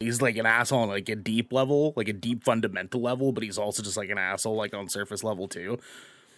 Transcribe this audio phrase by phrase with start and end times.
[0.00, 3.42] he's like an asshole on like a deep level, like a deep fundamental level, but
[3.42, 5.78] he's also just like an asshole like on surface level too.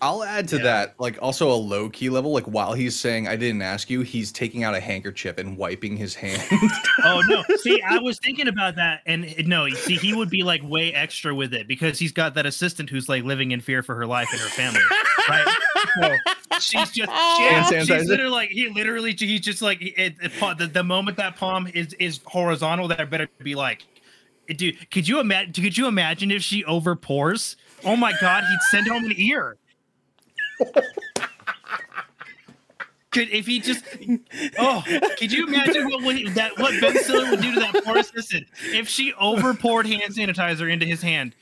[0.03, 0.63] I'll add to Yeah.
[0.63, 2.33] that, like also a low key level.
[2.33, 5.95] Like while he's saying "I didn't ask you," he's taking out a handkerchief and wiping
[5.99, 6.43] his hand.
[7.05, 7.43] Oh no!
[7.59, 10.93] See, I was thinking about that, and eh, no, see, he would be like way
[10.95, 14.07] extra with it because he's got that assistant who's like living in fear for her
[14.07, 14.81] life and her family,
[15.31, 15.57] right?
[16.01, 17.49] So she's just, yeah, oh.
[17.51, 18.07] Hand she's sanitizer.
[18.07, 21.95] literally like he literally he's just like it, it, the, the moment that palm is
[21.95, 23.85] is horizontal, that better be like,
[24.49, 25.53] eh, dude, could you imagine?
[25.53, 27.57] Could you imagine if she over pours?
[27.85, 29.57] Oh my god, he'd send home an ear.
[33.11, 33.85] Could if he just
[34.59, 34.85] oh
[35.19, 38.47] could you imagine what would, that what Ben Stiller would do to that poor assistant
[38.67, 41.35] if she over poured hand sanitizer into his hand?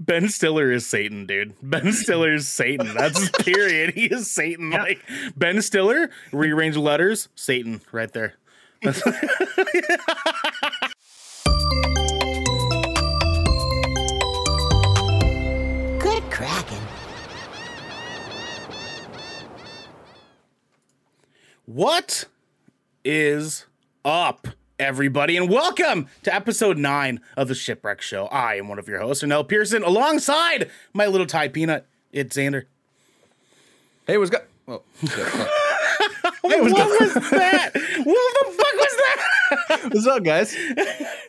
[0.00, 1.54] Ben Stiller is Satan, dude.
[1.62, 2.94] Ben Stiller is Satan.
[2.94, 3.92] That's his period.
[3.92, 4.72] He is Satan.
[4.72, 4.82] Yeah.
[4.82, 5.02] Like
[5.36, 8.32] Ben Stiller, rearrange letters, Satan, right there.
[8.82, 8.94] Good
[16.30, 16.78] Kraken.
[21.66, 22.24] What
[23.04, 23.66] is
[24.02, 24.48] up,
[24.80, 28.26] everybody, and welcome to episode nine of the Shipwreck Show.
[28.28, 31.86] I am one of your hosts, Ernell Pearson, alongside my little Thai peanut.
[32.12, 32.64] It's Xander.
[34.06, 34.40] hey, what's good?
[34.66, 35.48] Oh, shit, fuck.
[36.42, 37.70] What was that?
[38.04, 38.69] what the fuck?
[39.88, 40.54] What's up, guys?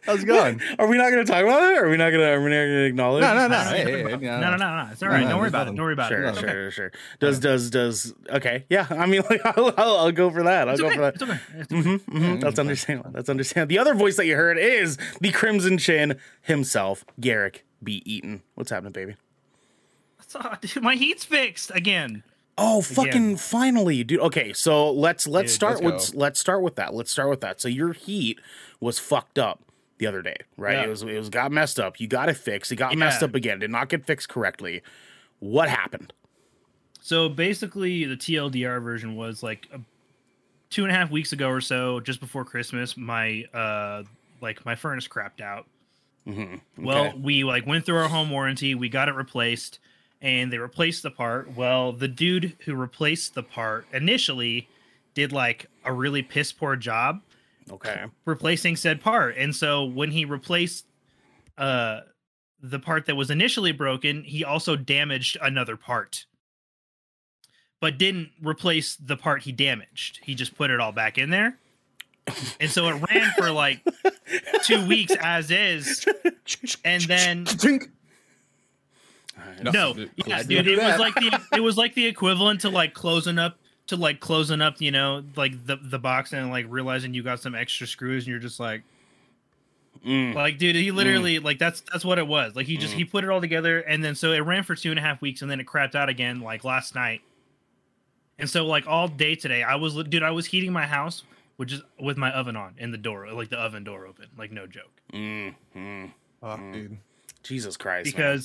[0.05, 0.61] How's it going?
[0.80, 1.77] Are we not going to talk about it?
[1.80, 2.27] Are we not going to?
[2.30, 3.22] Are we not going to acknowledge?
[3.22, 3.47] No, no, no.
[3.47, 4.89] No, Hey, hey, hey, no, no, no, no.
[4.91, 5.22] It's all right.
[5.23, 5.75] No, Don't worry about it.
[5.75, 6.36] Don't worry about Sure, it.
[6.36, 6.72] sure, sure.
[6.72, 6.92] Sure.
[7.19, 8.14] Does does does?
[8.30, 8.88] Okay, yeah.
[8.89, 10.67] I mean, like, I'll, I'll, I'll go for that.
[10.67, 10.95] I'll It's go okay.
[10.95, 11.14] for that.
[11.16, 11.39] It's okay.
[11.55, 11.97] It's okay.
[12.11, 13.11] Mhm, That's understandable.
[13.11, 13.69] That's understandable.
[13.69, 18.02] The other voice that you heard is the Crimson Chin himself, Garrick B.
[18.05, 18.42] Eaton.
[18.55, 19.16] What's happening, baby?
[20.27, 22.23] So, dude, my heat's fixed again.
[22.64, 23.38] Oh, fucking Again.
[23.38, 24.20] finally, dude.
[24.20, 26.94] Okay, so let's let's Dude, start let's with let's start with that.
[26.94, 27.59] Let's start with that.
[27.59, 28.40] So your heat
[28.80, 29.62] was fucked up
[29.98, 30.78] the other day, right?
[30.78, 30.84] Yeah.
[30.84, 32.00] It was it was got messed up.
[32.00, 32.72] You got it fixed.
[32.72, 33.59] It got messed up again.
[33.59, 34.82] Did not get fixed correctly.
[35.39, 36.14] What happened?
[37.02, 39.80] So basically, the TLDR version was like a,
[40.70, 42.95] two and a half weeks ago or so, just before Christmas.
[42.95, 44.04] My uh,
[44.39, 45.66] like my furnace crapped out.
[46.28, 46.83] Mm-hmm.
[46.86, 49.80] Well, we like went through our home warranty, we got it replaced,
[50.21, 51.55] and they replaced the part.
[51.55, 54.67] Well, the dude who replaced the part initially
[55.14, 57.21] did like a really piss poor job
[57.70, 59.36] okay, replacing said part.
[59.37, 60.86] And so when he replaced
[61.58, 62.02] uh
[62.64, 66.26] the part that was initially broken, he also damaged another part.
[67.80, 70.20] But didn't replace the part he damaged.
[70.23, 71.58] He just put it all back in there.
[72.60, 73.83] And so it ran for like
[74.65, 76.05] 2 weeks as is
[76.86, 77.45] and then
[79.60, 79.74] Tink.
[79.74, 82.70] no, dude, yeah, dude, don't it was like the it was like the equivalent to
[82.70, 83.58] like closing up
[83.88, 87.40] to like closing up, you know, like the the box and like realizing you got
[87.40, 88.84] some extra screws and you're just like
[90.06, 90.34] Mm.
[90.34, 92.56] like dude, he literally like that's that's what it was.
[92.56, 94.90] Like he just he put it all together and then so it ran for two
[94.90, 97.22] and a half weeks and then it crapped out again like last night.
[98.40, 101.23] And so like all day today, I was dude, I was heating my house
[101.58, 104.52] which is with my oven on and the door like the oven door open, like
[104.52, 104.90] no joke.
[105.14, 106.12] Mm, mm.
[106.40, 106.98] Fuck, dude.
[107.44, 108.18] Jesus Christ!
[108.18, 108.42] man.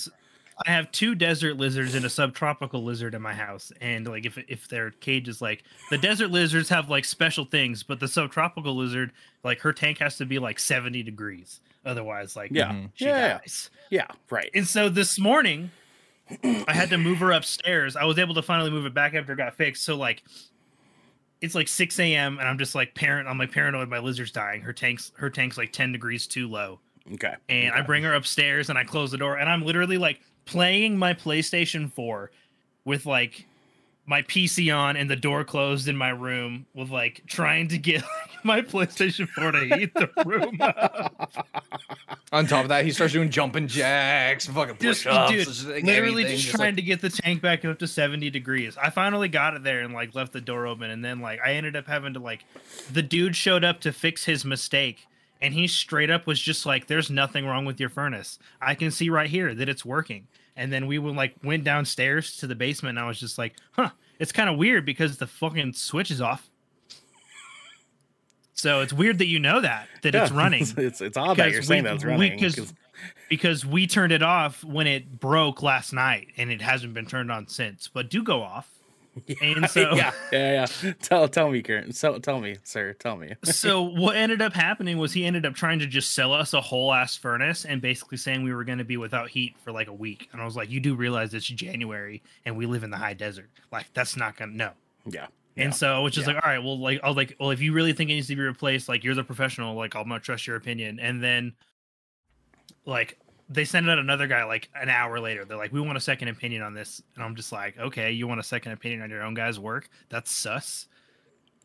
[0.67, 4.39] I have two desert lizards and a subtropical lizard in my house, and like if
[4.49, 8.75] if their cage is like the desert lizards have like special things, but the subtropical
[8.75, 9.13] lizard
[9.45, 12.91] like her tank has to be like seventy degrees, otherwise like yeah, Mhm.
[12.95, 13.71] she yeah, yeah, dies.
[13.91, 14.51] yeah, right.
[14.55, 15.71] And so this morning,
[16.43, 17.95] I had to move her upstairs.
[17.95, 19.85] I was able to finally move it back after it got fixed.
[19.85, 20.23] So like.
[21.43, 22.39] It's like 6 a.m.
[22.39, 23.29] and I'm just like parent.
[23.29, 23.91] I'm like paranoid.
[23.91, 24.63] My lizard's dying.
[24.63, 26.81] Her tank's her tank's like 10 degrees too low
[27.13, 30.19] Okay, and I bring her upstairs and I close the door and I'm literally like
[30.47, 32.31] playing my PlayStation 4
[32.85, 33.47] with like
[34.09, 38.05] my PC on and the door closed in my room with like trying to get
[38.45, 41.37] my PlayStation 4 to heat the room up.
[42.33, 45.85] On top of that, he starts doing jumping jacks, fucking Just, push-ups, dude, just, like,
[45.85, 48.77] literally just just, trying like- to get the tank back up to 70 degrees.
[48.77, 51.55] I finally got it there and like left the door open and then like I
[51.55, 52.45] ended up having to like
[52.93, 55.07] the dude showed up to fix his mistake
[55.41, 58.39] and he straight up was just like there's nothing wrong with your furnace.
[58.61, 60.27] I can see right here that it's working.
[60.57, 63.55] And then we went like went downstairs to the basement and I was just like,
[63.73, 66.49] "Huh, it's kind of weird because the fucking switch is off."
[68.55, 71.51] So it's weird that you know that that it's running It's it's, it's odd that
[71.51, 72.35] you're we- saying that's running.
[72.37, 72.75] because 'cause-
[73.29, 77.31] because we turned it off when it broke last night and it hasn't been turned
[77.31, 77.89] on since.
[77.89, 78.71] But do go off.
[79.41, 80.93] And so yeah, yeah, yeah.
[81.01, 81.93] Tell tell me, Karen.
[81.93, 82.93] So tell me, sir.
[82.95, 83.35] Tell me.
[83.45, 86.61] so what ended up happening was he ended up trying to just sell us a
[86.61, 89.89] whole ass furnace and basically saying we were going to be without heat for like
[89.89, 90.29] a week.
[90.33, 93.15] And I was like, you do realize it's January and we live in the high
[93.15, 93.49] desert.
[93.73, 94.71] Like that's not going to no.
[95.07, 95.27] yeah,
[95.57, 95.71] And Yeah.
[95.71, 96.35] so I was just Yeah.
[96.35, 98.27] like, all right, well, like, I was like, well, if you really think it needs
[98.29, 101.01] to be replaced, like, you're the professional, like, I'm gonna trust your opinion.
[101.01, 101.55] And then,
[102.85, 103.19] like,
[103.49, 105.45] they send out another guy like an hour later.
[105.45, 108.27] They're like, we want a second opinion on this, and I'm just like, okay, you
[108.27, 109.89] want a second opinion on your own guy's work?
[110.09, 110.87] That's sus.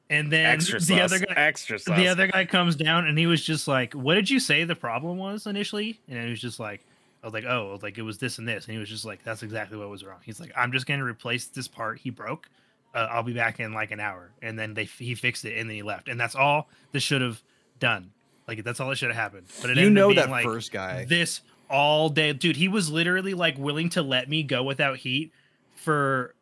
[0.10, 1.96] And then extra the sus, other guy, extra sus.
[1.98, 4.76] the other guy comes down and he was just like, "What did you say the
[4.76, 6.86] problem was initially?" And he was just like,
[7.24, 9.24] "I was like, oh, like it was this and this," and he was just like,
[9.24, 12.50] "That's exactly what was wrong." He's like, "I'm just gonna replace this part he broke.
[12.94, 15.70] Uh, I'll be back in like an hour." And then they he fixed it and
[15.70, 17.42] then he left, and that's all this should have
[17.80, 18.12] done.
[18.50, 19.48] Like that's all that should have happened.
[19.62, 21.06] But it You ended know up being that like first guy.
[21.06, 21.40] this
[21.72, 22.56] all day, dude.
[22.58, 25.32] He was literally like willing to let me go without heat
[25.76, 26.36] for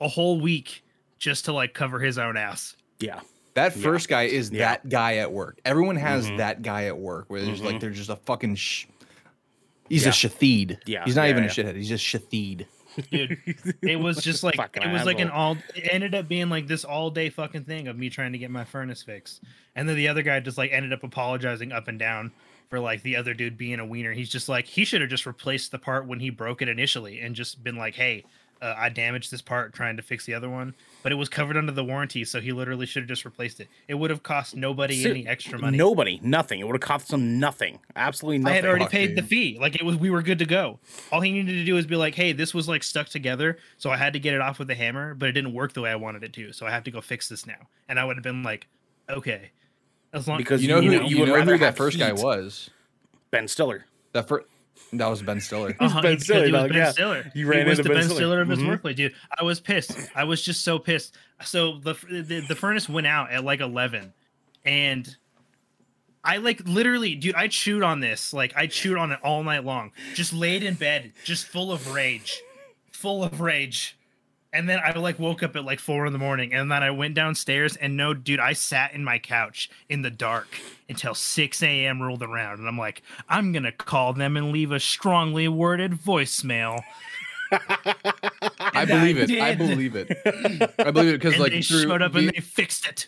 [0.00, 0.84] a whole week
[1.18, 2.76] just to like cover his own ass.
[3.00, 3.20] yeah,
[3.54, 3.82] That Yeah.
[3.82, 4.58] first guy is Yeah.
[4.68, 5.58] that guy at work.
[5.64, 6.36] Everyone has Mhm.
[6.38, 7.64] that guy at work where there's Mhm.
[7.64, 8.54] like they're just a fucking.
[8.54, 8.86] Sh-
[9.88, 10.10] he's Yeah.
[10.10, 10.78] a shatheed.
[10.86, 11.50] Yeah, he's not yeah, even yeah.
[11.50, 11.74] a shithead.
[11.76, 12.66] He's just shatheed.
[13.10, 13.38] dude.
[13.82, 15.56] It was just like it was like an all.
[15.74, 18.50] It ended up being like this all day fucking thing of me trying to get
[18.50, 19.42] my furnace fixed,
[19.76, 22.30] and then the other guy just like ended up apologizing up and down
[22.68, 24.12] for like the other dude being a wiener.
[24.12, 27.20] He's just like he should have just replaced the part when he broke it initially
[27.20, 28.24] and just been like, hey.
[28.60, 30.74] Uh, I damaged this part trying to fix the other one,
[31.04, 33.68] but it was covered under the warranty, so he literally should have just replaced it.
[33.86, 35.78] It would have cost nobody Ser- any extra money.
[35.78, 36.58] Nobody, nothing.
[36.58, 37.78] It would have cost them nothing.
[37.94, 38.52] Absolutely nothing.
[38.52, 39.58] I had already Fuck, paid the fee.
[39.60, 40.80] Like it was, we were good to go.
[41.12, 43.90] All he needed to do is be like, "Hey, this was like stuck together, so
[43.90, 45.92] I had to get it off with a hammer, but it didn't work the way
[45.92, 48.16] I wanted it to, so I have to go fix this now." And I would
[48.16, 48.66] have been like,
[49.08, 49.52] "Okay."
[50.12, 51.64] As long Because You know You who know, you, you would know rather who that
[51.66, 52.70] have first guy was.
[53.30, 53.84] Ben Stiller.
[54.12, 54.46] That first
[54.94, 55.76] that was Ben Stiller.
[55.80, 56.90] uh-huh, Ben Stiller, he was dog, Ben yeah.
[56.92, 57.30] Stiller.
[57.34, 58.18] You he ran was into the Ben Ben Stiller.
[58.20, 58.68] Stiller of his Mhm.
[58.68, 59.14] workplace, dude.
[59.38, 59.92] I was pissed.
[60.14, 61.14] I was just so pissed.
[61.42, 64.14] So the, the the furnace went out at like eleven,
[64.64, 65.14] and
[66.24, 67.34] I like literally, dude.
[67.34, 68.32] I chewed on this.
[68.32, 69.92] Like I chewed on it all night long.
[70.14, 72.40] Just laid in bed, just full of rage,
[72.92, 73.97] full of rage.
[74.52, 76.90] And then I like woke up at like four in the morning, and then I
[76.90, 80.46] went downstairs, and no, dude, I sat in my couch in the dark
[80.88, 82.00] until six a.m.
[82.00, 86.80] rolled around, and I'm like, I'm gonna call them and leave a strongly worded voicemail.
[87.52, 89.40] I believe I it.
[89.42, 90.10] I believe it.
[90.78, 93.06] I believe it because like they through showed up the- and they fixed it.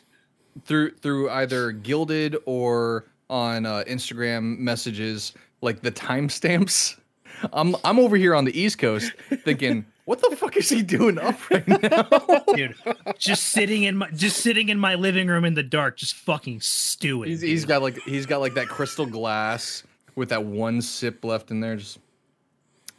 [0.64, 5.32] through through either Guilded or on uh, Instagram messages,
[5.62, 6.96] like the timestamps.
[7.52, 9.12] I'm I'm over here on the East Coast
[9.44, 12.02] thinking, what the fuck is he doing up right now?
[12.56, 12.74] dude.
[13.16, 16.62] Just sitting in my just sitting in my living room in the dark, just fucking
[16.62, 17.30] stewing.
[17.30, 17.68] he's, he's dude.
[17.68, 19.84] got like he's got like that crystal glass
[20.16, 21.76] with that one sip left in there.
[21.76, 22.00] Just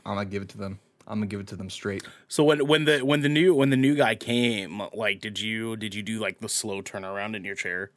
[0.06, 0.80] I'm gonna give it to them.
[1.06, 2.04] I'm gonna give it to them straight.
[2.30, 5.76] So when when the when the new when the new guy came, like, did you
[5.76, 7.92] did you do like the slow turnaround in your chair?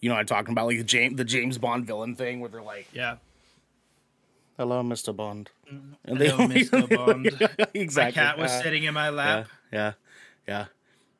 [0.00, 2.50] You know what I'm talking about, like the James the James Bond villain thing, where
[2.50, 3.16] they're like, yeah.
[4.58, 5.16] "Hello, Mr.
[5.16, 5.48] Bond,"
[6.04, 6.96] and they Hello, Mr.
[6.96, 7.26] Bond.
[7.74, 8.20] exactly.
[8.22, 9.48] My cat was Uh, sitting in my lap.
[9.72, 9.92] yeah,
[10.48, 10.66] yeah.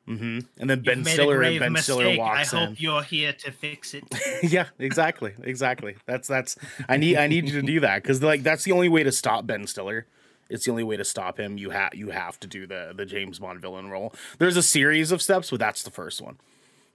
[0.07, 0.39] Mm-hmm.
[0.59, 2.19] And then You've Ben Stiller and Ben Stiller mistake.
[2.19, 2.67] walks I in.
[2.69, 4.03] hope you're here to fix it.
[4.43, 5.95] yeah, exactly, exactly.
[6.05, 6.57] That's that's.
[6.89, 9.11] I need I need you to do that because like that's the only way to
[9.13, 10.05] stop Ben Stiller.
[10.49, 11.57] It's the only way to stop him.
[11.57, 14.13] You have you have to do the the James Bond villain role.
[14.39, 16.37] There's a series of steps, but that's the first one.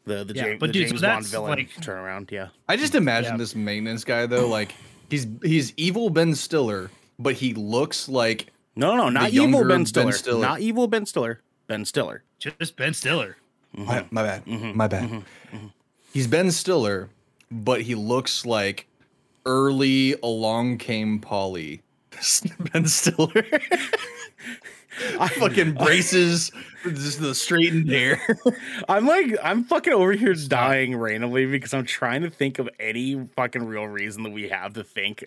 [0.04, 2.30] The the, Yeah, James, but the dude, so James Bond villain like- turnaround.
[2.30, 3.36] Yeah, I just imagine Yeah.
[3.38, 4.74] this maintenance guy though, like
[5.08, 9.68] he's he's evil Ben Stiller, but he looks like no, no, not The evil younger
[9.68, 10.12] Ben Ben Stiller.
[10.12, 10.40] Stiller.
[10.40, 11.40] Not evil Ben Stiller.
[11.66, 12.22] Ben Stiller.
[12.38, 13.36] Just Ben Stiller.
[13.72, 14.14] my, mm-hmm.
[14.14, 14.76] my bad, Mm-hmm.
[14.76, 15.04] my bad.
[15.04, 15.56] Mm-hmm.
[15.56, 15.66] Mm-hmm.
[16.12, 17.10] He's Ben Stiller,
[17.50, 18.86] but he looks like
[19.44, 21.82] early Along Came Polly.
[22.72, 23.44] ben Stiller.
[25.20, 26.50] I fucking braces,
[26.84, 28.20] just the straightened hair.
[28.88, 33.28] I'm like, I'm fucking over here dying randomly because I'm trying to think of any
[33.36, 35.24] fucking real reason that we have to think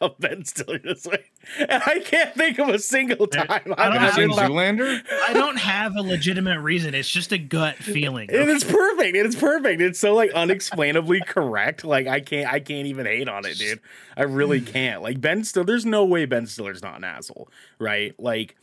[0.00, 1.24] of Ben Stiller this way,
[1.58, 3.74] and I can't think of a single time.
[3.76, 5.02] I don't I've have a- Zoolander.
[5.28, 6.94] I don't have a legitimate reason.
[6.94, 8.30] It's just a gut feeling.
[8.30, 9.16] And it's perfect.
[9.16, 9.80] It's perfect.
[9.80, 11.84] It's so like unexplainably correct.
[11.84, 13.80] Like I can't, I can't even hate on it, dude.
[14.16, 14.66] I really hmm.
[14.66, 15.02] can't.
[15.02, 18.14] Like Ben Stiller, there's no way Ben Stiller's not an asshole, right?
[18.18, 18.56] Like,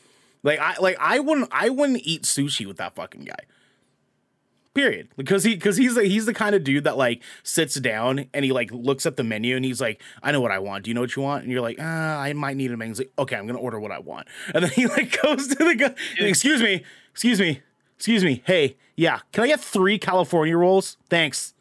[0.44, 3.46] like I, like I wouldn't, I wouldn't eat sushi with that fucking guy.
[4.78, 5.10] Period.
[5.18, 8.46] Because he, because he's the, he's the kind of dude that like sits down and
[8.46, 10.84] he like looks at the menu and he's like, I know what I want.
[10.84, 11.42] Do you know what you want?
[11.42, 12.92] And you're like, ah, I might need a menu.
[12.92, 14.28] He's like, okay, I'm gonna order what I want.
[14.54, 15.96] And then he like goes to the guy.
[16.20, 17.64] Excuse me, excuse me,
[17.96, 18.44] excuse me.
[18.46, 20.98] Hey, yeah, can I get three California rolls?
[21.10, 21.56] Thanks.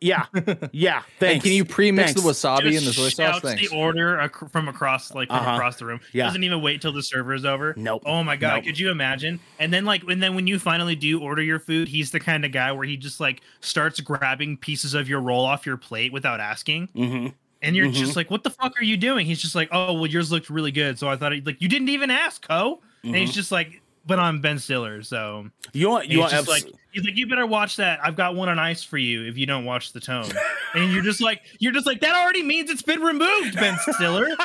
[0.00, 0.24] Th- yeah,
[0.72, 1.02] yeah.
[1.18, 1.34] Thanks.
[1.34, 3.12] And can you pre-mix the wasabi and the soy sauce?
[3.12, 3.68] shouts Thanks.
[3.70, 5.50] the order ac- from across like from Uh-huh.
[5.56, 6.00] across the room.
[6.12, 6.24] Yeah.
[6.26, 7.74] Doesn't even wait till the server is over.
[7.76, 8.02] Nope.
[8.06, 8.64] Oh my god, Nope.
[8.64, 9.40] could you imagine?
[9.58, 12.44] And then like and then when you finally do order your food, he's the kind
[12.44, 16.12] of guy where he just like starts grabbing pieces of your roll off your plate
[16.12, 16.88] without asking.
[16.96, 17.26] Mm-hmm.
[17.62, 17.92] And you're Mhm.
[17.92, 19.26] just like, what the fuck are you doing?
[19.26, 21.68] He's just like, oh well, yours looked really good, so I thought it, like you
[21.68, 22.80] didn't even ask, Ho.
[23.02, 23.20] And Mm-hmm.
[23.20, 26.74] he's just like, but I'm Ben Stiller, so You want you want just abs- like
[26.90, 28.00] he's like you better watch that.
[28.04, 30.26] I've got one on ice for you if you don't watch the tone.
[30.74, 34.26] and you're just like you're just like that already means it's been removed, Ben Stiller.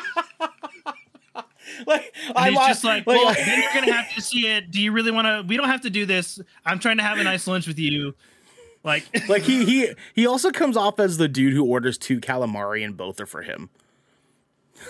[1.88, 4.72] like And I'm he's just like, well, like- then you're gonna have to see it.
[4.72, 5.44] Do you really want to?
[5.48, 6.40] We don't have to do this.
[6.66, 8.14] I'm trying to have a nice lunch with you.
[8.84, 12.86] Like, like he he he also comes off as the dude who orders two calamari
[12.86, 13.72] and both are for him.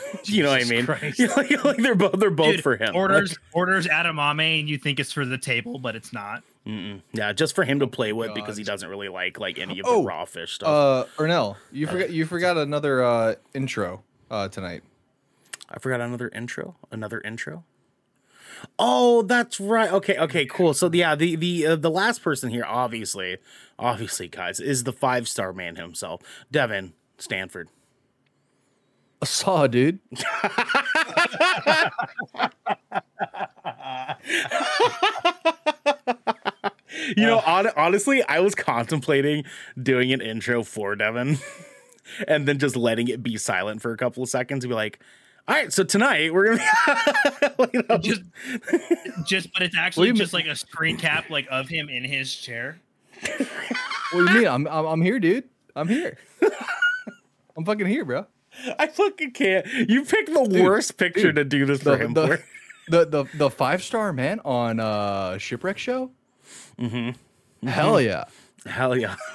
[0.25, 0.85] you know what I mean?
[0.85, 1.19] Christ.
[1.19, 2.95] You know, like, like they're both they're both dude, for him.
[2.95, 6.43] orders orders edamame, and you think it's for the table, but it's not.
[6.67, 9.79] Like, yeah, just for him to play with because he doesn't really like like any
[9.79, 10.67] of Oh, the raw fish stuff.
[10.67, 14.81] Uh, Ernell, you forgot you forgot another uh intro uh tonight.
[15.69, 16.75] I forgot another intro.
[16.91, 17.63] Another intro.
[18.79, 19.91] Oh, that's right.
[19.91, 20.73] Okay, okay, cool.
[20.73, 23.37] So yeah, the the uh, the last person here, obviously,
[23.77, 26.21] obviously, guys, is the five star man himself,
[26.51, 27.69] Devin Stanford.
[29.21, 29.99] I saw, dude.
[37.17, 39.43] You know, hon- honestly, I was contemplating
[39.81, 41.37] doing an intro for Devin,
[42.27, 44.99] and then just letting it be silent for a couple of seconds and be like,
[45.47, 46.63] "All right, so tonight we're gonna."
[47.73, 48.21] you know, Just,
[49.25, 52.79] just, but it's actually just like a screen cap, like of him in his chair.
[54.11, 54.47] What do you mean?
[54.47, 55.43] I'm I'm, I'm here, dude.
[55.75, 56.17] I'm here.
[57.55, 58.25] I'm fucking here, bro.
[58.79, 59.65] I fucking can't.
[59.67, 62.13] You picked the worst picture dude, to do this for The him.
[62.13, 62.43] the, for.
[62.89, 66.11] the the the five star man on uh shipwreck show.
[66.79, 67.67] Mm-hmm.
[67.67, 68.25] Hell yeah.
[68.65, 69.15] Hell yeah.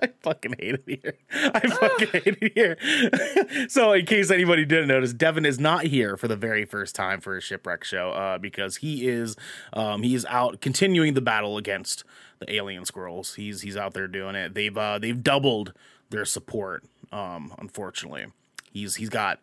[0.00, 1.14] I fucking hate it here.
[1.32, 3.68] I fucking hate it here.
[3.68, 7.20] so, in case anybody didn't notice, Devin is not here for the very first time
[7.20, 9.34] for a shipwreck show uh, because he is
[9.72, 12.04] um, he is out continuing the battle against
[12.38, 13.34] the alien squirrels.
[13.34, 14.54] He's he's out there doing it.
[14.54, 15.72] They've uh, they've doubled
[16.10, 16.84] their support.
[17.12, 18.26] Um, unfortunately,
[18.70, 19.40] he's he's got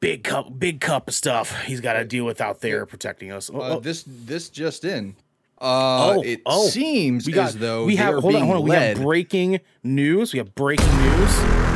[0.00, 3.50] big cup big cup of stuff he's got to deal with out there protecting us.
[3.52, 5.16] Oh, Uh, oh, This this just in.
[5.58, 6.68] Uh, Oh, it oh.
[6.68, 10.32] seems we got as though we have hold on hold on we have breaking news
[10.32, 11.66] we have breaking news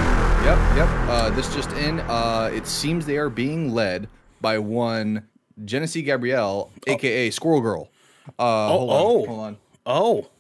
[0.41, 0.89] Yep, yep.
[1.07, 2.01] Uh, this just in.
[2.01, 4.09] Uh, it seems they are being led
[4.41, 5.29] by one
[5.67, 7.91] Genesee Gabrielle, aka Squirrel Girl.
[8.39, 9.27] Uh, hold on, oh.
[9.27, 9.59] hold on.
[9.85, 10.31] oh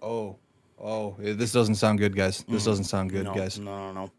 [0.00, 0.36] Oh,
[0.80, 2.44] oh, eh, this doesn't sound good, guys.
[2.48, 3.58] This doesn't sound good, no guys.
[3.58, 4.10] no no no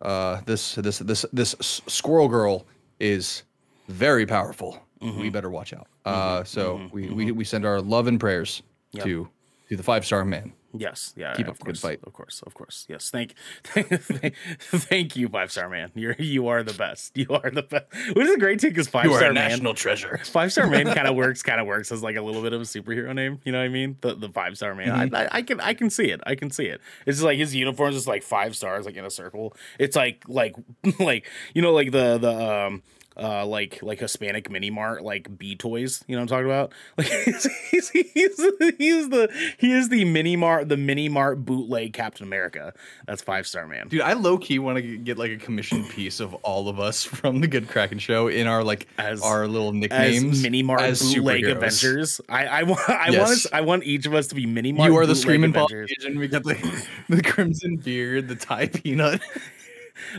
[0.00, 2.66] Uh, this this this this Squirrel Girl
[2.98, 3.44] is
[3.88, 4.78] very powerful.
[5.00, 5.20] Mm-hmm.
[5.20, 5.86] We better watch out.
[6.04, 8.62] Uh, so we, we we send our love and prayers
[8.98, 9.28] to
[9.68, 10.52] to the five star man.
[10.76, 12.00] Yes yeah Keep up of the good fight.
[12.04, 16.62] of course of course yes thank thank, thank you five star man you're you are
[16.62, 19.52] the best you are the best which is a great take because five star man
[19.52, 20.18] National treasure.
[20.24, 22.60] Five Star Man kind of works, kind of works as like a little bit of
[22.60, 23.40] a superhero name.
[23.44, 23.96] You know what I mean?
[24.00, 24.88] The the Five Star Man.
[24.88, 25.14] Mm-hmm.
[25.14, 26.20] I, I, I can I can see it.
[26.26, 26.80] I can see it.
[27.06, 29.54] It's just like his uniform is just like five stars, like in a circle.
[29.78, 30.54] It's like like
[30.98, 32.82] like you know like the the um
[33.16, 36.02] uh like like Hispanic mini mart like B toys.
[36.06, 36.72] You know what I'm talking about?
[36.98, 38.36] Like he's he's he's,
[38.78, 39.28] he's the
[39.58, 42.72] he is the mini mart the mini mart bootleg Captain America.
[43.06, 43.88] That's Five Star Man.
[43.88, 47.02] Dude, I low key want to get like a commission piece of all of us
[47.04, 50.80] from the Good Kraken show in our like As- our little as nicknames mini mart
[50.82, 51.56] as bootleg superheroes.
[51.56, 52.20] Avengers.
[52.28, 53.18] I I want I Yes.
[53.18, 54.90] want us, I want each of us to be mini mart.
[54.90, 55.90] You are the screaming Avengers.
[56.16, 59.20] We got the the crimson beard, the Thai peanut.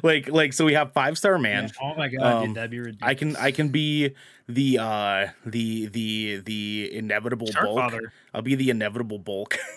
[0.03, 2.79] Like like so we have five star man Oh my god, Um, dude, that'd be
[2.79, 3.09] ridiculous.
[3.09, 4.13] i can i can be
[4.47, 7.77] the uh the the the inevitable Shark bulk.
[7.79, 8.11] Father.
[8.33, 9.57] i'll be the inevitable bulk.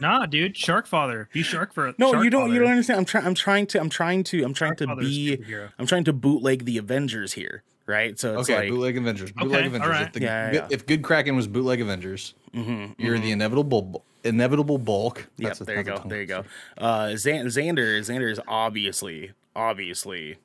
[0.00, 1.28] Nah, dude, Shark Father.
[1.32, 2.98] Be Shark for no Shark you don't you don't understand.
[2.98, 5.40] I'm trying i'm trying to i'm trying to i'm trying Shark to be
[5.78, 9.32] i'm trying to bootleg the avengers here right so it's okay, like bootleg Avengers.
[9.32, 9.86] Bootleg Okay, Avengers.
[9.88, 10.06] alright.
[10.06, 10.68] If, the, Yeah, yeah, yeah.
[10.70, 15.28] if Good Kraken was bootleg Avengers, Mm-hmm, you're the inevitable inevitable bulk.
[15.36, 16.44] yeah That's a- there you go there you go
[16.78, 20.36] uh Xan- xander xander is obviously obviously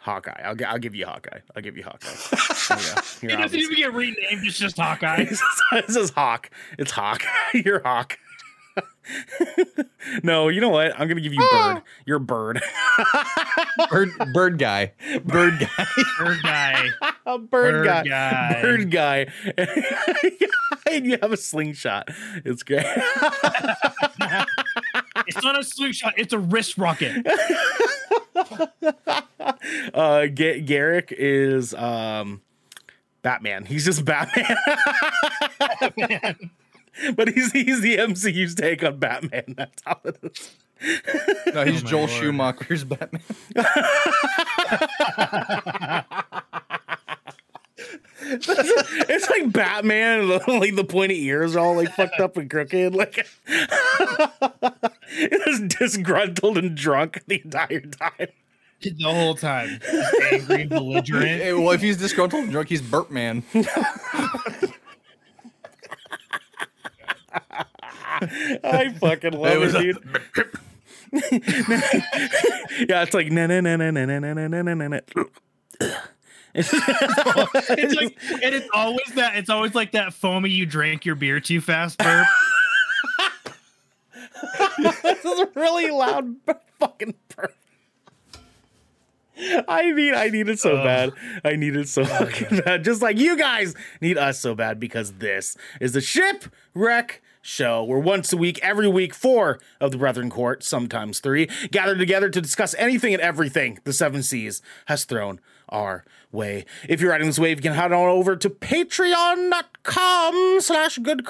[0.00, 2.06] hawkeye i'll, gi- I'll give you hawkeye i'll give you hawkeye
[2.70, 4.46] yeah, He you're doesn't obviously- even get renamed.
[4.46, 5.24] It's just Hawkeye.
[5.72, 6.50] this is Hawk.
[6.78, 7.22] It's Hawk.
[7.54, 8.18] You're Hawk.
[10.22, 10.92] no, you know what?
[10.98, 11.82] I'm gonna give you Bird.
[12.06, 12.62] You're Bird.
[13.90, 14.92] Bird bird guy.
[15.24, 15.86] Bird guy.
[16.18, 16.88] Bird guy.
[17.26, 18.04] A bird, Bird guy.
[18.04, 18.62] guy.
[18.62, 19.26] Bird guy.
[20.90, 22.08] and you have a slingshot.
[22.44, 22.84] It's great.
[25.26, 26.14] It's not a slingshot.
[26.18, 27.26] It's a wrist rocket.
[29.94, 32.42] uh, Ga- Garrick is um,
[33.22, 33.64] Batman.
[33.64, 34.56] He's just Batman.
[37.16, 39.44] but he's he's the MCU's take on Batman.
[39.56, 40.54] That's how it is.
[41.54, 42.10] No, he's Oh Joel lord.
[42.10, 43.22] Schumacher's Batman.
[48.26, 53.26] It's like Batman, like the pointy ears are all like fucked up and crooked, like
[55.08, 58.28] it's disgruntled and drunk the entire time.
[58.80, 59.78] the whole time.
[59.80, 61.26] Just angry belligerent.
[61.26, 63.42] Hey, well, if he's disgruntled and drunk, he's Burp Man.
[68.64, 69.98] I fucking love It it, was a- dude.
[72.88, 75.00] yeah, it's like na na na na na na na na na na na.
[76.56, 79.36] It's like, and it's always that.
[79.36, 80.50] It's always like that foamy.
[80.50, 82.26] You drank your beer too fast burp.
[84.78, 86.34] This is a really loud
[86.78, 87.54] fucking burp.
[89.68, 90.84] I need I need it so Ugh.
[90.84, 91.12] bad.
[91.44, 92.84] I need it so fucking bad.
[92.84, 97.98] Just like you guys need us so bad because this is the shipwreck show where
[97.98, 102.40] once a week, every week, four of the Brethren Court, sometimes three, gather together to
[102.40, 106.64] discuss anything and everything the seven seas has thrown our way.
[106.88, 111.26] If you're riding this wave, you can head on over to patreon.com slash good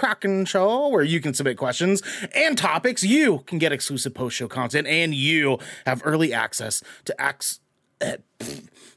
[0.47, 2.03] show where you can submit questions
[2.35, 3.03] and topics.
[3.03, 7.61] You can get exclusive post-show content and you have early access to acts
[8.01, 8.17] uh,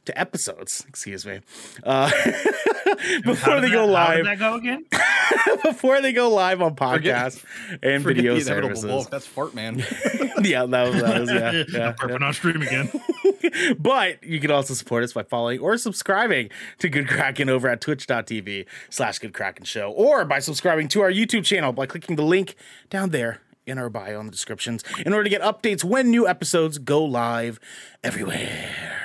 [0.08, 1.40] to episodes, excuse me,
[1.84, 2.10] uh,
[3.24, 4.24] before they go that- How live.
[4.24, 4.84] that go again?
[5.64, 7.44] before they go live on podcasts
[7.82, 8.84] and Forget video services.
[8.84, 9.10] bulk.
[9.10, 9.78] That's Fart Man.
[10.42, 12.90] yeah, that was, that was yeah, yeah, Burping on stream again.
[13.78, 16.48] But you can also support us by following or subscribing
[16.78, 21.10] to Good Kraken over at twitch.tv slash Good Kraken Show or by subscribing to our
[21.12, 22.56] YouTube channel by clicking the link
[22.90, 26.26] down there in our bio in the descriptions in order to get updates when new
[26.26, 27.60] episodes go live
[28.02, 29.04] everywhere.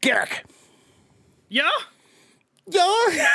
[0.00, 0.44] Garrick.
[1.48, 1.68] Yeah.
[2.66, 3.26] Yeah.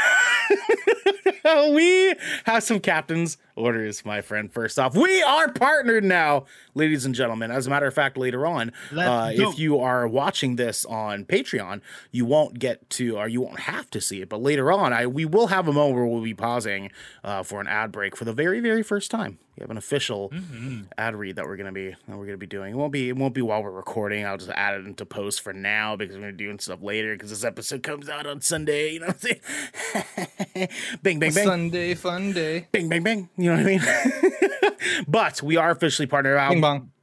[1.73, 2.15] we
[2.45, 4.51] have some captain's orders, my friend.
[4.51, 7.51] First off, we are partnered now, ladies and gentlemen.
[7.51, 11.81] As a matter of fact, later on, uh, if you are watching this on Patreon,
[12.11, 14.29] you won't get to, or you won't have to see it.
[14.29, 16.91] But later on, I we will have a moment where we'll be pausing
[17.23, 19.39] uh, for an ad break for the very, very first time.
[19.57, 20.81] We have an official Mm-hmm.
[20.97, 22.73] ad read that we're gonna be that we're gonna be doing.
[22.73, 24.25] It won't be it won't be while we're recording.
[24.25, 27.13] I'll just add it into post for now because we're gonna be doing stuff later
[27.13, 28.93] because this episode comes out on Sunday.
[28.93, 29.37] You know what I'm
[30.53, 30.67] saying?
[31.03, 32.67] bang bang bang Sunday fun day.
[32.71, 33.29] bang bang bang.
[33.43, 35.03] You know what I mean?
[35.07, 36.53] but we are officially partnered out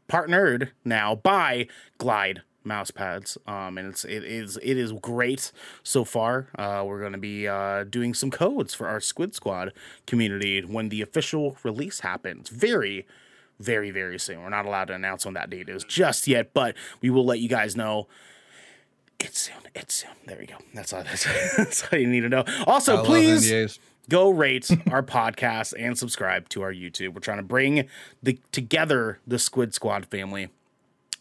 [0.09, 1.67] partnered now by
[1.99, 6.49] Glide mouse pads um and it's it is it is great so far.
[6.59, 9.75] Uh we're going to be uh doing some codes for our squid squad
[10.07, 12.49] community when the official release happens.
[12.49, 13.07] Very
[13.59, 14.41] very very soon.
[14.43, 17.41] We're not allowed to announce when that date is just yet but we will let
[17.41, 18.09] you guys know.
[19.19, 20.13] It's soon it's soon.
[20.27, 20.57] There we go.
[20.73, 21.25] That's all that's,
[21.59, 22.45] that's all you need to know.
[22.67, 23.79] Also I please.
[24.09, 27.15] Go rate our podcast and subscribe to our YouTube.
[27.15, 27.89] We're trying to bring
[28.23, 30.49] the together the Squid Squad family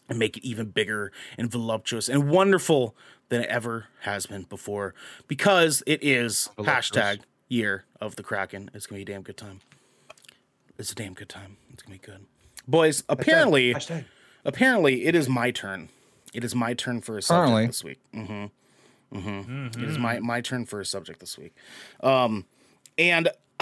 [0.08, 2.96] and make it even bigger and voluptuous and wonderful
[3.28, 4.92] than it ever has been before
[5.28, 8.70] because it is hashtag year of the Kraken.
[8.74, 9.60] It's gonna be a damn good time.
[10.78, 11.58] It's a damn good time.
[11.72, 12.26] It's gonna be good.
[12.66, 14.04] Boys, apparently Hashtag.
[14.44, 15.90] apparently it is my turn.
[16.34, 17.66] It is my turn for a subject Apparently.
[17.66, 17.98] this week.
[18.14, 19.16] Mm-hmm.
[19.16, 19.82] Mm-hmm.
[19.82, 21.54] It is my my turn for a subject this week.
[22.02, 22.46] Um,
[23.00, 23.28] and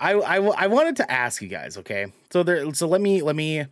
[0.00, 1.76] I, I I wanted to ask you guys.
[1.78, 2.72] Okay, so there.
[2.74, 3.66] So let me let me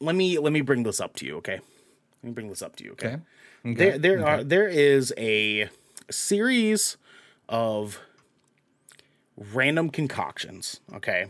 [0.00, 1.36] let me let me bring this up to you.
[1.38, 1.60] Okay,
[2.22, 2.92] let me bring this up to you.
[2.92, 3.08] Okay.
[3.08, 3.18] Okay.
[3.66, 3.74] Okay.
[3.74, 5.68] There there are there is a
[6.10, 6.96] series
[7.48, 8.00] of
[9.36, 10.80] random concoctions.
[10.94, 11.26] Okay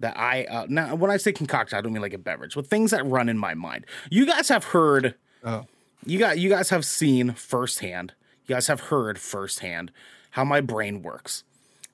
[0.00, 2.66] that I uh, now when I say concoction, I don't mean like a beverage, but
[2.66, 3.86] things that run in my mind.
[4.10, 5.66] You guys have heard, Oh.
[6.06, 8.12] you got you guys have seen firsthand,
[8.48, 9.92] you guys have heard firsthand
[10.30, 11.44] how my brain works.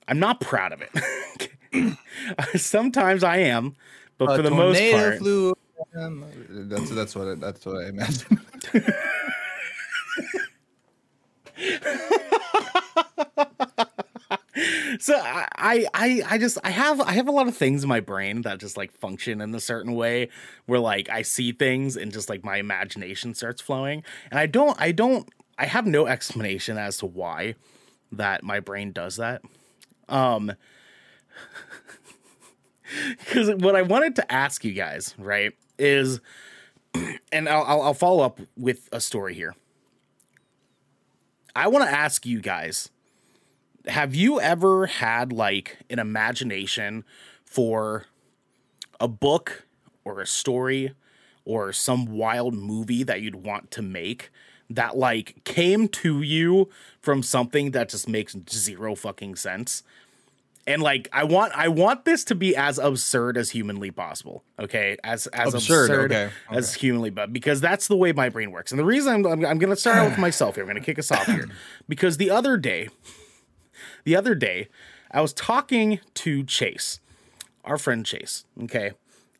[0.07, 1.97] I'm not proud of it.
[2.61, 3.75] Sometimes I am,
[4.19, 5.55] but A for the most part, flew.
[5.97, 8.41] um, that's that's what I, that's what I imagine.
[15.01, 17.89] so I, I I I just I have I have a lot of things in
[17.89, 20.29] my brain that just like function in a certain way
[20.67, 24.81] where like I see things and just like my imagination starts flowing and I don't
[24.81, 27.55] I don't I have no explanation as to why
[28.13, 29.43] that my brain does that.
[30.09, 30.53] Um
[33.19, 36.21] because what I wanted to ask you guys, right, is
[37.33, 39.55] and I'll I'll, I'll follow up with a story here.
[41.57, 42.91] I want to ask you guys
[43.87, 47.05] have you ever had like an imagination
[47.45, 48.07] for
[48.99, 49.67] a book
[50.05, 50.95] or a story
[51.45, 54.31] or some wild movie that you'd want to make
[54.71, 56.69] that like came to you
[57.01, 59.83] from something that just makes zero fucking sense.
[60.67, 64.97] And like i want i want this to be as absurd as humanly possible okay?
[65.05, 68.73] As as Absurd, absurd, okay, as humanly but because that's the way my brain works.
[68.73, 70.99] And the reason i'm, I'm, I'm gonna start out with myself here i'm gonna kick
[70.99, 71.51] us off here.
[71.87, 72.89] Because the other day
[74.05, 74.69] the other day
[75.11, 76.99] I was talking to Chase,
[77.65, 78.93] our friend Chase, okay?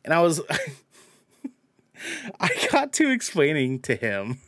[0.03, 0.41] And I was
[2.39, 4.39] I got to explaining to him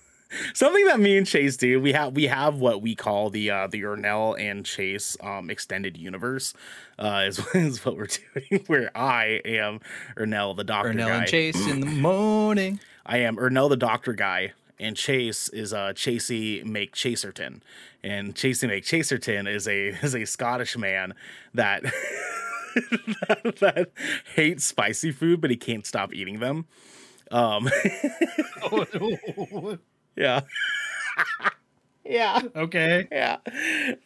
[0.54, 1.80] something that me and Chase do.
[1.80, 5.98] We have we have what we call the uh, the Ernell and Chase um, extended
[5.98, 6.54] universe.
[7.00, 8.64] Uh, is, is what we're doing.
[8.68, 9.80] Where I am
[10.16, 11.18] Ernell the doctor Ernell guy.
[11.18, 12.80] and Chase in the morning.
[13.06, 17.62] I am Ernell the doctor guy, and Chase is uh Chasey McChaserton,
[18.04, 21.14] and Chasey McChaserton is a is a Scottish man
[21.54, 21.84] that
[23.28, 23.92] that, that
[24.36, 26.66] hates spicy food, but he can't stop eating them.
[27.32, 27.70] Um,
[30.18, 30.42] yeah,
[32.06, 33.08] yeah, okay.
[33.12, 33.38] yeah.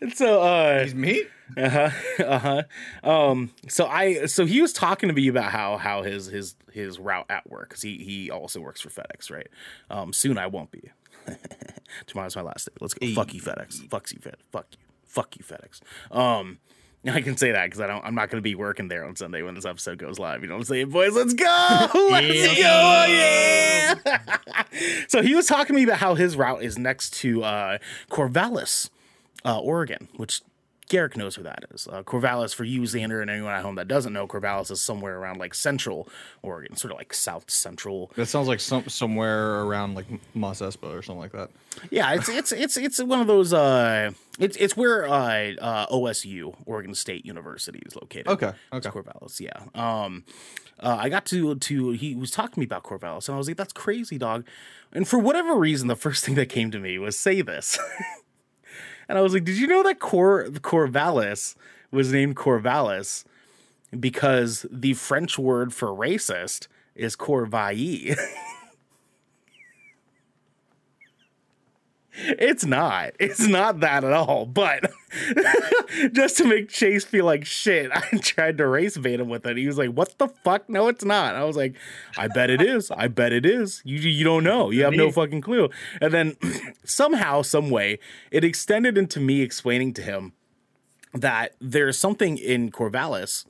[0.01, 1.23] And so, uh, He's me.
[1.57, 1.89] uh-huh.
[2.23, 2.63] Uh-huh.
[3.03, 6.97] Um so i so he was talking to me about how how his his his
[6.97, 9.49] route at work because he he also works for fedex right?
[9.89, 10.91] Um soon i won't be.
[12.07, 12.73] Tomorrow's my last day.
[12.79, 13.05] Let's go.
[13.13, 13.85] Fuck you fedex.
[13.89, 14.77] Fuck you fed fuck you.
[15.05, 15.81] Fuck you fedex.
[16.15, 16.59] Um
[17.05, 18.03] I can say that because I don't.
[18.05, 20.41] I'm not going to be working there on Sunday when this episode goes live.
[20.41, 21.15] You know what I'm saying, boys?
[21.15, 21.45] Let's go!
[22.11, 23.05] Let's go!
[23.09, 23.95] Yeah!
[25.07, 27.77] so he was talking to me about how his route is next to uh,
[28.11, 28.89] Corvallis,
[29.43, 30.41] uh, Oregon, which
[30.91, 31.87] Garrick knows who that is.
[31.87, 35.17] Uh, Corvallis, for you, Xander, and anyone at home that doesn't know, Corvallis is somewhere
[35.17, 36.09] around like central
[36.41, 38.11] Oregon, sort of like south central.
[38.15, 41.49] That sounds like some somewhere around like Mos Espa or something like that.
[41.91, 43.53] Yeah, it's it's it's it's one of those.
[43.53, 48.27] Uh, it's it's where uh, uh, OSU, Oregon State University, is located.
[48.27, 48.99] Okay, It's okay.
[48.99, 49.63] Corvallis, yeah.
[49.73, 50.25] Um,
[50.81, 53.47] uh, I got to to he was talking to me about Corvallis, and I was
[53.47, 54.45] like, "That's crazy, dog."
[54.91, 57.79] And for whatever reason, the first thing that came to me was say this,
[59.11, 61.55] and I was like, "Did you know that Cor Corvallis
[61.91, 63.25] was named Corvallis
[63.99, 68.17] because the French word for racist is corvaille?"
[72.13, 73.11] It's not.
[73.19, 74.45] It's not that at all.
[74.45, 74.91] But
[76.11, 79.57] just to make Chase feel like shit, I tried to race bait him with it.
[79.57, 80.69] He was like, "What the fuck?
[80.69, 81.75] No, it's not." I was like,
[82.17, 82.91] "I bet it is.
[82.91, 83.81] I bet it is.
[83.85, 84.69] You you don't know.
[84.71, 85.69] You have no fucking clue."
[86.01, 86.37] And then
[86.83, 90.33] somehow, some way, it extended into me explaining to him
[91.13, 93.45] that there's something in Corvallis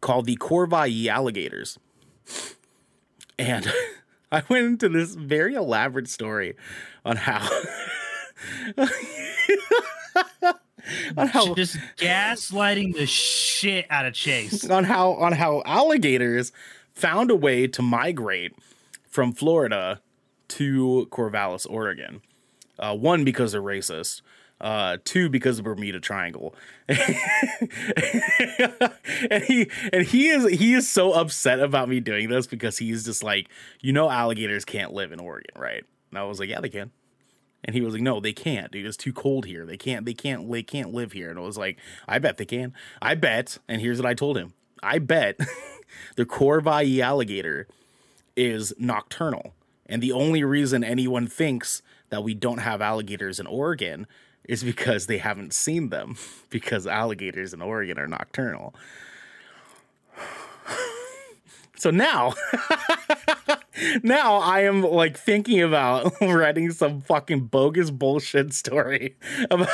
[0.00, 1.78] called the Corvaille alligators,
[3.38, 3.72] and
[4.32, 6.56] I went into this very elaborate story
[7.04, 7.48] on how.
[11.16, 14.68] on how Just gaslighting the shit out of Chase.
[14.70, 16.52] on how on how alligators
[16.92, 18.52] found a way to migrate
[19.08, 20.00] from Florida
[20.48, 22.22] to Corvallis, Oregon.
[22.78, 24.22] Uh, one because they're racist.
[24.60, 26.54] Uh, two because of Bermuda Triangle,
[26.88, 26.98] and
[29.42, 33.22] he and he is he is so upset about me doing this because he's just
[33.24, 33.48] like,
[33.80, 35.84] you know, alligators can't live in Oregon, right?
[36.14, 36.92] And I was like, yeah, they can.
[37.64, 38.86] And he was like, "No, they can't, dude.
[38.86, 39.64] It's too cold here.
[39.64, 40.04] They can't.
[40.04, 40.50] They can't.
[40.50, 42.74] They can't live here." And I was like, "I bet they can.
[43.00, 45.38] I bet." And here's what I told him: "I bet
[46.16, 47.66] the Corvaille alligator
[48.36, 49.54] is nocturnal,
[49.86, 54.06] and the only reason anyone thinks that we don't have alligators in Oregon
[54.44, 56.16] is because they haven't seen them,
[56.50, 58.74] because alligators in Oregon are nocturnal."
[61.76, 62.34] So now,
[64.02, 69.16] now I am like thinking about writing some fucking bogus bullshit story
[69.50, 69.68] about,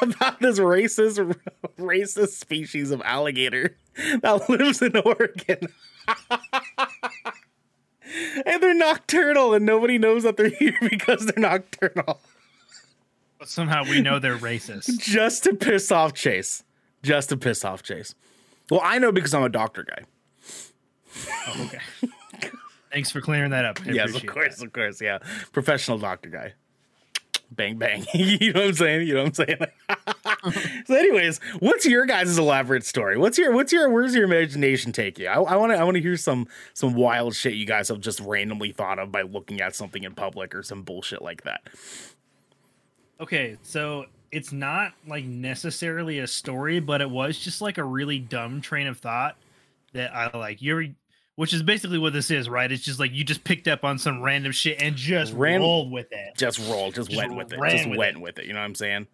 [0.00, 1.36] about this racist
[1.78, 3.76] racist species of alligator
[4.22, 5.68] that lives in Oregon.
[8.46, 12.20] and they're nocturnal and nobody knows that they're here because they're nocturnal.
[13.38, 15.00] But somehow we know they're racist.
[15.00, 16.62] Just to piss off Chase.
[17.02, 18.14] Just to piss off Chase.
[18.70, 20.04] Well, I know because I'm a doctor guy.
[21.48, 22.11] Oh, okay.
[22.92, 23.80] Thanks for clearing that up.
[23.86, 25.18] I yes, of course, of course, yeah.
[25.52, 26.52] Professional doctor guy.
[27.50, 28.04] Bang bang.
[28.14, 29.06] you know what I'm saying?
[29.06, 30.84] You know what I'm saying?
[30.86, 33.16] so, anyways, what's your guys' elaborate story?
[33.18, 35.26] What's your what's your where's your imagination take you?
[35.26, 38.20] I want to I want to hear some some wild shit you guys have just
[38.20, 41.62] randomly thought of by looking at something in public or some bullshit like that.
[43.20, 48.18] Okay, so it's not like necessarily a story, but it was just like a really
[48.18, 49.36] dumb train of thought
[49.92, 50.62] that I like.
[50.62, 50.86] You're,
[51.36, 52.70] which is basically what this is, right?
[52.70, 55.90] It's just like you just picked up on some random shit and just Ran- rolled
[55.90, 56.36] with it.
[56.36, 58.20] Just roll, just, Just went with it, just with went it.
[58.22, 58.46] with it.
[58.46, 59.06] You know what I'm saying?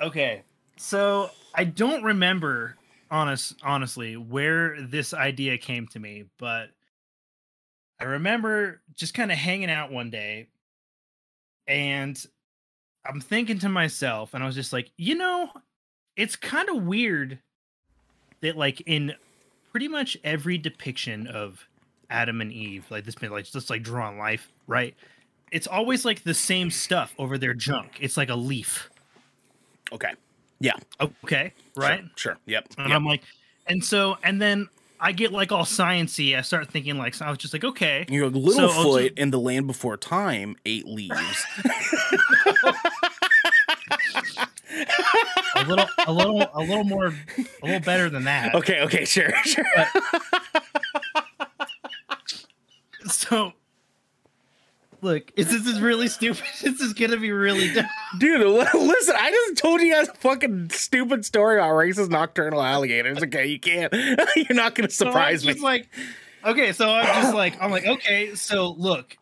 [0.00, 0.42] Okay,
[0.76, 2.76] so I don't remember,
[3.10, 6.70] honest, honestly, where this idea came to me, but
[8.00, 10.46] I remember just kind of hanging out one day,
[11.66, 12.16] and
[13.04, 15.50] I'm thinking to myself, and I was just like, you know,
[16.16, 17.40] it's kind of weird
[18.40, 19.14] that like in
[19.70, 21.66] pretty much every depiction of
[22.10, 24.94] Adam and Eve, like this been like just like drawn life, right?
[25.50, 27.98] It's always like the same stuff over their junk.
[28.00, 28.90] It's like a leaf.
[29.92, 30.12] Okay.
[30.60, 30.74] Yeah.
[31.00, 32.00] Okay, right?
[32.16, 32.32] Sure.
[32.32, 32.36] sure.
[32.46, 32.68] Yep.
[32.78, 32.96] And yep.
[32.96, 33.22] I'm like,
[33.66, 34.68] and so, and then
[35.00, 36.36] I get like all sciency.
[36.36, 39.30] I start thinking like so I was just like, okay, You know, Littlefoot So- in
[39.30, 41.46] the Land Before Time ate leaves.
[45.56, 48.54] a little, a little, a little more, a little better than that.
[48.54, 49.64] okay, okay, sure, sure.
[53.06, 53.52] So,
[55.00, 56.42] look, is this is really stupid?
[56.62, 57.86] This is gonna be really dumb.
[58.18, 63.22] Dude, listen, I just told you guys a fucking stupid story about racist nocturnal alligators.
[63.22, 63.92] Okay, you can't.
[64.36, 65.54] You're not going to So surprise me.
[65.54, 65.88] like,
[66.44, 69.16] okay, so I'm just like, I'm like, okay, so look,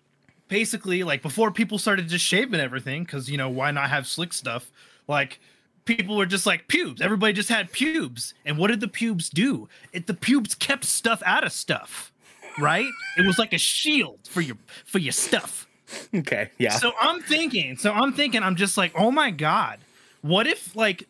[0.49, 4.33] basically, like before people started just shaving everything, because you know why not have slick
[4.33, 4.71] stuff?
[5.09, 5.41] Like
[5.85, 7.01] people were just like pubes.
[7.01, 9.69] Everybody just had pubes, and what did the pubes do?
[9.93, 12.13] It the pubes kept stuff out of stuff,
[12.59, 12.89] right?
[13.17, 15.67] It was like a shield for your for your stuff.
[16.15, 16.73] okay, yeah.
[16.73, 19.79] So I'm thinking, so I'm thinking, I'm just like, oh my god,
[20.23, 21.09] what if like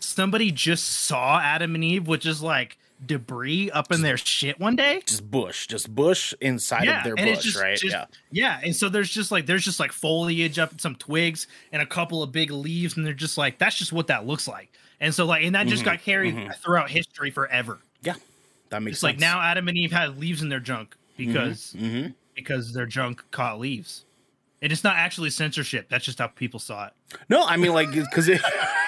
[0.00, 4.76] somebody just saw Adam and Eve which is like debris up in their shit one
[4.76, 5.02] day?
[5.06, 7.76] just bush, just bush inside of their bush, just, right?
[7.78, 8.04] just- yeah.
[8.30, 11.86] yeah, and so there's just like there's just like foliage up, some twigs, and a
[11.86, 14.70] couple of big leaves, and they're just like that's just what that looks like.
[15.00, 17.78] And so like, and that just Mm-hmm, got carried throughout history forever.
[18.02, 18.14] Yeah.
[18.70, 19.14] That makes It's sense.
[19.14, 23.22] like now Adam and Eve had leaves in their junk because hmm because their junk
[23.30, 24.04] caught leaves.
[24.62, 25.88] And it's not actually censorship.
[25.90, 26.92] That's just how people saw it.
[27.28, 28.40] No, I mean like because it.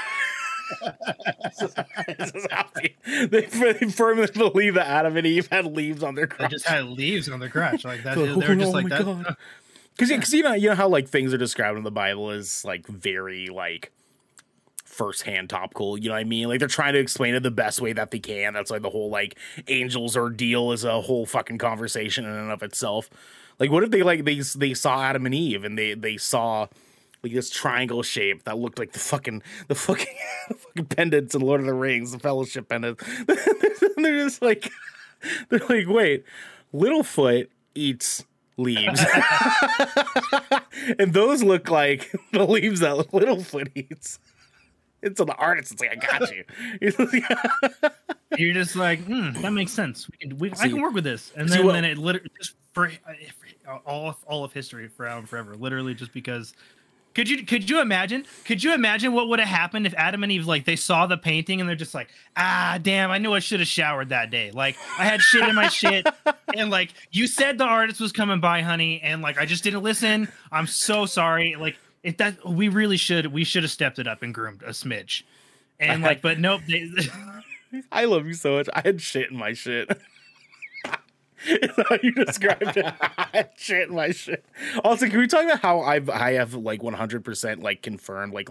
[2.18, 3.42] This is how they,
[3.90, 7.40] firmly believe that Adam and Eve had leaves on their They just had leaves on
[7.40, 8.14] their crotch like that.
[8.14, 9.37] So, They were just oh like that.
[9.96, 12.87] Because you know you know how like things are described in the Bible is like
[12.87, 13.92] very like
[14.85, 15.98] firsthand topical.
[15.98, 16.48] You know what I mean?
[16.48, 18.55] Like they're trying to explain it the best way that they can.
[18.55, 22.62] That's why the whole like angels ordeal is a whole fucking conversation in and of
[22.62, 23.09] itself.
[23.59, 26.66] Like what if they like they they saw Adam and Eve and they they saw
[27.26, 30.14] like this triangle shape that looked like the fucking the fucking
[30.48, 33.04] the fucking pendants in Lord of the Rings, the Fellowship pendants.
[33.96, 34.70] they're just like
[35.48, 36.24] they're like, wait,
[36.74, 38.24] Littlefoot eats
[38.56, 39.04] leaves.
[40.98, 44.18] and those look like the leaves that Littlefoot eats.
[45.02, 46.44] And so the artist is like, I got you.
[48.38, 50.08] You're just like, hmm, that makes sense.
[50.10, 51.32] We can, we, I can work with this.
[51.36, 55.18] And see then, then it literally just for, for all of, all of history forever
[55.18, 56.54] and forever, literally just because.
[57.16, 58.26] Could you could you imagine?
[58.44, 61.16] Could you imagine what would have happened if Adam and Eve like they saw the
[61.16, 64.50] painting and they're just like, ah, damn, I knew I should have showered that day.
[64.50, 66.07] Like I had shit in my shit,
[66.55, 69.83] and like you said the artist was coming by, honey, and like I just didn't
[69.83, 70.29] listen.
[70.52, 71.57] I'm so sorry.
[71.59, 74.72] Like if that we really should we should have stepped it up and groomed a
[74.72, 75.22] smidge,
[75.81, 76.61] and like but nope.
[76.68, 76.90] They,
[77.90, 78.68] I love you so much.
[78.74, 79.88] I had shit in my shit.
[81.62, 83.50] It's how you described it.
[83.56, 84.44] Shit my shit.
[84.85, 88.48] Also, can we talk about how I've I have like 100 percent like confirmed like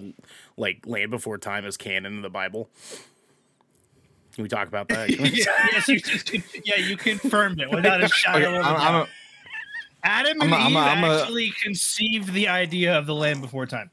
[0.58, 2.70] like Land Before Time is canon in the Bible?
[4.34, 5.10] Can we talk about that?
[5.20, 6.32] yes, you just
[6.66, 9.08] yeah, you confirmed it without a shadow Okay, of a I'm, doubt.
[9.08, 13.06] A, Adam I'm and a- I'm Eve a- I'm a- actually conceived the idea of
[13.06, 13.90] the land before time.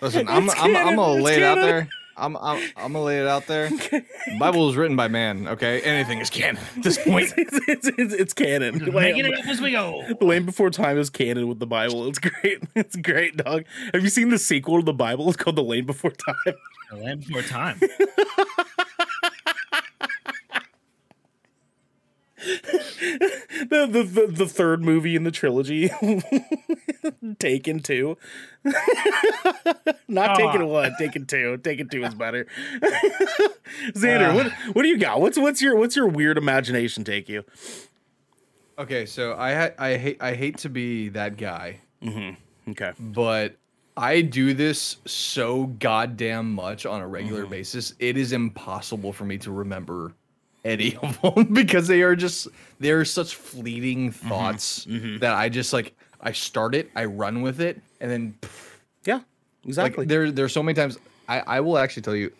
[0.00, 0.28] listen.
[0.28, 1.88] I'm, It's I'm, I'm, canon, gonna lay it out there.
[2.18, 3.70] I'm, I'm, I'm gonna lay it out there.
[4.26, 5.46] The Bible was written by man.
[5.46, 7.32] Okay, anything is canon at this point.
[7.36, 8.80] it's, it's, it's, it's canon.
[8.80, 10.02] Just Land, making it up as we go.
[10.18, 12.08] the Land Before Time is canon with the Bible.
[12.08, 12.64] It's great.
[12.74, 13.64] It's great, dog.
[13.94, 15.28] Have you seen the sequel to the Bible?
[15.28, 16.56] It's called The Land Before Time.
[16.90, 17.80] The land before time.
[23.70, 25.90] the, the the the third movie in the trilogy,
[27.38, 28.16] Taken Two.
[30.08, 30.34] Not Aw.
[30.36, 31.56] Taken One, Taken Two.
[31.58, 32.46] Taken Two is better.
[33.94, 34.34] Xander, Uh.
[34.34, 35.20] what what do you got?
[35.20, 37.44] What's what's your what's your weird imagination take you?
[38.78, 41.80] Okay, so I ha- I hate I hate to be that guy,
[42.68, 43.56] Okay, but
[43.96, 47.50] I do this so goddamn much on a regular Mm-hmm.
[47.50, 47.94] basis.
[47.98, 50.12] It is impossible for me to remember
[50.66, 52.48] any of them because they are just
[52.80, 54.28] they are such fleeting Mm-hmm.
[54.28, 54.86] thoughts
[55.20, 58.34] that I just like I start it, I run with it, and then
[59.04, 59.20] yeah,
[59.64, 60.02] exactly.
[60.02, 60.98] like there there's so many times
[61.28, 62.32] I I will actually tell you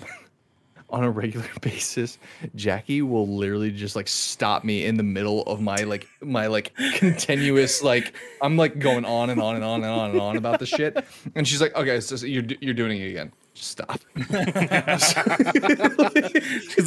[0.90, 2.16] on a regular basis
[2.54, 6.74] Jackie will literally just like stop me in the middle of my like my like
[6.94, 10.60] continuous like I'm like going on and on and on and on and on about
[10.60, 10.96] the shit
[11.34, 13.32] and she's like okay so, you're you're doing it again
[13.64, 14.30] stop She's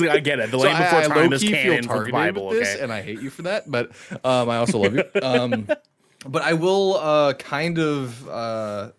[0.01, 0.51] like, I get it.
[0.51, 2.49] The So Land Before I, I Time is canon for the Bible.
[2.51, 3.91] this, Okay, and I hate you for that, but
[4.23, 5.03] um, I also love you.
[5.23, 5.67] Um,
[6.27, 8.91] but I will uh, kind of uh,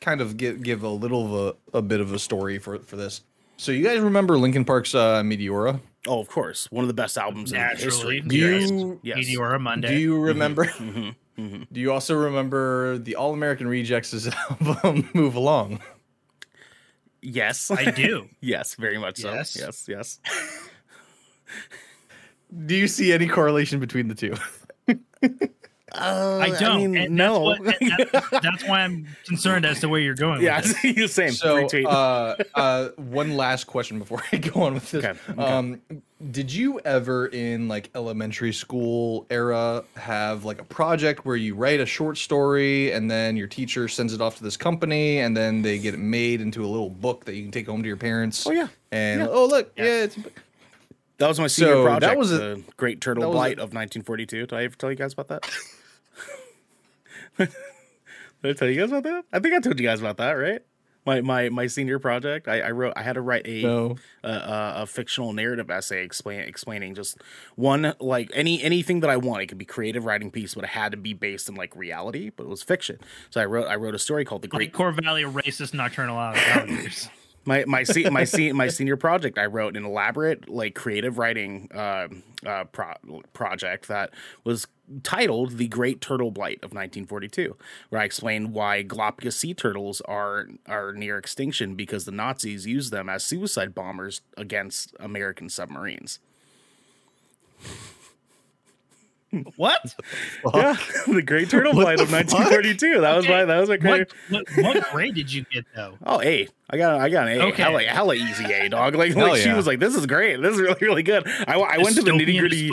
[0.00, 2.96] kind of give give a little of a, a bit of a story for for
[2.96, 3.22] this.
[3.56, 5.80] So you guys remember Linkin Park's uh, Meteora?
[6.06, 7.88] oh, of course, one of the best albums in history.
[7.88, 8.20] Naturally.
[8.22, 9.18] Do you Yes.
[9.18, 9.88] Meteora Monday.
[9.88, 10.64] Do you remember?
[10.66, 11.62] Mm-hmm.
[11.72, 15.80] Do you also remember the All American Rejects' album "Move Along"?
[17.22, 18.28] Yes, I do.
[18.40, 19.32] yes, very much so.
[19.32, 19.56] Yes.
[19.56, 20.18] Yes, yes.
[22.66, 24.34] Do you see any correlation between the two?
[25.92, 26.92] Uh, I don't.
[26.92, 27.54] mean, and no.
[27.62, 30.40] That's, what, that's, that's why I'm concerned as to where you're going.
[30.42, 30.96] yeah, With it.
[30.96, 31.32] the same.
[31.32, 35.04] So, uh, uh, one last question before I go on with this.
[35.04, 35.42] Okay, okay.
[35.42, 35.80] Um,
[36.30, 41.80] did you ever in like elementary school era have like a project where you write
[41.80, 45.62] a short story and then your teacher sends it off to this company and then
[45.62, 47.96] they get it made into a little book that you can take home to your
[47.96, 48.46] parents?
[48.46, 48.68] Oh, yeah.
[48.92, 49.28] And Yeah.
[49.30, 49.86] oh look, Yes.
[50.16, 50.28] yeah, it's
[51.16, 53.52] that was my senior so that was a- the Great Turtle that was a- Blight
[53.54, 54.40] of 1942.
[54.46, 55.50] Did I ever tell you guys about that?
[57.46, 59.24] Did I tell you guys about that?
[59.32, 60.60] I think I told you guys about that, right?
[61.06, 62.46] My my my senior project.
[62.46, 62.92] I, I wrote.
[62.94, 63.96] I had to write a No.
[64.22, 67.16] a, a, a fictional narrative essay explain explaining just
[67.56, 69.42] one like any anything that I want.
[69.42, 72.30] It could be creative writing piece, but it had to be based in like reality.
[72.30, 72.98] But it was fiction.
[73.30, 76.18] So I wrote I wrote a story called the Great Like Core Valley racist nocturnal
[76.18, 77.08] alligators.
[77.46, 81.70] my my se- my se- my senior project i wrote an elaborate like creative writing
[81.74, 82.06] uh,
[82.46, 84.10] uh, pro- project that
[84.44, 84.66] was
[85.02, 87.56] titled the great turtle blight of 1942
[87.90, 92.90] where i explained why Galapagos sea turtles are are near extinction because the nazis used
[92.92, 96.18] them as suicide bombers against american submarines
[99.56, 99.94] what?
[100.54, 104.44] yeah the great turtle Flight of 1942 that was my that was my great What,
[104.56, 104.74] what?
[104.76, 105.96] What grade did you get though?
[106.04, 106.48] Oh, A.
[106.68, 107.44] I got I got an A.
[107.46, 107.62] Okay.
[107.62, 108.94] Hella, hella easy A, dog.
[108.94, 110.40] Like, Hell like she was like, "This is great.
[110.40, 112.70] This is really really good." I, I went to the nitty gritty.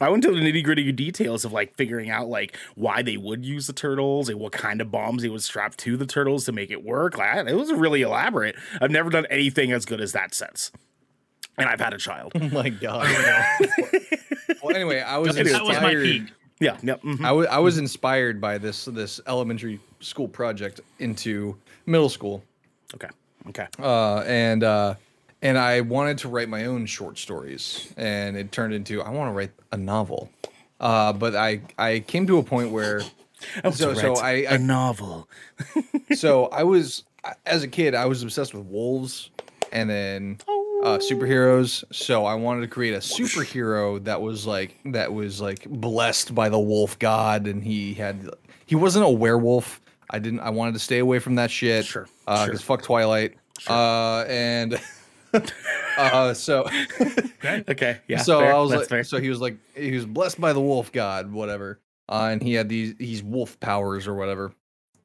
[0.00, 3.44] I went to the nitty gritty details of like figuring out like why they would
[3.44, 6.52] use the turtles and what kind of bombs they would strap to the turtles to
[6.52, 7.16] make it work.
[7.16, 8.56] Like, it was really elaborate.
[8.80, 10.72] I've never done anything as good as that since,
[11.56, 12.32] and I've had a child.
[12.34, 13.06] oh my god.
[14.64, 16.02] Well, anyway, I was That That was my inspired.
[16.04, 16.22] peak.
[16.60, 17.02] yeah, yep.
[17.02, 17.24] mhm.
[17.24, 22.42] I wa- I was inspired by this this elementary school project into middle school.
[22.94, 23.08] Okay,
[23.48, 23.66] okay.
[23.78, 24.94] uh, and uh,
[25.42, 29.28] and I wanted to write my own short stories, and it turned into I want
[29.28, 30.30] to write a novel.
[30.80, 33.00] Uh, but I I came to a point where
[33.64, 35.28] I so so I, a I novel.
[36.14, 37.04] so I was
[37.46, 39.30] as a kid I was obsessed with wolves
[39.72, 40.38] and then
[40.84, 41.82] uh, superheroes.
[41.92, 46.48] So I wanted to create a superhero that was like that was like blessed by
[46.48, 48.30] the wolf god, and he had
[48.66, 49.80] he wasn't a werewolf.
[50.10, 50.40] I didn't.
[50.40, 51.84] I wanted to stay away from that shit.
[51.86, 52.58] Sure, Uh, sure.
[52.58, 53.34] Fuck Twilight.
[53.68, 54.80] Uh, and
[55.98, 56.68] uh, so
[57.44, 58.18] Okay, yeah.
[58.18, 58.54] so fair.
[58.54, 59.04] I was That's like, fair.
[59.04, 61.80] so he was like, he was blessed by the wolf god, whatever.
[62.08, 64.52] Uh, and he had these these wolf powers or whatever.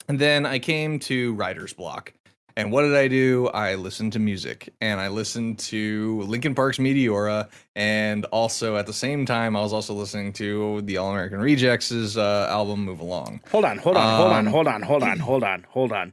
[0.09, 2.13] And then I came to writer's block.
[2.59, 3.47] And what did I do?
[3.47, 7.47] I listened to music and I listened to Linkin Park's Meteora.
[7.73, 12.17] And also at the same time, I was also listening to the All American Rejects'
[12.17, 13.39] uh, album Move Along.
[13.51, 16.11] Hold on, hold on, hold on, Um, hold on, hold on, hold on, hold on.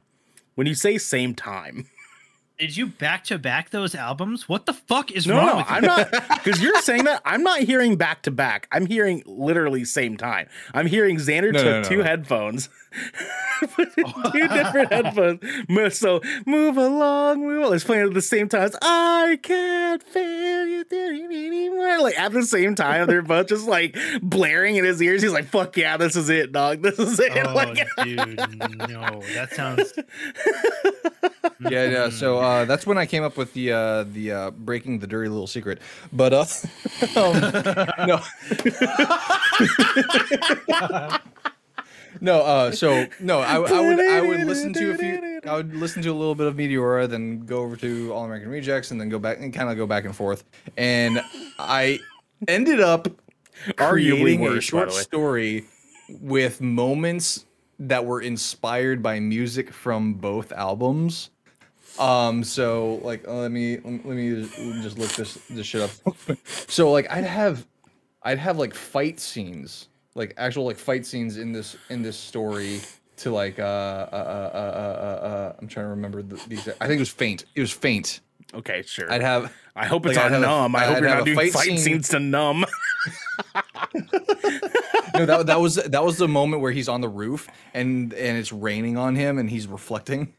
[0.55, 1.87] When you say same time,
[2.57, 4.47] Did you back to back those albums?
[4.49, 6.09] What the fuck is no, wrong no, with I'm not
[6.43, 7.21] because you're saying that.
[7.25, 8.67] I'm not hearing back to back.
[8.71, 10.47] I'm hearing literally same time.
[10.73, 12.03] I'm hearing Xander No, took no, no, two no.
[12.03, 12.69] headphones,
[13.75, 15.97] two different headphones.
[15.97, 17.75] So move along, move along.
[17.75, 18.63] It's playing at the same time.
[18.63, 20.85] It's, I can't feel you
[21.31, 21.77] anymore.
[22.07, 25.21] Like at the same time, they're both just like blaring in his ears.
[25.21, 26.81] He's like, "Fuck yeah, this is it, dog.
[26.81, 28.37] This is it." Oh, like, dude,
[28.89, 29.93] no, that sounds.
[31.59, 32.09] Yeah, yeah.
[32.09, 35.29] So uh, that's when I came up with the uh, the uh, breaking the dirty
[35.29, 35.81] little secret.
[36.11, 36.45] But uh,
[37.15, 38.21] um, no,
[42.21, 42.41] no.
[42.41, 45.41] Uh, so no, I, I would I would listen to a few.
[45.45, 48.49] I would listen to a little bit of Meteora, then go over to All American
[48.49, 50.43] Rejects, and then go back and kind of go back and forth.
[50.75, 51.21] And
[51.59, 51.99] I
[52.47, 53.07] ended up
[53.75, 55.65] creating worse, a short story
[56.21, 57.45] with moments
[57.79, 61.29] that were inspired by music from both albums.
[61.99, 65.91] Um, so like, uh, let me let me just, just look this this shit up.
[66.45, 67.65] so like, I'd have
[68.23, 72.81] I'd have like fight scenes, like actual like fight scenes in this in this story
[73.17, 73.65] to like uh uh
[74.11, 76.77] uh uh, uh, uh I'm trying to remember the, the exact.
[76.81, 77.45] I think it was faint.
[77.55, 78.19] It was faint.
[78.53, 79.11] okay, sure.
[79.11, 80.75] I'd have I hope it's Like, on I'd numb.
[80.75, 82.65] I hope I'd you're not doing fight fight scene- scenes to numb.
[85.13, 88.37] no that that was that was the moment where he's on the roof and and
[88.37, 90.33] it's raining on him and he's reflecting.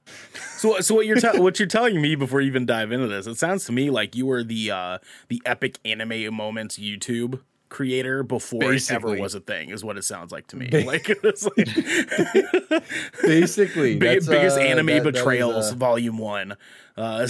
[0.57, 3.27] So, so what you're te- what you're telling me before you even dive into this?
[3.27, 4.99] It sounds to me like you were the uh,
[5.29, 9.71] the epic anime moments YouTube creator before it ever was a thing.
[9.71, 10.69] Is what it sounds like to me.
[10.69, 11.67] Ba- like like
[13.23, 16.57] Basically, big, that's, biggest uh, anime that- that is, betrayals, uh, Volume One.
[16.97, 17.29] Uh,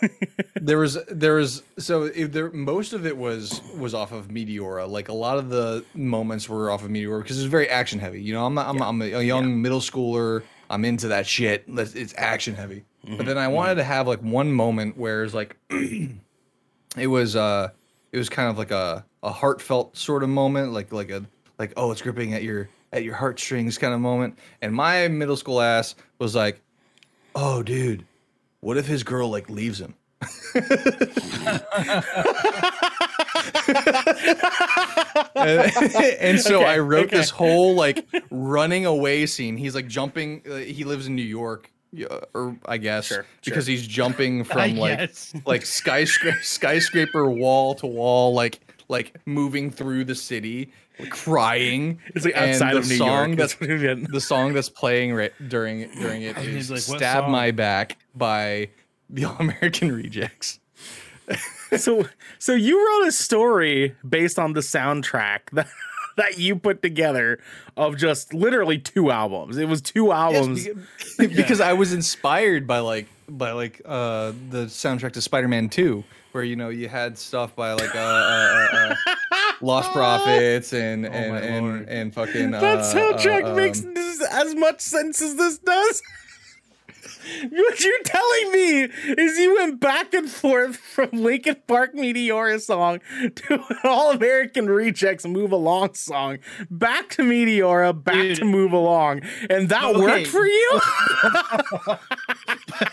[0.56, 4.88] there was there was so if there most of it was was off of Meteora.
[4.88, 8.20] Like a lot of the moments were off of Meteora because it's very action heavy.
[8.22, 10.42] You know, I'm I'm, I'm a young middle schooler.
[10.70, 11.64] I'm into that shit.
[11.68, 12.84] It's action heavy.
[13.06, 17.68] But then I wanted to have like one moment where it's like it was uh
[18.12, 21.24] it was kind of like a a heartfelt sort of moment, like like a
[21.58, 24.38] like oh it's gripping at your at your heartstrings kind of moment.
[24.62, 26.60] And my middle school ass was like,
[27.34, 28.04] oh dude,
[28.60, 29.94] what if his girl like leaves him?
[30.54, 30.62] and,
[36.20, 37.16] and so Okay, I wrote okay.
[37.16, 39.56] this whole like running away scene.
[39.56, 40.42] He's like jumping.
[40.48, 44.76] Uh, he lives in New York, yeah, or I guess Sure, because he's jumping from
[44.76, 45.10] like
[45.46, 50.72] like skyscraper skyscraper wall to wall, like like moving through the city,
[51.10, 51.98] crying.
[52.14, 53.38] It's like And outside the of New song York.
[53.38, 56.70] That's That's what we the song that's playing right during during it And is he's
[56.70, 58.70] like, "What "Stab song?" My Back" by
[59.10, 60.60] the All American Rejects.
[61.76, 62.04] so
[62.38, 65.68] so you wrote a story based on the soundtrack that
[66.16, 67.40] that you put together
[67.76, 69.56] of just literally two albums.
[69.56, 70.68] It was two albums.
[71.18, 76.04] because, because I was inspired by like by like uh the soundtrack to Spider-Man 2
[76.34, 79.14] where you know you had stuff by like uh, uh, uh, uh
[79.60, 81.88] Lost Prophets and and my and, lord.
[81.88, 86.02] and fucking that uh, soundtrack uh, makes um, this as much sense as this does.
[87.50, 93.00] what you're telling me is you went back and forth from Linkin Park Meteora song
[93.34, 96.38] to an All American Rejects Move Along song,
[96.70, 98.36] back to Meteora, back Dude.
[98.38, 100.00] to Move Along, and that Okay.
[100.00, 100.80] worked for you.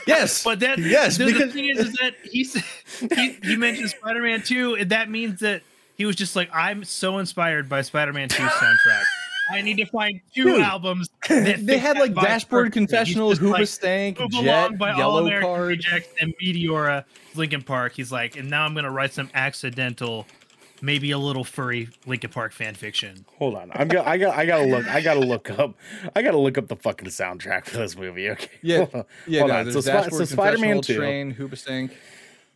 [0.08, 2.64] yes But that yes the, the because thing is, is that he said-
[3.16, 5.64] he he mentioned Spider-Man Two, and that means that
[5.96, 9.04] he was just like, I'm so inspired by Spider-Man 2 soundtrack.
[9.52, 11.10] I need to find two Dude, albums.
[11.30, 12.82] That they had like vibe Dashboard perfectly.
[12.82, 15.68] He's Confessional, just like, Hoobastank, Jet, Along by Yellow American Card.
[15.68, 17.94] Rejects and Meteora, Linkin Park.
[17.94, 20.26] He's like, and now I'm gonna write some accidental,
[20.82, 23.26] maybe a little furry Linkin Park fan fiction.
[23.38, 25.76] Hold on, I'm go- I got I gotta look I gotta look up
[26.16, 28.30] I gotta look up the fucking soundtrack for this movie.
[28.32, 28.86] Okay, Yeah,
[29.28, 29.40] yeah.
[29.42, 29.72] Hold no, on.
[29.72, 31.92] So, Spi- so Spider-Man Confessional, two, Train, Hoobastank.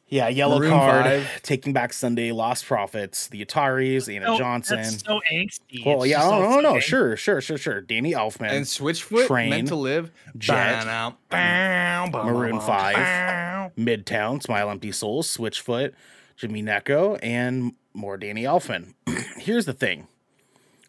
[0.08, 1.42] Yeah, Yellow Maroon Card, 5.
[1.42, 4.78] Taking Back Sunday, Lost Prophets, The Ataris, Anna Oh, Johnson.
[4.78, 5.86] That's so angsty.
[5.86, 7.82] Well, It's yeah, just oh, oh, no, no, no, sure, sure, sure, sure.
[7.82, 12.96] Danny Elfman, And Switchfoot, Train, Meant to Live, Jet, Bow, bow, bow, Maroon bow, Five,
[12.96, 13.72] bow.
[13.78, 15.94] Midtown, Smile Empty Souls, Switchfoot,
[16.38, 18.94] Jimmy Necco, and more Danny Elfman.
[19.38, 20.08] Here's the thing: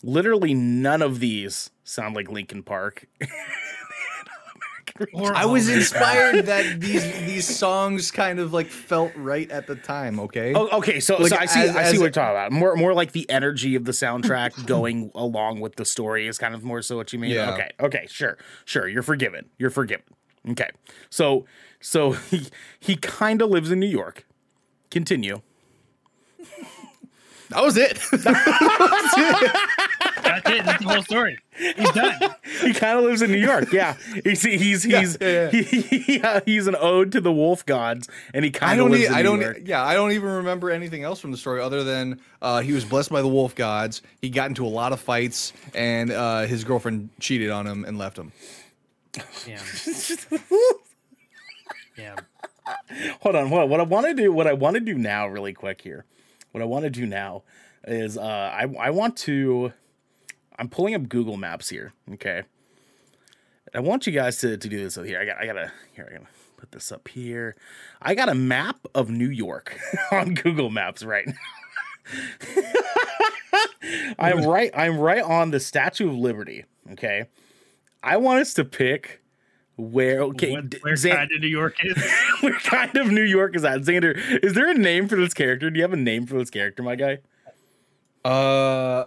[0.02, 3.06] literally none of these sound like Linkin Park.
[5.12, 9.76] Or I was inspired that these these songs kind of like felt right at the
[9.76, 10.18] time.
[10.20, 10.53] Okay.
[10.55, 12.53] Oh, okay, so, Like, so I see, as- I see what you're talking about.
[12.53, 16.55] More, more like the energy of the soundtrack going along with the story is kind
[16.55, 17.30] of more so what you mean.
[17.32, 17.53] Yeah.
[17.53, 18.88] Okay, okay, sure, sure.
[18.88, 19.47] You're forgiven.
[19.59, 20.05] You're forgiven.
[20.51, 20.70] Okay,
[21.11, 21.44] so,
[21.80, 24.26] so he he kind of lives in New York.
[24.90, 25.40] Continue.
[27.51, 27.99] That was it.
[30.28, 30.64] That's it.
[30.64, 31.38] That's the whole story.
[31.56, 32.14] He's done.
[32.62, 33.72] He kind of lives in New York.
[33.72, 35.50] Yeah, he's he's he's yeah, yeah.
[35.62, 35.62] He,
[36.00, 39.12] he- he's an ode to the wolf gods, and he kind of lives e- in
[39.14, 39.40] I New don't.
[39.40, 39.58] York.
[39.64, 42.84] Yeah, I don't even remember anything else from the story other than uh, he was
[42.84, 44.02] blessed by the wolf gods.
[44.20, 47.96] He got into a lot of fights, and uh, his girlfriend cheated on him and
[47.98, 48.32] left him.
[49.46, 49.60] Yeah.
[51.96, 52.16] Yeah.
[53.20, 53.68] hold on, hold on.
[53.70, 56.04] What I want to do, what I want to do now, really quick here.
[56.52, 57.42] What I want to do now
[57.86, 59.72] is, uh, I I want to.
[60.59, 61.92] I'm pulling up Google Maps here.
[62.14, 62.42] Okay.
[63.74, 64.94] I want you guys to, to do this.
[64.94, 66.26] So here, I got, I gotta, here, I gotta
[66.57, 67.57] put this up here.
[68.00, 69.78] I got a map of New York
[70.12, 71.34] on Google Maps right now.
[74.18, 74.70] I'm right.
[74.74, 76.64] I'm right on the Statue of Liberty.
[76.92, 77.26] Okay.
[78.02, 79.20] I want us to pick
[79.76, 80.22] where.
[80.22, 81.96] Okay, What, where Zan- kind of New York is?
[82.40, 83.80] where kind of New York is that?
[83.80, 85.70] Xander, is there a name for this character?
[85.70, 87.18] Do you have a name for this character, my guy?
[88.24, 89.07] Uh,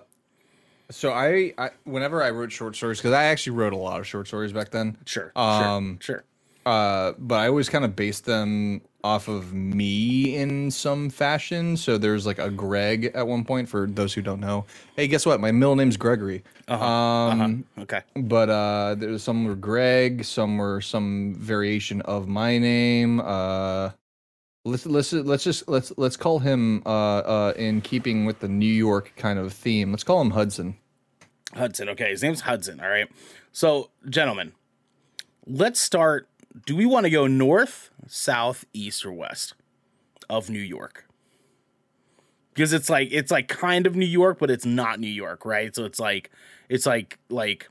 [0.90, 4.08] so I, I whenever I wrote short stories because I actually wrote a lot of
[4.08, 4.98] short stories back then.
[5.06, 5.32] Sure.
[5.36, 6.18] Um, sure.
[6.18, 6.24] Sure.
[6.66, 11.78] Uh, but I always kind of based them off of me in some fashion.
[11.78, 13.70] So there's like a Greg at one point.
[13.70, 14.66] For those who don't know,
[14.96, 15.40] hey, guess what?
[15.40, 16.44] My middle name's Gregory.
[16.68, 18.02] Uh Um, Okay.
[18.16, 23.22] but uh, there's some were Greg, some were some variation of my name.
[23.22, 23.92] Uh,
[24.70, 26.90] let's let's let's just let's let's call him uh
[27.20, 29.92] uh in keeping with the New York kind of theme.
[29.92, 30.78] Let's call him Hudson.
[31.54, 31.90] Hudson.
[31.90, 32.12] Okay.
[32.12, 32.80] His name's Hudson.
[32.80, 33.10] All right.
[33.52, 34.54] So, gentlemen,
[35.46, 36.30] let's start.
[36.66, 39.54] Do we want to go north, south, east, or west
[40.30, 41.06] of New York?
[42.54, 45.76] Because it's like it's like kind of New York, but it's not New York, right?
[45.76, 46.30] So it's like
[46.68, 47.70] it's like like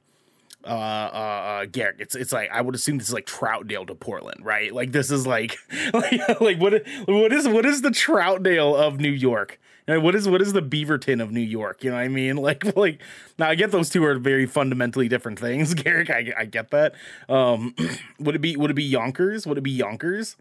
[0.65, 1.97] uh uh, uh Garrick.
[2.01, 4.73] It's it's like I would assume this is like Troutdale to Portland, right?
[4.73, 5.57] Like this is like
[5.93, 9.59] like, like what what is what is the Troutdale of New York?
[9.89, 11.83] And what is what is the Beaverton of New York?
[11.83, 12.37] You know what I mean?
[12.49, 13.01] Like like
[13.39, 16.11] now I get those two are very fundamentally different things, Garrick.
[16.11, 16.95] I, I get that.
[17.29, 17.75] Um,
[18.21, 19.47] would it be would it be Yonkers?
[19.47, 20.37] Would it be Yonkers?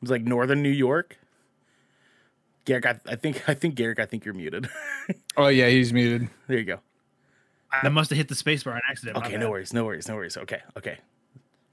[0.00, 1.18] It's like northern New York.
[2.64, 4.68] Garrick, I, I think I think Garrick, I think you're muted.
[5.36, 6.28] Oh yeah, he's muted.
[6.46, 6.80] there you go.
[7.72, 9.16] I must have hit the spacebar on accident.
[9.18, 10.36] Okay, no worries, no worries, no worries.
[10.36, 10.98] Okay, okay.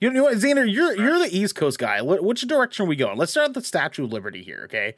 [0.02, 2.02] You know what, Xander, you're you're the East Coast guy.
[2.02, 3.18] What, which direction are we going?
[3.18, 4.62] Let's start at the Statue of Liberty here.
[4.66, 4.95] Okay,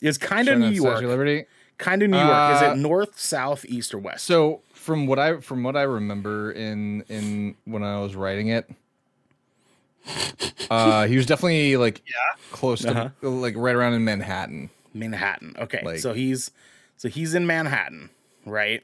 [0.00, 1.44] it's kind of New that Statue of York, Liberty.
[1.78, 2.56] kind of New York.
[2.56, 4.24] Is Uh, it north, south, east, or west?
[4.24, 8.68] So from what I from what I remember in in when I was writing it,
[10.70, 12.40] uh, he was definitely like Yeah.
[12.52, 13.28] close to Uh-huh.
[13.30, 14.70] like right around in Manhattan.
[14.92, 15.54] Manhattan.
[15.58, 16.50] Okay, Like- so he's
[16.96, 18.10] so he's in Manhattan,
[18.46, 18.82] right?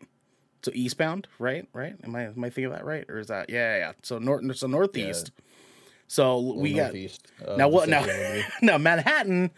[0.62, 1.66] So eastbound, right?
[1.72, 1.94] Right?
[2.04, 3.78] Am I am I thinking of that right, or is that yeah yeah?
[3.78, 3.92] yeah.
[4.02, 5.30] So north, so northeast.
[6.06, 8.02] So we got Northeast of now what now?
[8.02, 8.46] Statue of Liberty.
[8.62, 9.50] now Manhattan,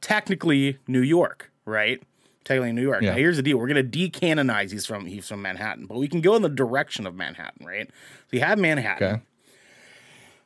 [0.00, 2.02] technically New York, right?
[2.44, 3.02] Technically New York.
[3.02, 6.20] Now here's the deal: we're gonna decanonize he's from he's from Manhattan, but we can
[6.20, 7.88] go in the direction of Manhattan, right?
[7.88, 9.22] So you have Manhattan.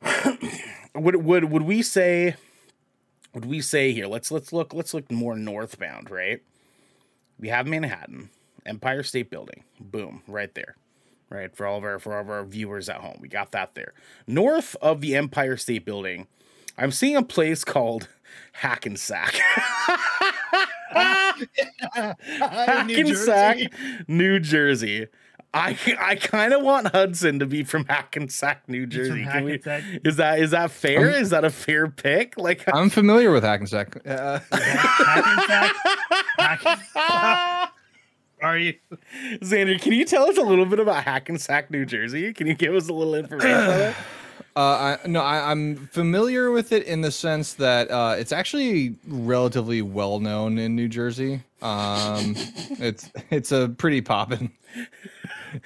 [0.05, 0.51] Okay.
[0.95, 2.37] Would would would we say?
[3.33, 4.07] Would we say here?
[4.07, 6.41] Let's let's look let's look more northbound, right?
[7.41, 8.31] We have Manhattan,
[8.67, 10.77] Empire State Building, boom, right there,
[11.31, 13.19] right for all of our for all of our viewers at home.
[13.21, 13.93] We got that there.
[14.27, 16.27] North of the Empire State Building,
[16.79, 18.09] I'm seeing a place called
[18.53, 19.35] Hackensack.
[21.95, 23.59] Hackensack,
[24.09, 25.09] New Jersey.
[25.53, 29.25] I I kind of want Hudson to be from Hackensack, New Jersey.
[29.25, 29.61] Can we,
[30.05, 31.11] is that is that fair?
[31.11, 32.37] is that a fair pick?
[32.37, 34.05] Like, I'm familiar with Hackensack.
[34.05, 35.77] Uh, Hackensack.
[36.39, 37.73] Hack-
[38.45, 38.75] Are you?
[39.41, 42.35] Xander, can you tell us a little bit about Hackensack, New Jersey?
[42.35, 43.97] Can you give us a little information on it?
[44.57, 48.95] Uh, I, no, I, I'm familiar with it in the sense that uh, it's actually
[49.09, 51.41] relatively well known in New Jersey.
[51.61, 52.37] Um,
[52.79, 54.53] it's it's a pretty poppin',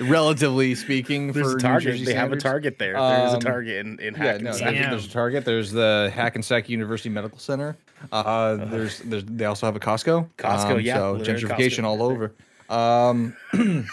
[0.01, 1.33] relatively speaking.
[1.33, 1.85] There's for a target.
[1.85, 2.79] New Jersey They have a target.
[2.79, 2.93] target there.
[2.95, 4.75] there is a Um, target in, in Yeah, no, Hackensack.
[4.75, 5.45] there's, there's a Target.
[5.45, 7.77] There's the Hackensack University Medical Center.
[8.11, 10.29] Uh, there's, there's they also have a Costco.
[10.39, 11.85] Costco, Um, yeah, So gentrification Costco.
[11.85, 12.33] all over.
[12.69, 13.85] Um, uh,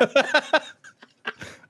[0.00, 0.08] and,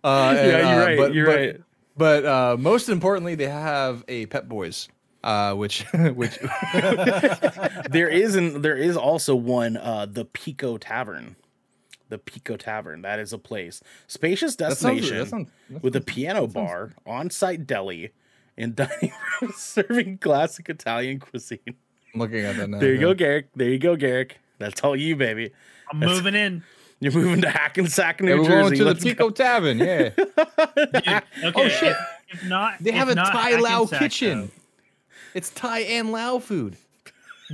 [0.04, 0.98] Yeah, you're uh, right.
[0.98, 1.60] but- you're but- right.
[1.94, 4.88] But uh, most importantly, they have a Pet Boys,
[5.24, 5.84] uh, which
[6.14, 6.38] which
[7.90, 11.36] There is an, there is also one, uh, the Pico Tavern.
[12.08, 13.02] The Pico Tavern.
[13.02, 13.82] That is a place.
[14.06, 18.12] Spacious destination that sounds- that with a piano bar, on-site deli,
[18.56, 21.58] and dining room serving classic Italian cuisine.
[21.66, 22.78] I'm looking at that now.
[22.78, 23.00] There you yeah.
[23.00, 23.48] go, Garrick.
[23.54, 24.38] There you go, Garrick.
[24.58, 25.52] That's all you, baby.
[25.92, 26.62] I'm moving in.
[27.00, 28.52] You're moving to Hackensack, New Yeah, we're Jersey.
[28.52, 29.10] going to the Let's go.
[29.10, 29.78] Pico Tavern.
[29.78, 31.96] Yeah, Dude, okay, shit.
[32.28, 34.50] If, if not, they if have a not Thai Lao Hackensack, kitchen.
[35.34, 36.76] It's Thai and Lao food,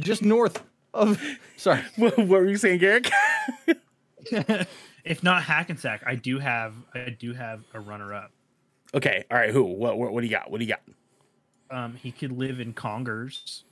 [0.01, 0.63] just north
[0.93, 1.23] of.
[1.57, 1.83] Sorry.
[1.97, 3.11] What, what were you saying, Garrick?
[5.05, 8.31] if not Hackensack, I do have I do have a runner up.
[8.95, 9.51] okay, all right.
[9.51, 9.63] Who?
[9.65, 10.13] What, what?
[10.13, 10.51] What do you got?
[10.51, 10.83] What do you got?
[11.71, 13.63] Um, he could live in Congers.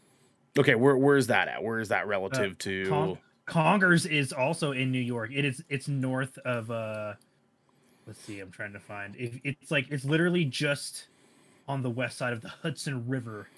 [0.59, 1.62] Okay, where where's that at?
[1.62, 2.89] Where is that relative Uh, to?
[2.89, 5.31] Con- Congers is also in New York.
[5.33, 7.15] It is it's north of uh
[8.07, 9.17] let's see, I'm trying to find.
[9.17, 11.07] It, it's like it's literally just
[11.69, 13.49] on the west side of the Hudson River.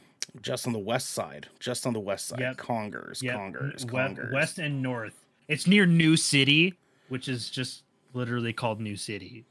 [0.43, 1.47] just on the west side.
[1.59, 2.41] Just on the west side.
[2.41, 2.57] Yep.
[2.59, 3.23] Congers.
[3.23, 3.85] Yep, Congers.
[3.85, 4.33] Congers.
[4.33, 5.25] west and north.
[5.49, 6.75] It's near New City,
[7.09, 7.83] which is just
[8.13, 9.45] literally called New City.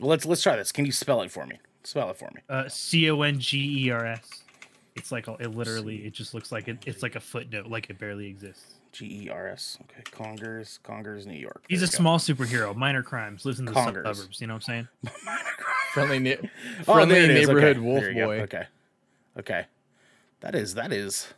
[0.00, 0.72] Let's let's try this.
[0.72, 1.58] Can you spell it for me?
[1.84, 2.40] Spell it for me.
[2.48, 4.42] Uh C O N G E R S.
[4.96, 7.98] It's like it literally it just looks like it, it's like a footnote, like it
[7.98, 8.74] barely exists.
[8.96, 9.78] G E R S.
[9.82, 10.02] Okay.
[10.10, 10.78] Congers.
[10.82, 11.64] Congers, New York.
[11.68, 11.96] He's There a go.
[11.96, 14.04] small superhero, minor crimes, lives in the Congers.
[14.16, 14.40] suburbs.
[14.40, 15.14] You know what I'm saying?
[15.92, 16.36] Friendly, ne-
[16.88, 17.46] Oh, friendly there it is.
[17.48, 17.86] neighborhood okay.
[17.86, 18.26] wolf There you go.
[18.26, 18.40] boy.
[18.42, 18.64] Okay.
[19.38, 19.64] Okay.
[20.40, 21.28] That is that is.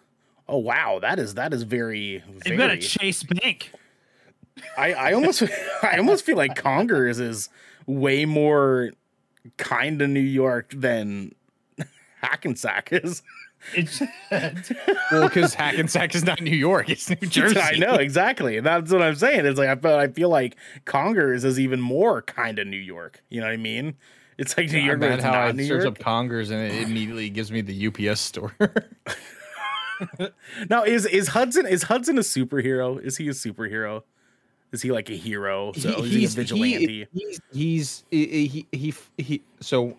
[0.48, 2.22] Oh wow, that is that is very.
[2.44, 3.72] They've got a Chase Bank.
[4.76, 5.42] I, I almost
[5.82, 7.48] I almost feel like Congers is
[7.86, 8.90] way more
[9.56, 11.34] kind of New York than
[12.20, 13.22] Hackensack is.
[13.74, 14.00] It's
[15.10, 17.58] Well, because Hackensack is not New York; it's New Jersey.
[17.60, 18.56] I know exactly.
[18.58, 19.46] and That's what I'm saying.
[19.46, 23.22] It's like I feel I feel like Congers is even more kind of New York.
[23.28, 23.94] You know what I mean?
[24.38, 25.98] It's like New I York, but bet it's how I New search York.
[25.98, 28.54] up Congers and it immediately gives me the UPS store.
[30.70, 33.02] Now is is Hudson is Hudson a superhero?
[33.02, 34.02] Is he a superhero?
[34.70, 35.72] Is he like a hero?
[35.72, 37.08] So is he a vigilante?
[37.12, 39.96] he's he's he he, he, he so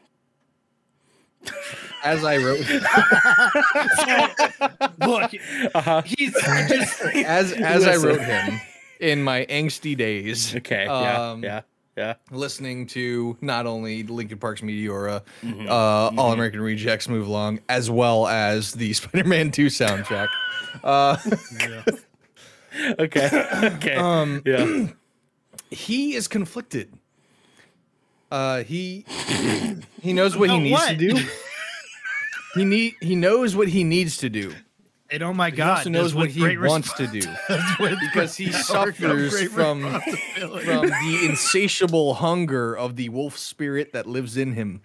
[2.04, 2.82] as I wrote him.
[5.08, 5.32] look.
[5.76, 6.02] uh-huh.
[6.06, 8.60] He's just as as I wrote him
[9.00, 10.56] in my angsty days.
[10.56, 10.86] Okay.
[10.86, 11.32] Yeah.
[11.32, 11.62] um, yeah.
[11.98, 12.14] Yeah.
[12.32, 15.68] Listening to not only Linkin Park's Meteora, Mhm.
[15.68, 15.72] uh,
[16.18, 20.30] All American Rejects Move Along, as well as the Spider-Man 2 soundtrack.
[20.84, 21.18] Uh,
[23.00, 23.30] Okay.
[23.64, 23.96] Okay.
[23.96, 24.86] um, yeah.
[25.72, 26.94] he is conflicted.
[28.32, 29.04] Uh, he
[30.02, 31.30] he knows what he About needs to do.
[32.56, 34.54] He need he knows what he needs to do,
[35.10, 37.22] And oh my He god, also knows what he great wants to do
[38.14, 39.82] because he great power comes suffers from
[40.62, 44.82] from the insatiable hunger of the wolf spirit that lives in him.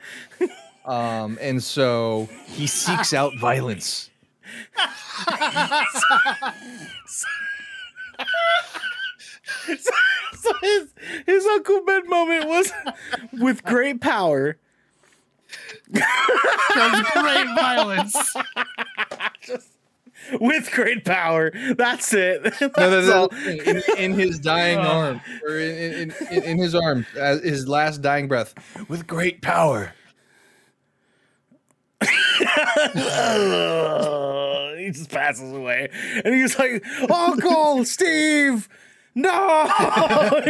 [0.84, 4.10] Um, and so he seeks out violence.
[9.66, 10.88] so his
[11.26, 12.72] his Uncle Ben moment was
[13.32, 14.58] with great power.
[15.92, 18.34] Comes great violence.
[20.40, 21.52] With great power.
[21.76, 22.42] That's it.
[22.60, 23.28] That's No, no, all.
[23.46, 24.82] in, in his dying oh.
[24.82, 28.54] arm, or in, in, in, in his arm, as his last dying breath,
[28.88, 29.92] with great power.
[34.84, 35.88] He just passes away,
[36.24, 38.68] and he's like, "Uncle Steve,
[39.14, 39.30] no!"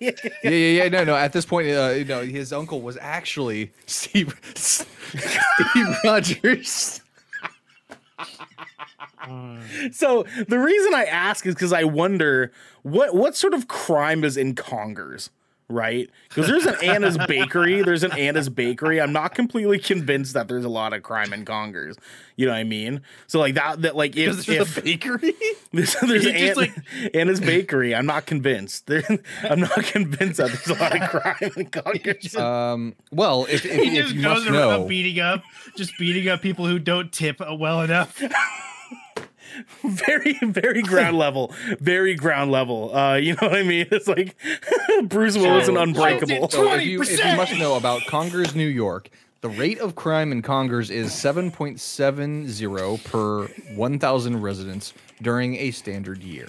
[0.00, 0.88] Yeah, yeah, yeah.
[0.88, 1.14] No, no.
[1.16, 7.00] At this point, uh, you know, his uncle was actually Steve, Steve Rogers.
[9.92, 12.52] so the reason I ask is because I wonder
[12.82, 15.30] what what sort of crime is in Congers,
[15.70, 16.10] right?
[16.28, 17.82] Because there's an Anna's Bakery.
[17.82, 19.00] There's an Anna's Bakery.
[19.00, 21.96] I'm not completely convinced that there's a lot of crime in Congers.
[22.36, 23.02] You know what I mean?
[23.26, 25.34] So like that that like if, there's if bakery.
[25.72, 27.94] There's, there's It's just like- Anna's Bakery.
[27.94, 28.86] I'm not convinced.
[28.86, 29.04] There,
[29.44, 32.34] I'm not convinced that there's a lot of crime in Congers.
[32.40, 32.94] Um.
[33.12, 35.42] Well, if, if, He if just you goes must around know, beating up,
[35.76, 38.20] just beating up people who don't tip well enough.
[39.84, 41.52] very, very ground level.
[41.80, 42.94] Very ground level.
[42.94, 43.86] Uh, you know what I mean?
[43.92, 44.36] It's like
[45.04, 46.48] Bruce Willis and So- Unbreakable.
[46.50, 50.32] So if you, if you must know about Congers, New York, the rate of crime
[50.32, 54.92] in Congers is 7.70 per 1,000 residents
[55.22, 56.48] during a standard year.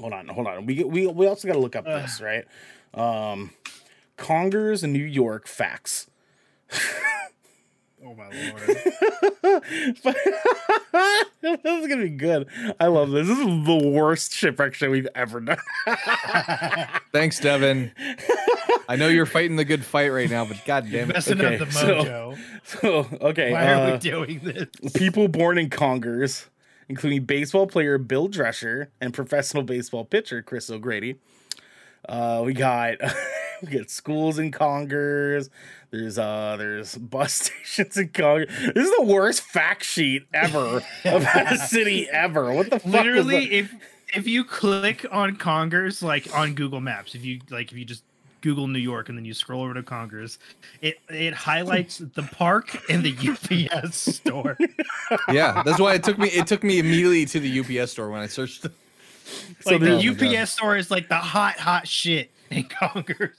[0.00, 0.66] Hold on, hold on.
[0.66, 2.44] We we we also got to look up this right.
[2.92, 3.50] Um,
[4.18, 6.06] Congers New York facts.
[8.08, 9.62] Oh my lord!
[11.42, 12.46] this is gonna be good.
[12.78, 13.26] I love this.
[13.26, 15.58] This is the worst shipwreck show we've ever done.
[17.12, 17.90] Thanks, Devin.
[18.88, 21.14] I know you're fighting the good fight right now, but god damn it.
[21.14, 22.38] Messing Okay, up the so- mojo.
[22.64, 24.92] So okay, Why are uh, we doing this?
[24.92, 26.46] people born in Congers,
[26.88, 31.16] including baseball player Bill Drescher and professional baseball pitcher Chris O'Grady.
[32.08, 32.98] Uh, we got
[33.62, 35.50] we got schools in Congers.
[35.90, 37.32] There's uh there's bus
[37.64, 38.48] stations in Congers.
[38.74, 42.52] This is the worst fact sheet ever about a city ever.
[42.52, 42.92] What the fuck?
[42.92, 43.74] Literally, if
[44.14, 48.02] if you click on Congers, like on Google Maps, if you like, if you just
[48.40, 50.38] Google New York and then you scroll over to Congers,
[50.80, 53.14] it it highlights the park and the
[53.72, 54.56] UPS store.
[55.30, 56.28] Yeah, that's why it took me.
[56.28, 58.62] It took me immediately to the UPS store when I searched.
[58.62, 58.70] So
[59.66, 60.40] like there- the Oh.
[60.40, 63.36] UPS store is like the hot hot shit in Congers.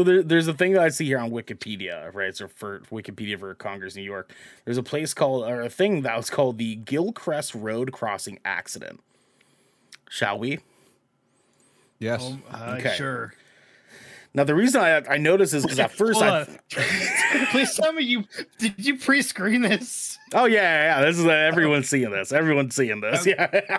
[0.00, 2.34] So there, there's a thing that I see here on Wikipedia, right?
[2.34, 4.32] So for Wikipedia for Congers, New York,
[4.64, 9.00] there's a place called or a thing that was called the Gilchrist Road Crossing Accident.
[10.08, 10.60] Shall we?
[11.98, 12.24] Yes.
[12.24, 12.94] Um, uh, Okay.
[12.96, 13.34] Sure.
[14.32, 16.46] Now the reason I I noticed is because at first I.
[17.50, 18.24] Please tell me you
[18.58, 20.16] did you pre-screen this?
[20.32, 23.78] oh yeah yeah, yeah this is uh, everyone's seeing this everyone's seeing this yeah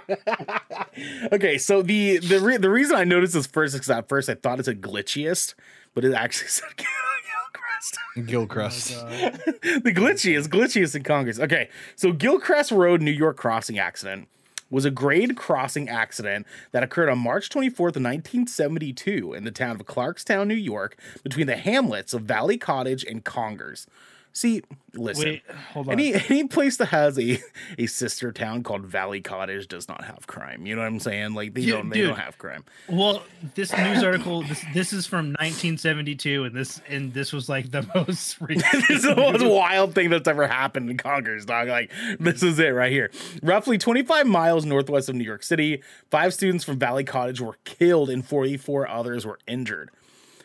[1.32, 4.28] okay so the the re- the reason I noticed this first is 'cause at first
[4.30, 5.54] I thought it's a glitchiest
[5.94, 7.98] but it actually said Gilchrist.
[8.26, 8.94] Gilchrist.
[8.98, 9.10] Oh
[9.80, 11.40] the glitchiest, glitchiest in Congers.
[11.40, 14.28] Okay, so Gilchrist Road, New York crossing accident
[14.70, 19.86] was a grade crossing accident that occurred on March 24th, 1972, in the town of
[19.86, 23.86] Clarkstown, New York, between the hamlets of Valley Cottage and Congers.
[24.34, 24.62] See,
[24.94, 25.26] listen.
[25.26, 25.94] Wait, hold on.
[25.94, 27.40] Any any place that has a
[27.78, 30.66] a sister town called Valley Cottage does not have crime.
[30.66, 31.34] You know what I'm saying?
[31.34, 32.10] Like they don't they dude.
[32.10, 32.64] don't have crime.
[32.88, 33.24] Well,
[33.56, 37.86] this news article this this is from 1972, and this and this was like the
[37.96, 41.68] most this is the most wild thing that's ever happened in Congers, dog.
[41.68, 43.12] Like, this is it right here.
[43.44, 48.10] Roughly 25 miles northwest of New York City, five students from Valley Cottage were killed
[48.10, 49.92] and 44 others were injured.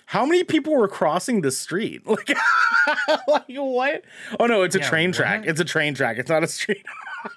[0.06, 2.02] How many people were crossing the street?
[2.06, 2.36] Like,
[3.26, 4.04] like what?
[4.38, 5.16] Oh no, it's a Yeah, train what?
[5.16, 5.44] track.
[5.46, 6.18] It's a train track.
[6.18, 6.86] It's not a street.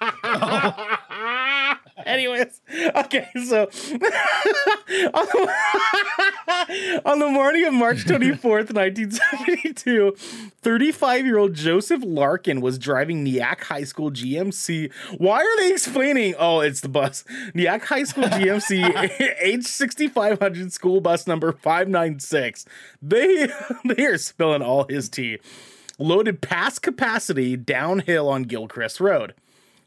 [2.10, 2.60] Anyways,
[2.96, 3.68] okay, so on
[5.26, 10.16] the, on the morning of March 24th, 1972,
[10.60, 14.92] 35 year old Joseph Larkin was driving Nyack High School GMC.
[15.18, 16.34] Why are they explaining?
[16.36, 17.24] Oh, it's the bus.
[17.54, 18.92] Nyack High School GMC
[19.44, 22.64] H6500 school bus number 596.
[23.00, 23.48] They,
[23.84, 25.38] they are spilling all his tea.
[25.98, 29.34] Loaded past capacity downhill on Gilchrist Road.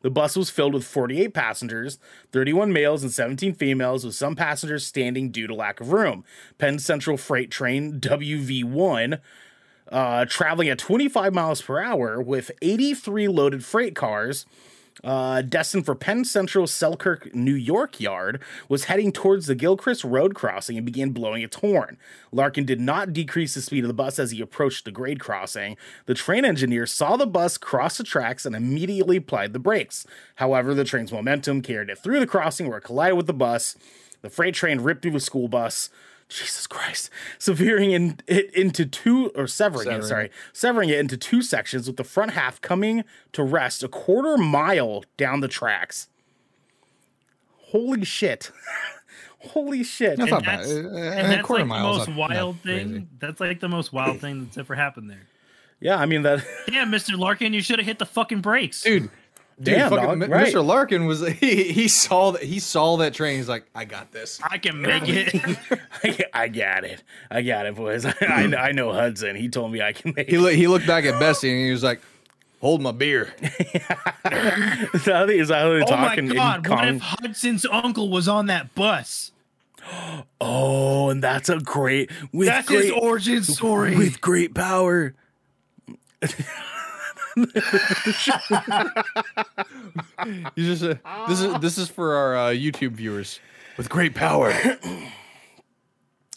[0.04, 1.98] The bus was filled with 48 passengers,
[2.34, 6.26] 31 males and 17 females, with some passengers standing due to lack of room.
[6.58, 9.20] Penn Central Freight Train WV1,
[9.90, 14.46] uh, traveling at 25 miles per hour with 83 loaded freight cars,
[15.04, 20.36] uh, destined for Penn Central Selkirk, New York yard, was heading towards the Gilchrist Road
[20.36, 21.98] crossing and began blowing its horn.
[22.32, 25.78] Larkin did not decrease the speed of the bus as he approached the grade crossing.
[26.06, 30.06] The train engineer saw the bus cross the tracks and immediately applied the brakes.
[30.36, 33.76] However, the train's momentum carried it through the crossing where it collided with the bus.
[34.22, 35.90] The freight train ripped through the school bus.
[36.34, 40.00] Jesus Christ, severing in, it into two or severing, Severing.
[40.04, 43.04] it, sorry, severing it into two sections with the front half coming
[43.34, 46.08] to rest a quarter mile down the tracks.
[47.72, 48.52] Holy shit.
[49.40, 50.18] Holy shit.
[50.18, 52.90] That's And not that's, Uh, and a that's quarter like the most wild not thing.
[52.90, 53.08] crazy.
[53.20, 55.28] That's like the most wild thing that's ever happened there.
[55.82, 56.40] Yeah, I mean that
[56.72, 57.18] Yeah, Mr.
[57.18, 58.84] Larkin, you should have hit the fucking brakes.
[58.84, 59.10] dude.
[59.62, 60.48] Dude, Damn, fucking dog, M- right.
[60.54, 60.66] Mr.
[60.66, 63.38] Larkin was he, he saw that he saw that train.
[63.38, 64.40] He's like, I got this.
[64.44, 66.28] I can make it.
[66.34, 67.04] I got it.
[67.30, 68.06] I got it, boys.
[68.08, 69.36] I, I, know- I know Hudson.
[69.36, 71.72] He told me I can make He loo- he looked back at Bessie and he
[71.72, 72.02] was like,
[72.62, 76.88] "Hold my beer." Is that is that how they're oh my talking in god, what
[76.88, 79.32] if Hudson's uncle was on that bus?
[80.46, 83.96] Oh, and that's a great with That's great his origin story.
[83.96, 85.14] with great power.
[90.56, 90.96] You just uh,
[91.28, 93.40] this is this is for our uh, YouTube viewers
[93.78, 94.54] with great power.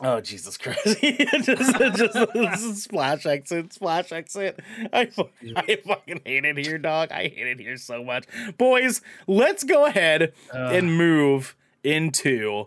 [0.01, 0.85] Oh Jesus Christ!
[1.01, 4.61] just, just, just splash exit, splash exit.
[4.93, 5.11] I,
[5.57, 7.13] I fucking hate it here, dog.
[7.13, 8.25] I hate it here so much.
[8.59, 12.67] Boys, let's go ahead and move into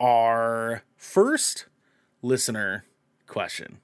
[0.00, 1.66] our first
[2.22, 2.84] listener
[3.26, 3.78] question.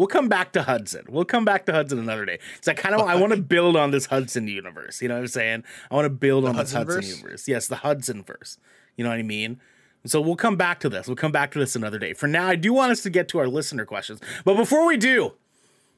[0.00, 1.04] We'll come back to Hudson.
[1.10, 2.38] We'll come back to Hudson another day.
[2.54, 5.02] Because I kind of I want to build on this Hudson universe.
[5.02, 5.64] You know what I'm saying?
[5.90, 7.46] I want to build on this Hudson universe.
[7.46, 8.56] Yes, the Hudson verse.
[8.96, 9.60] You know what I mean?
[10.06, 11.06] So we'll come back to this.
[11.06, 12.14] We'll come back to this another day.
[12.14, 14.22] For now, I do want us to get to our listener questions.
[14.42, 15.34] But before we do,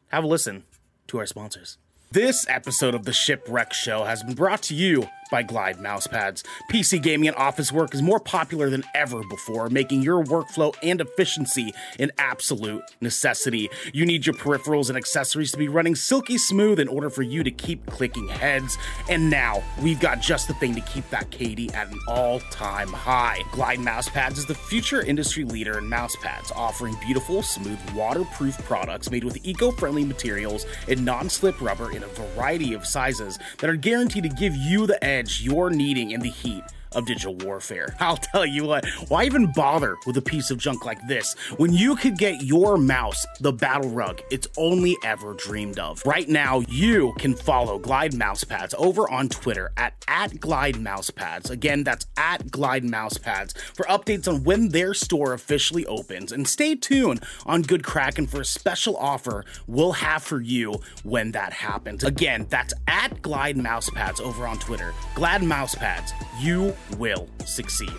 [0.09, 0.65] have a listen
[1.07, 1.79] to our sponsors.
[2.11, 6.45] This episode of the Shipwreck Show has been brought to you by Glide Mousepads.
[6.71, 11.01] PC gaming and office work is more popular than ever before, making your workflow and
[11.01, 13.71] efficiency an absolute necessity.
[13.95, 17.43] You need your peripherals and accessories to be running silky smooth in order for you
[17.43, 18.77] to keep clicking heads.
[19.09, 22.93] And now we've got just the thing to keep that KD at an all time
[22.93, 23.41] high.
[23.53, 29.25] Glide Mousepads is the future industry leader in mousepads, offering beautiful, smooth, waterproof products made
[29.25, 33.77] with eco friendly materials and non slip rubber in a variety of sizes that are
[33.77, 36.65] guaranteed to give you the edge you're needing in the heat
[36.95, 37.95] of digital warfare.
[38.01, 41.73] I'll tell you what, why even bother with a piece of junk like this when
[41.73, 46.03] you could get your mouse the battle rug it's only ever dreamed of?
[46.05, 51.51] Right now, you can follow Glide Mousepads over on Twitter at, at Glide Mousepads.
[51.51, 56.33] Again, that's at Glide Mousepads for updates on when their store officially opens.
[56.33, 61.33] And stay tuned on Good Kraken for a special offer we'll have for you when
[61.33, 62.05] that happens.
[62.05, 64.93] Again, that's at Glide Mousepads over on Twitter.
[65.15, 67.93] Glad Mousepads, you will succeed.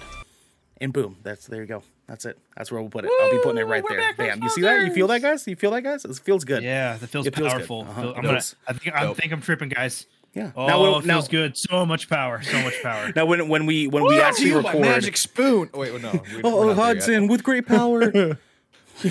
[0.81, 1.83] And boom, that's there you go.
[2.07, 2.37] That's it.
[2.57, 3.11] That's where we'll put it.
[3.21, 4.13] I'll be putting it right we're there.
[4.13, 4.43] Bam.
[4.43, 4.85] You see that?
[4.85, 5.47] You feel that, guys?
[5.47, 6.03] You feel that, guys?
[6.03, 6.61] It feels good.
[6.63, 7.81] Yeah, that feels It feels powerful.
[7.81, 8.01] Uh-huh.
[8.01, 8.41] Feel- I'm gonna.
[8.67, 10.05] I think I think I'm tripping, guys.
[10.33, 10.51] Yeah.
[10.55, 11.57] Oh, now, when, it now, feels good.
[11.57, 12.41] So much power.
[12.41, 13.13] So much power.
[13.15, 15.69] now when when we when we actually record, magic spoon.
[15.73, 16.11] Oh, wait, no.
[16.11, 16.75] we- oh not there yet.
[16.75, 18.11] Hudson with great power.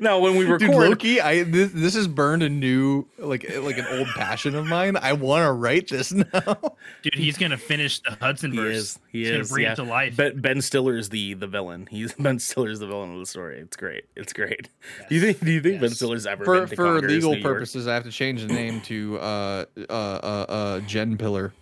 [0.00, 3.78] now when we record, Dude, Loki, I this, this has burned a new like like
[3.78, 4.96] an old passion of mine.
[4.96, 6.76] I want to write this now.
[7.02, 8.76] Dude, he's gonna finish the Hudson he verse.
[8.76, 8.98] is.
[9.10, 9.32] He he's is.
[9.32, 9.72] gonna bring yeah.
[9.72, 10.16] it to life.
[10.16, 11.88] Ben, ben Stiller is the the villain.
[11.90, 13.58] He's Ben Stiller is the villain of the story.
[13.58, 14.04] It's great.
[14.14, 14.68] It's great.
[15.08, 15.40] Do you think?
[15.40, 17.54] Do you think Ben Stiller's ever for been to for Congers, legal New York?
[17.54, 21.54] purposes, I have to change the name to uh uh uh, uh Jen Pillar.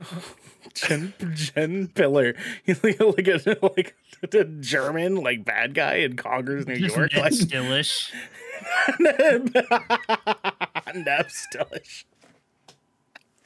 [0.76, 2.34] Jen, Jen Pillar.
[2.64, 3.94] He's like, like a like
[4.34, 7.12] a German like bad guy in Congers, New York.
[7.14, 8.12] Ned Like Stillish.
[10.94, 12.06] Neb Stillish.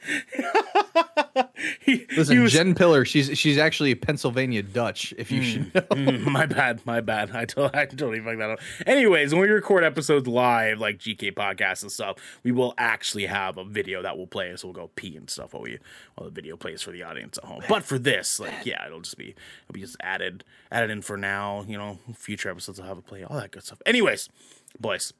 [1.81, 5.13] he, Listen, he was- Jen Pillar, she's she's actually a Pennsylvania Dutch.
[5.17, 5.81] If you should know.
[5.81, 7.31] Mm, my bad, my bad.
[7.35, 8.59] I, to- I totally fucked that up.
[8.85, 13.57] Anyways, when we record episodes live, like GK podcasts and stuff, we will actually have
[13.57, 14.55] a video that will play.
[14.55, 15.77] So we'll go pee and stuff while we
[16.15, 17.61] while the video plays for the audience at home.
[17.69, 19.29] But for this, like, yeah, it'll just be
[19.63, 21.63] it'll be just added added in for now.
[21.67, 23.81] You know, future episodes will have it play all that good stuff.
[23.85, 24.29] Anyways,
[24.79, 25.13] boys,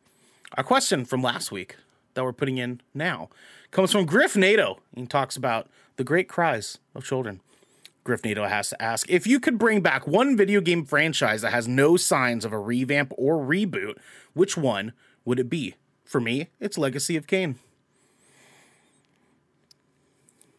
[0.57, 1.75] our question from last week
[2.13, 3.29] that we're putting in now
[3.71, 7.41] comes from Griffnado and talks about the great cries of children.
[8.05, 11.67] Griffnado has to ask if you could bring back one video game franchise that has
[11.67, 13.95] no signs of a revamp or reboot,
[14.33, 14.93] which one
[15.23, 15.75] would it be?
[16.03, 17.55] For me, it's Legacy of Kain.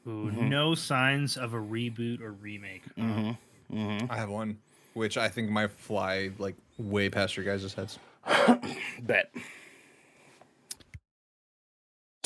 [0.06, 0.48] Ooh, Mm-hmm.
[0.48, 2.82] no signs of a reboot or remake.
[2.98, 4.58] I have one,
[4.94, 7.98] which I think might fly like way past your guys' heads.
[9.02, 9.32] Bet.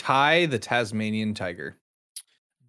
[0.07, 1.75] Ty the Tasmanian Tiger.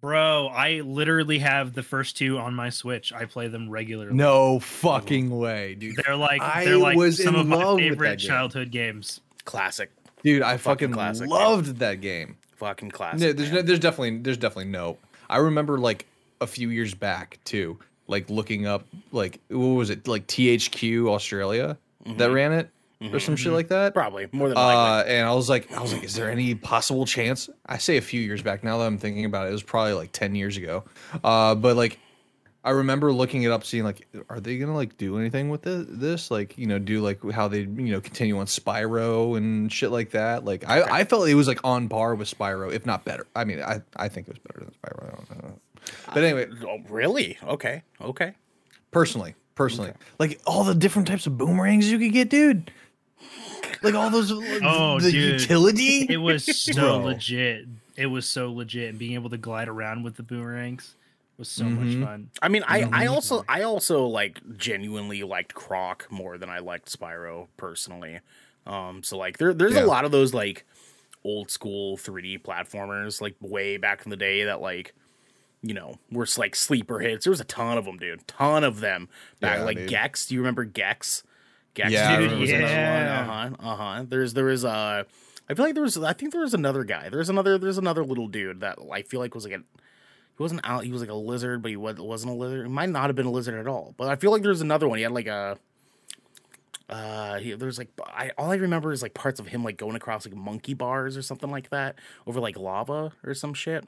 [0.00, 3.12] Bro, I literally have the first two on my Switch.
[3.12, 4.12] I play them regularly.
[4.12, 5.94] No fucking way, dude.
[6.04, 8.28] They're like I they're like was some in of my love with favorite game.
[8.28, 9.20] childhood games.
[9.44, 9.88] Classic.
[10.24, 12.38] Dude, I Fucking fucking classic, loved that game.
[12.56, 13.20] Fucking classic.
[13.20, 14.98] No, there's no, there's definitely there's definitely no.
[15.30, 16.06] I remember like
[16.40, 17.78] a few years back too,
[18.08, 22.32] like looking up like what was it like THQ Australia that mm-hmm.
[22.32, 22.70] ran it
[23.00, 23.94] or some shit like that.
[23.94, 25.12] Probably more than likely.
[25.12, 27.48] Uh, and I was like, I was like, is there any possible chance?
[27.66, 28.64] I say a few years back.
[28.64, 30.84] Now that I'm thinking about it, it was probably like ten years ago.
[31.22, 31.98] Uh, but like,
[32.64, 35.86] I remember looking it up, seeing like, are they gonna like do anything with this?
[35.88, 39.90] This like, you know, do like how they you know continue on Spyro and shit
[39.92, 40.44] like that.
[40.44, 43.26] Like, I I felt it was like on par with Spyro, if not better.
[43.36, 45.06] I mean, I I think it was better than Spyro.
[45.30, 45.58] I don't know.
[46.12, 47.38] But anyway, Oh, really?
[47.44, 47.82] Okay.
[48.00, 48.34] Okay.
[48.90, 52.70] personally, personally, like all the different types of boomerangs you could get, dude.
[53.82, 55.40] Like all those, Oh, the dude.
[55.40, 56.06] utility.
[56.08, 57.66] It was so legit.
[57.96, 60.94] It was so legit, and being able to glide around with the boomerangs
[61.36, 62.04] was so much Mhm.
[62.04, 62.30] fun.
[62.42, 66.96] I mean, I, I also I also like genuinely liked Croc more than I liked
[66.96, 68.20] Spyro personally.
[68.66, 69.84] Um, so like there there's Yeah.
[69.84, 70.64] a lot of those like
[71.24, 74.94] old school 3D platformers like way back in the day that like
[75.62, 77.24] you know were like sleeper hits.
[77.24, 78.26] There was a ton of them, dude.
[78.28, 79.08] Ton of them
[79.40, 79.88] back Yeah, like dude.
[79.90, 80.26] Gex.
[80.26, 81.22] Do you remember Gex?
[81.74, 83.20] Gex, Yeah, dude, was another Yeah.
[83.20, 83.70] Uh huh.
[83.70, 84.04] Uh huh.
[84.08, 85.04] There's there was uh
[85.48, 87.08] I feel like there was I think there was another guy.
[87.08, 89.58] There's another there's another little dude that I feel like was like a
[90.38, 90.84] he wasn't out.
[90.84, 92.66] He was like a lizard, but he was, wasn't a lizard.
[92.66, 93.92] He might not have been a lizard at all.
[93.96, 94.98] But I feel like there's another one.
[94.98, 95.58] He had like a.
[96.88, 99.96] Uh, he, there's like I all I remember is like parts of him like going
[99.96, 103.84] across like monkey bars or something like that over like lava or some shit.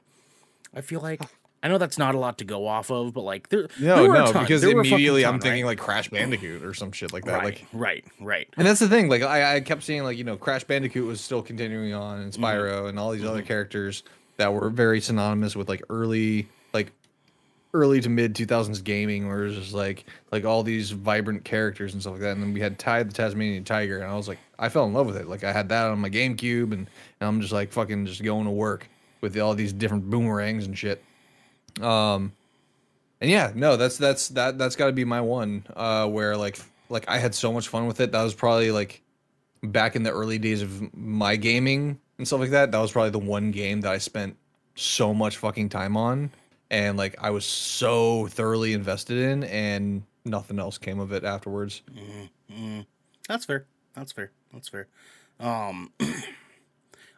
[0.73, 1.21] I feel like
[1.63, 4.13] I know that's not a lot to go off of, but like there, No, there
[4.13, 5.69] no, because There were a fucking immediately ton, I'm thinking right?
[5.71, 7.33] like Crash Bandicoot or some shit like that.
[7.33, 8.49] right, Like, right, right.
[8.57, 9.09] and that's the thing.
[9.09, 12.31] Like, I, I kept seeing like you know Crash Bandicoot was still continuing on, and
[12.33, 12.43] Mm-hmm.
[12.43, 14.03] Spyro, and all these other characters
[14.37, 16.91] that were very synonymous with like early like
[17.73, 21.93] early to mid 2000s gaming, where it was just like like all these vibrant characters
[21.93, 22.31] and stuff like that.
[22.31, 24.93] And then we had Ty the Tasmanian Tiger, and I was like, I fell in
[24.93, 25.27] love with it.
[25.27, 26.87] Like, I had that on my GameCube, and, and
[27.21, 28.87] I'm just like fucking just going to work
[29.21, 31.03] with all these different boomerangs and shit.
[31.79, 32.33] Um,
[33.19, 35.65] and yeah, no, that's that's that that's got to be my one.
[35.75, 36.59] Uh, where like
[36.89, 38.11] like I had so much fun with it.
[38.11, 39.01] That was probably like
[39.63, 42.71] back in the early days of my gaming and stuff like that.
[42.71, 44.37] That was probably the one game that I spent
[44.75, 46.31] so much fucking time on,
[46.69, 51.81] and like I was so thoroughly invested in, and nothing else came of it afterwards.
[53.27, 53.65] That's fair.
[53.93, 54.31] That's fair.
[54.53, 54.87] That's fair.
[55.39, 55.91] Um,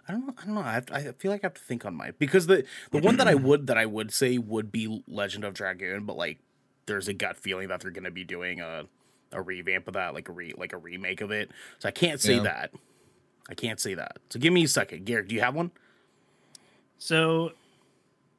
[0.08, 0.34] I don't know.
[0.42, 0.62] I don't know.
[0.62, 3.00] I, have to, I feel like I have to think on my because the the
[3.00, 6.40] one that I would that I would say would be Legend of Dragoon, but like
[6.86, 8.86] there's a gut feeling that they're going to be doing a
[9.32, 11.52] a revamp of that, like a re like a remake of it.
[11.80, 12.44] So I can't say Yeah.
[12.44, 12.72] that.
[13.50, 14.18] I can't say that.
[14.30, 15.28] So give me a second, Garrick.
[15.28, 15.72] Do you have one?
[16.98, 17.52] So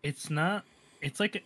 [0.03, 0.65] it's not.
[1.01, 1.43] It's like.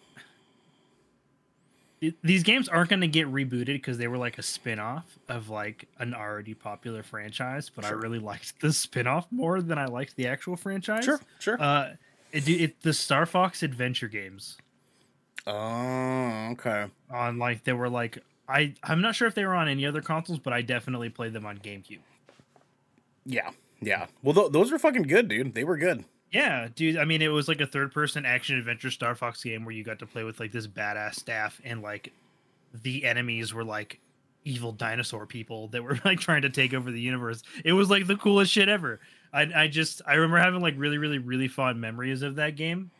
[2.22, 5.88] These games aren't going to get rebooted because they were like a spin-off of like
[5.98, 10.26] an already popular franchise, but I really liked the spin-off more than I liked the
[10.28, 11.04] actual franchise.
[11.04, 11.60] Sure, sure.
[11.60, 11.94] Uh,
[12.32, 14.58] it, it the Star Fox Adventure games
[15.46, 16.86] Oh, okay.
[17.10, 18.18] on like they were like
[18.48, 21.32] I I'm not sure if they were on any other consoles, but I definitely played
[21.32, 21.98] them on GameCube.
[23.26, 24.06] Yeah, yeah.
[24.22, 25.54] Well, th- those were fucking good, dude.
[25.54, 26.04] They were good.
[26.32, 26.98] Yeah, dude.
[26.98, 29.98] I mean, it was like a third-person action adventure Star Fox game where you got
[30.00, 32.12] to play with like this badass staff, and like
[32.82, 34.00] the enemies were like
[34.44, 37.42] evil dinosaur people that were like trying to take over the universe.
[37.64, 39.00] It was like the coolest shit ever.
[39.32, 42.90] I I just I remember having like really really really fond memories of that game,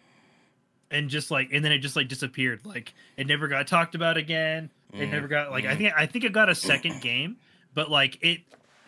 [0.91, 2.65] and just like and then it just like disappeared.
[2.65, 4.71] Like it never got talked about again.
[4.93, 5.79] It mm, never got like I mm.
[5.79, 7.37] think I think it got a second game,
[7.75, 8.41] but like it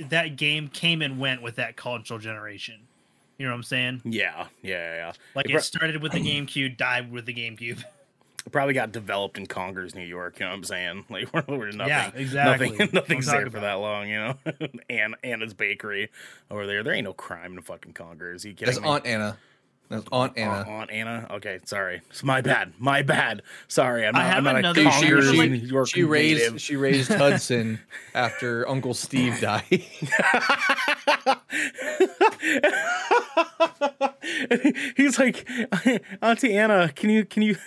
[0.08, 2.86] that game came and went with that console generation.
[3.40, 4.02] You know what I'm saying?
[4.04, 4.94] Yeah, yeah, yeah.
[4.96, 5.12] yeah.
[5.34, 7.78] Like It it pro- started with the GameCube, died with the GameCube.
[8.44, 10.38] It probably got developed in Congers, New York.
[10.38, 11.04] You know what I'm saying?
[11.10, 11.88] Like we're, we're nothing.
[11.88, 12.68] Yeah, exactly.
[12.68, 13.60] Nothing, That's nothing's there for about.
[13.62, 14.08] that long.
[14.08, 14.34] You know,
[14.90, 16.10] and Anna's Bakery
[16.50, 16.82] over there.
[16.82, 18.44] There ain't no crime in fucking Congers.
[18.44, 18.88] you kidding That's me?
[18.90, 19.38] Aunt Anna.
[19.90, 20.52] That's Aunt Anna.
[20.52, 21.26] Aunt, Aunt Anna.
[21.32, 22.00] Okay, sorry.
[22.10, 22.72] It's my bad.
[22.78, 23.42] My bad.
[23.66, 24.06] Sorry.
[24.06, 26.76] I'm I not, have I'm not another- a she, Congers, she- New she raised she
[26.76, 27.80] raised Hudson
[28.14, 29.64] after Uncle Steve died.
[34.96, 35.48] He's like,
[36.22, 37.56] Auntie Anna, can you can you?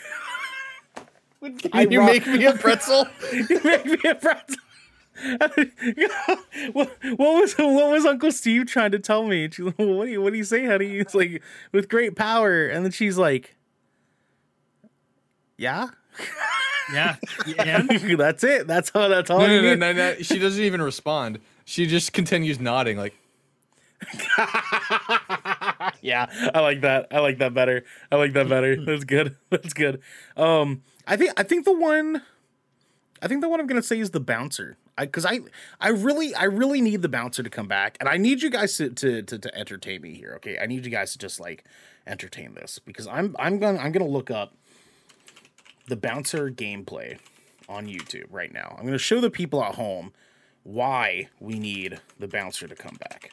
[1.74, 3.06] Can you make me a pretzel?
[3.34, 4.56] you make me a pretzel.
[6.74, 9.50] what, what was what was Uncle Steve trying to tell me?
[9.52, 10.98] She, what do you what do you say, honey?
[10.98, 11.42] It's like
[11.72, 13.56] with great power, and then she's like,
[15.58, 15.90] "Yeah,
[16.92, 17.16] Yeah,
[17.60, 17.90] and
[18.20, 18.68] that's it.
[18.68, 19.10] That's all.
[19.10, 20.16] That's all No, no, no, no, no.
[20.22, 21.40] She doesn't even respond.
[21.66, 23.14] She just continues nodding, like
[26.02, 27.08] yeah, I like that.
[27.12, 27.84] I like that better.
[28.12, 28.84] I like that better.
[28.84, 29.36] That's good.
[29.50, 30.02] That's good.
[30.36, 32.22] Um, I think I think the one,
[33.22, 34.78] I think the one I'm gonna say is the bouncer.
[34.98, 35.40] I because I
[35.80, 38.78] I really I really need the bouncer to come back, and I need you guys
[38.78, 40.34] to to to, to entertain me here.
[40.38, 41.64] Okay, I need you guys to just like
[42.06, 44.54] entertain this because I'm I'm gonna I'm gonna look up
[45.88, 47.18] the bouncer gameplay
[47.68, 48.76] on YouTube right now.
[48.78, 50.14] I'm gonna show the people at home
[50.64, 53.32] why we need the bouncer to come back.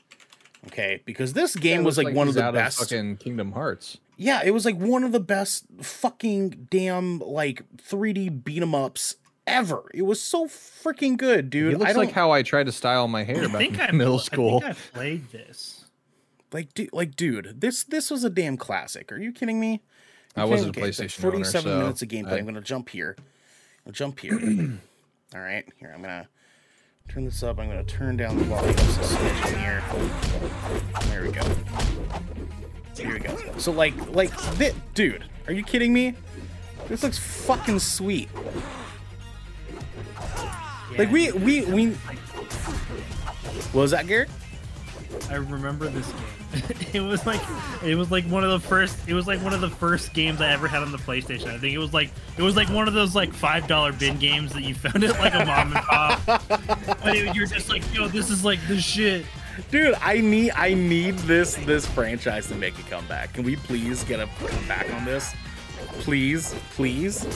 [0.67, 2.79] Okay, because this game was looks like, one of the out best.
[2.79, 3.99] fucking Kingdom Hearts.
[4.17, 9.17] Yeah, it was like one of the best fucking damn like 3D beat 'em ups
[9.51, 9.91] ever.
[9.95, 11.73] It was so freaking good, dude.
[11.73, 13.81] He looks I like how I tried to style my hair I back think in
[13.81, 14.61] I middle I school.
[14.61, 15.85] think I played this.
[16.53, 19.11] like dude, like dude, this this was a damn classic.
[19.13, 19.83] Are you kidding me?
[20.37, 22.33] I wasn't a okay, like PlayStation owner, 47 so minutes of gameplay.
[22.33, 23.17] I- I'm gonna jump here.
[23.87, 24.35] I'll jump here.
[25.35, 26.29] All right, here I'm gonna
[27.09, 27.59] turn this up.
[27.59, 29.83] I'm gonna turn down the volume just a smidgen here.
[31.09, 31.43] There we go.
[32.97, 33.59] Here we go.
[33.59, 36.15] So like like thi- dude, are you kidding me?
[36.89, 38.29] This looks fucking sweet.
[41.01, 41.93] Like we we we.
[43.73, 44.29] What was that, Garrick?
[45.31, 46.63] I remember this game.
[46.93, 47.41] it was like
[47.83, 50.43] it was like one of the first it was like one of the first games
[50.43, 51.47] I ever had on the PlayStation.
[51.47, 54.19] I think it was like it was like one of those like five dollar bin
[54.19, 56.21] games that you found at like a mom and pop.
[56.27, 59.25] but it, you're just like, yo, this is like the shit.
[59.71, 63.33] Dude, I need I need this this franchise to make a comeback.
[63.33, 65.35] Can we please get a comeback on this?
[66.01, 67.27] Please, please,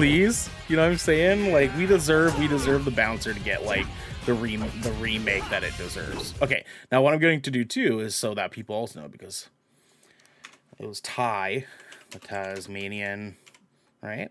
[0.00, 0.50] please.
[0.68, 1.52] You know what I'm saying?
[1.52, 3.86] Like we deserve we deserve the bouncer to get like
[4.26, 6.34] the re- the remake that it deserves.
[6.42, 9.48] Okay, now what I'm going to do too is so that people also know because
[10.78, 11.64] it was Ty,
[12.10, 13.36] the Tasmanian,
[14.02, 14.28] right?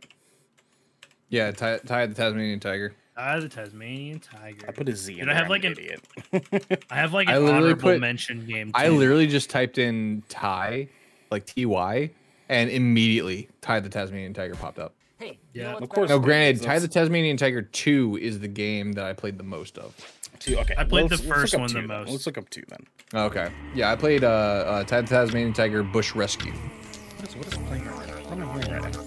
[1.29, 2.93] Yeah, Ty, Ty the Tasmanian Tiger.
[3.17, 4.67] Ah, the Tasmanian Tiger.
[4.67, 5.35] I put a Z in Dude, I there.
[5.35, 6.83] have I'm like an an- idiot.
[6.91, 8.69] I have like I an literally honorable put- mention game.
[8.75, 10.89] I literally just typed in Ty,
[11.31, 12.11] like T Y,
[12.49, 14.93] and immediately Ty the Tasmanian Tiger popped up.
[15.19, 15.75] Hey, Yeah.
[15.75, 16.09] Of course.
[16.09, 19.77] No, granted, Ty the Tasmanian Tiger 2 is the game that I played the most
[19.77, 19.93] of.
[20.39, 20.57] two.
[20.57, 21.97] Okay, I played the let's- let's first look up one the two then.
[21.99, 22.11] most.
[22.11, 22.85] Let's look up two then.
[23.13, 23.49] Okay.
[23.73, 26.51] Yeah, I played uh, uh Ty the Tasmanian Tiger Bush Rescue.
[26.51, 28.13] What is, what is playing right now?
[28.15, 28.99] What am I playing right now?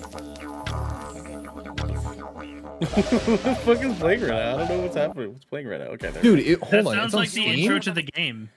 [2.79, 4.55] what the fuck is playing right now?
[4.55, 5.33] I don't know what's happening.
[5.33, 5.87] What's playing right now?
[5.89, 6.23] Okay, there.
[6.23, 6.95] Dude, it, That hold on.
[6.95, 8.51] sounds It's on like the intro to the game.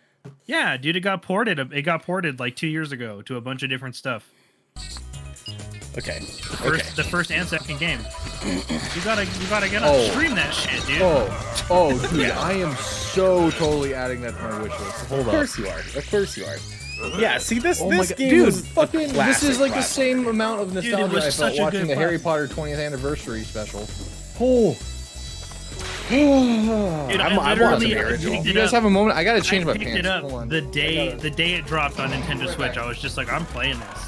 [0.45, 1.59] Yeah, dude, it got ported.
[1.59, 4.29] It got ported like two years ago to a bunch of different stuff.
[5.97, 6.19] Okay.
[6.21, 6.89] First, Okay.
[6.95, 7.99] the first and second game.
[8.45, 10.09] You gotta, you gotta get on Oh.
[10.11, 11.01] stream that shit, dude.
[11.01, 15.05] Oh, oh, dude, I am so totally adding that to my wish list.
[15.07, 15.33] Hold Of on.
[15.33, 15.79] course you are.
[15.79, 16.55] Of course you are.
[17.19, 17.39] Yeah.
[17.39, 17.81] See this.
[17.81, 18.45] Oh this game dude!
[18.45, 19.91] was a Fucking, this is like the classic.
[19.91, 22.19] same amount of nostalgia was I felt watching good the Harry.
[22.19, 23.87] Potter 20th anniversary special.
[24.39, 24.77] Oh,
[26.09, 26.19] Dude,
[27.21, 28.73] I'm- I I'm literally watching the I you it guys up.
[28.73, 29.17] have a moment?
[29.17, 29.99] I gotta change I my picked pants.
[29.99, 30.49] it up Hold on.
[30.49, 32.77] the day the day it dropped on Nintendo Switch.
[32.77, 33.99] I was just like, I'm playing this.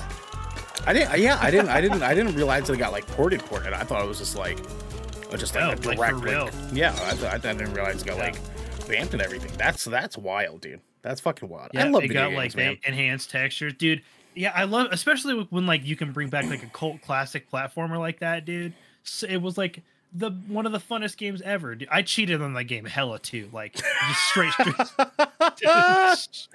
[0.86, 1.20] I didn't.
[1.20, 1.70] Yeah, I didn't.
[1.70, 2.04] I didn't.
[2.04, 3.40] I didn't realize that it got like ported.
[3.42, 3.74] Ported.
[3.74, 4.60] I thought it was just like,
[5.32, 6.16] uh, just like No, a like, for direct.
[6.24, 6.46] real.
[6.46, 8.36] Like, yeah, I, th- I didn't realize it got like
[8.86, 9.52] vamped and everything.
[9.58, 10.82] That's that's wild, dude.
[11.02, 11.72] That's fucking wild.
[11.74, 12.78] Yeah, I love it got games, like man.
[12.86, 14.02] enhanced textures, dude.
[14.36, 18.00] Yeah, I love, especially when like you can bring back like a cult classic platformer
[18.00, 18.74] like that, dude.
[19.04, 19.82] So it was like
[20.14, 21.76] the one of the funnest games ever.
[21.76, 21.88] Dude.
[21.92, 24.54] I cheated on that game hella too, like just straight,
[25.58, 26.50] just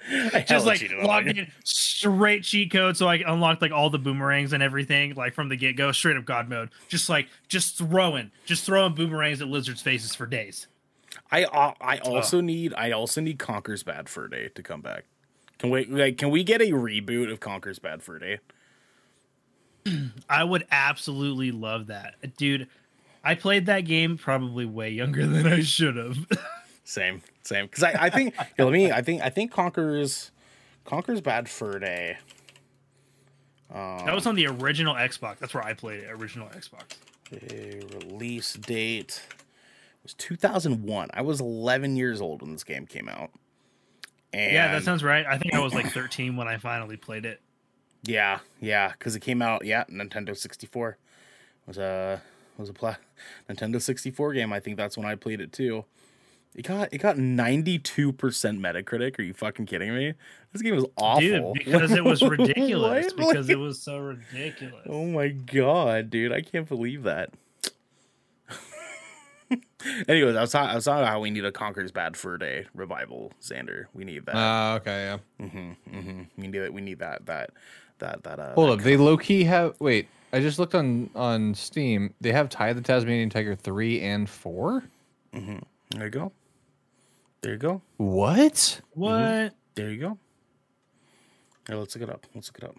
[0.48, 4.62] Hella like logging in straight cheat code, so I unlocked like all the boomerangs and
[4.62, 6.70] everything, like from the get go, straight up god mode.
[6.88, 10.68] Just like just throwing, just throwing boomerangs at lizards' faces for days.
[11.32, 15.04] I uh, I also need I also need Conker's Bad Fur Day to come back.
[15.58, 18.38] Can we like can we get a reboot of Conker's Bad Fur Day?
[20.28, 22.68] I would absolutely love that, dude.
[23.24, 26.18] I played that game probably way younger than I should have.
[26.84, 27.66] Same, same.
[27.66, 30.30] Because I, I think here, let me I think I think Conker's
[30.86, 32.16] Conker's Bad Fur Day.
[33.70, 35.38] that was on the original Xbox.
[35.38, 36.10] That's where I played it.
[36.10, 36.96] Original Xbox.
[38.10, 39.22] Release date
[40.02, 41.10] was 2001.
[41.12, 43.32] I was 11 years old when this game came out.
[44.32, 45.26] And yeah, that sounds right.
[45.26, 47.42] I think I was like 13 when I finally played it.
[48.04, 49.66] Yeah, yeah, because it came out.
[49.66, 50.96] Yeah, Nintendo 64
[51.66, 52.22] was a
[52.58, 52.96] was a pla-
[53.48, 54.52] Nintendo 64 game.
[54.52, 55.84] I think that's when I played it too.
[56.54, 59.18] It got it got 92 percent Metacritic.
[59.18, 60.14] Are you fucking kidding me?
[60.52, 63.06] This game was awful, Dude, because it was ridiculous.
[63.06, 63.16] What?
[63.16, 64.86] because Like- it was so ridiculous.
[64.88, 66.32] Oh my god, dude!
[66.32, 67.30] I can't believe that.
[70.08, 70.70] Anyways, I was talking.
[70.70, 73.84] I was talking about how we need a Conker's Bad Fur Day revival, Xander.
[73.94, 74.34] We need that.
[74.34, 75.46] Ah, okay, yeah.
[75.46, 76.72] hmm We need it.
[76.74, 77.26] We need that.
[77.26, 77.50] That.
[77.98, 78.24] That.
[78.24, 78.38] That.
[78.40, 79.74] Uh, Hold that up, they low key have.
[79.80, 82.14] Wait, I just looked on on Steam.
[82.20, 84.84] They have Ty the Tasmanian Tiger three and four.
[85.34, 85.58] Mm-hmm.
[85.90, 86.32] There you go.
[87.40, 87.80] There you go.
[87.96, 88.52] What?
[88.52, 89.00] Mm-hmm.
[89.00, 89.54] What?
[89.74, 90.18] There you go.
[91.66, 92.26] Here, let's look it up.
[92.34, 92.76] Let's look it up.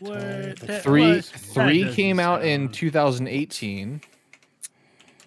[0.00, 0.58] What?
[0.60, 4.00] that Three was- three doesn't came out in 2018.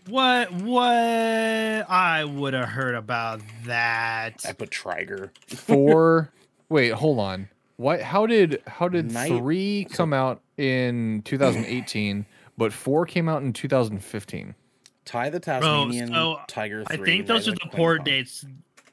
[0.10, 0.52] What?
[0.52, 0.82] What?
[0.88, 4.46] I would have heard about that.
[4.48, 5.32] I put Triger.
[5.48, 6.32] Four.
[6.70, 7.48] wait, hold on.
[7.78, 8.02] What?
[8.02, 12.26] How did how did Night- three come out in 2018,
[12.58, 14.56] but four came out in 2015?
[15.06, 16.84] Ty the Tasmanian so Tiger.
[16.84, 18.46] 3, I think those Night are the Queen port dates.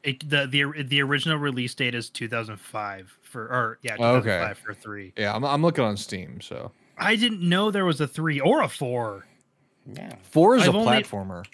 [0.05, 4.53] It, the the the original release date is 2005 for or yeah Okay.
[4.63, 5.13] for three.
[5.17, 6.41] Yeah, I'm, I'm looking on Steam.
[6.43, 9.27] So I didn't know there was a three or a four.
[9.93, 10.15] Yeah.
[10.23, 11.45] four is I've a only- platformer.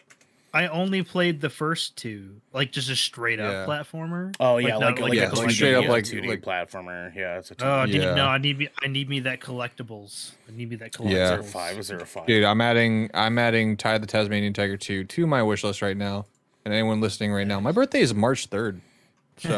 [0.53, 3.67] I only played the first two, like just a straight up Yeah.
[3.67, 4.35] platformer.
[4.41, 7.15] Oh yeah, like not like, yeah, a like straight up yeah, like- 2D like- platformer.
[7.15, 7.67] Yeah, it's a 2D.
[7.83, 8.15] Oh, dude, Yeah.
[8.15, 8.27] no!
[8.27, 8.69] I need me.
[8.83, 10.33] I need me that collectibles.
[10.49, 11.11] I need me that collectibles.
[11.13, 11.29] Yeah.
[11.29, 12.27] Zero five, zero five.
[12.27, 15.97] Dude, I'm adding I'm adding Ty the Tasmanian Tiger 2 to my wish list right
[15.97, 16.27] now.
[16.65, 18.81] And anyone listening right now, my birthday is March 3rd.
[19.39, 19.57] So So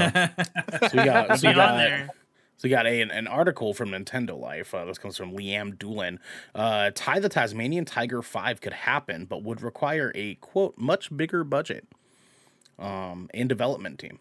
[0.92, 2.08] we got, so we got, there.
[2.56, 4.74] So we got a, an article from Nintendo Life.
[4.74, 6.18] Uh, this comes from Liam Doolin.
[6.54, 11.44] Uh, Ty the Tasmanian Tiger 5 could happen, but would require a, quote, much bigger
[11.44, 11.88] budget
[12.78, 14.18] um, and development team.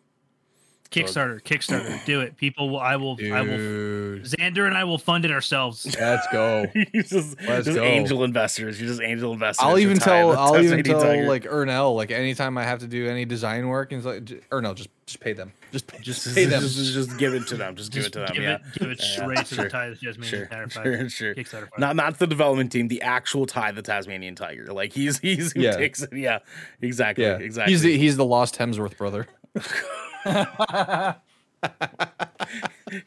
[0.91, 2.35] Kickstarter, Kickstarter, do it.
[2.35, 2.79] People will.
[2.79, 3.17] I will.
[3.21, 4.19] I will.
[4.19, 5.85] Xander and I will fund it ourselves.
[5.99, 6.65] let's go.
[6.91, 7.83] He's just, Let's just go.
[7.83, 8.79] angel investors.
[8.79, 9.63] You're just angel investors.
[9.65, 11.27] I'll even tell I'll even tell Tiger.
[11.29, 14.75] like Ernell like anytime I have to do any design work and he's like Ernell
[14.75, 15.53] just just pay them.
[15.71, 16.61] Just just just, pay them.
[16.61, 17.75] just, just, just give it to them.
[17.77, 18.29] Just give it to them.
[18.33, 18.55] give yeah.
[18.55, 19.63] it, give it Yeah, straight to sure.
[19.63, 21.35] the Ty Jasmine Sure, Tiger sure, sure.
[21.35, 21.69] Kickstarter.
[21.69, 21.79] Five.
[21.79, 24.73] Not not the development team, the actual Ty the Tasmanian Tiger.
[24.73, 25.77] Like he's he's who Yeah.
[25.77, 26.09] takes it.
[26.13, 26.39] Yeah,
[26.81, 27.23] exactly.
[27.23, 27.37] yeah.
[27.37, 27.71] exactly.
[27.71, 29.27] He's the he's the lost Hemsworth brother.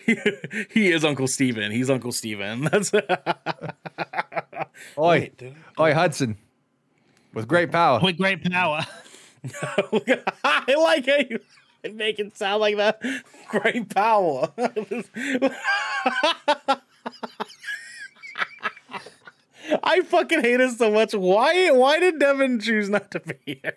[0.07, 0.17] he,
[0.71, 1.71] he is Uncle Steven.
[1.73, 2.63] He's Uncle Steven.
[2.73, 3.03] That's Oi.
[4.97, 5.55] Wait, dude.
[5.79, 6.37] Oi Hudson.
[7.33, 8.01] With great power.
[8.01, 8.83] with great power.
[10.45, 11.41] I like how you
[11.93, 13.03] make it sound like that.
[13.49, 14.51] Great power.
[19.83, 21.15] I fucking hate it so much.
[21.15, 21.71] Why?
[21.73, 23.77] Why did Devin choose not to be here?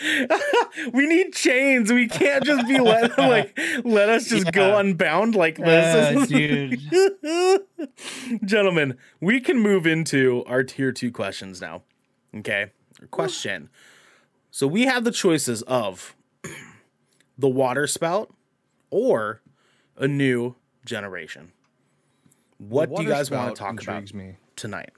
[0.00, 1.92] I did not even- we need chains.
[1.92, 6.28] We can't just be let like let us just go unbound like this.
[6.28, 6.80] dude.
[8.44, 11.82] Gentlemen, we can move into our tier two questions now.
[12.36, 12.72] Okay.
[13.10, 13.70] Question.
[14.50, 16.16] So we have the choices of
[17.38, 18.32] the water spout
[18.90, 19.40] or
[19.96, 21.52] a new generation.
[22.58, 24.34] What do you guys want to talk about me.
[24.56, 24.90] tonight?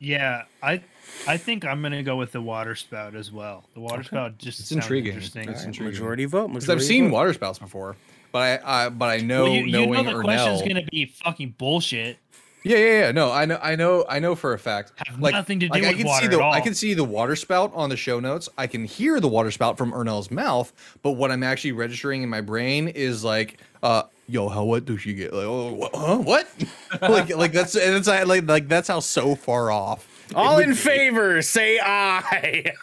[0.00, 0.82] Yeah, I
[1.26, 3.64] I think I'm gonna go with the water spout as well.
[3.74, 5.12] The water spout just It's sounds intriguing.
[5.14, 5.48] interesting.
[5.48, 5.92] It's intriguing.
[5.92, 6.48] Majority vote.
[6.48, 7.14] Because I've seen vote.
[7.14, 7.96] water spouts before,
[8.30, 10.68] but I, I but I know Well, you, you knowing know the question's Ernell.
[10.68, 12.18] gonna be fucking bullshit.
[12.64, 13.12] Yeah, yeah, yeah.
[13.12, 14.92] No, I know, I know, I know for a fact.
[15.06, 16.52] Have like, nothing to do like, I with can water see the, at all.
[16.52, 18.48] I can see the water spout on the show notes.
[18.58, 20.72] I can hear the water spout from Ernell's mouth,
[21.02, 25.00] but what I'm actually registering in my brain is like, uh, yo, how what does
[25.00, 25.32] she get?
[25.32, 25.90] Like, oh, what?
[25.94, 26.18] Huh?
[26.18, 26.48] what?
[27.02, 30.06] like, like that's and it's like, like that's how so far off.
[30.34, 30.76] All would in be.
[30.76, 32.74] favor, say aye.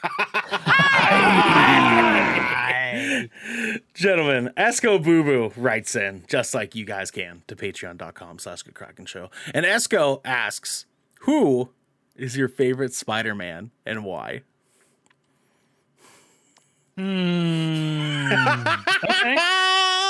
[3.93, 9.29] Gentlemen, Escobubu writes in, just like you guys can, to patreon.com slash good Kraken show.
[9.53, 10.85] And Esco asks,
[11.21, 11.69] Who
[12.15, 14.41] is your favorite Spider Man and why?
[16.97, 18.31] Hmm.
[19.03, 20.04] okay.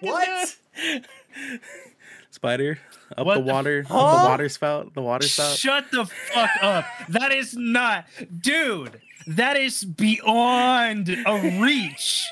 [0.00, 0.56] What?
[2.30, 2.78] Spider
[3.16, 5.56] up What the the- water, up the water spout, the water spout.
[5.56, 6.84] Shut the fuck up.
[7.08, 8.06] That is not,
[8.40, 9.00] dude.
[9.26, 12.26] That is beyond a reach.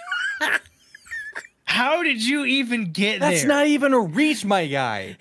[1.65, 3.31] How did you even get That's there?
[3.31, 5.17] That's not even a reach, my guy.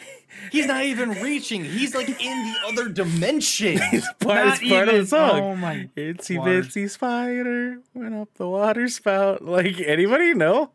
[0.51, 1.63] He's not even reaching.
[1.63, 3.79] He's like in the other dimension.
[3.93, 5.39] It's part, Not it's part of the even- song.
[5.41, 9.43] oh my Itsy water- bitsy spider went up the water spout.
[9.43, 10.33] Like anybody?
[10.33, 10.71] No,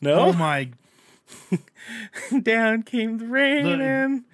[0.00, 0.12] no.
[0.14, 0.68] Oh my.
[2.42, 3.80] Down came the rain Look.
[3.80, 4.24] and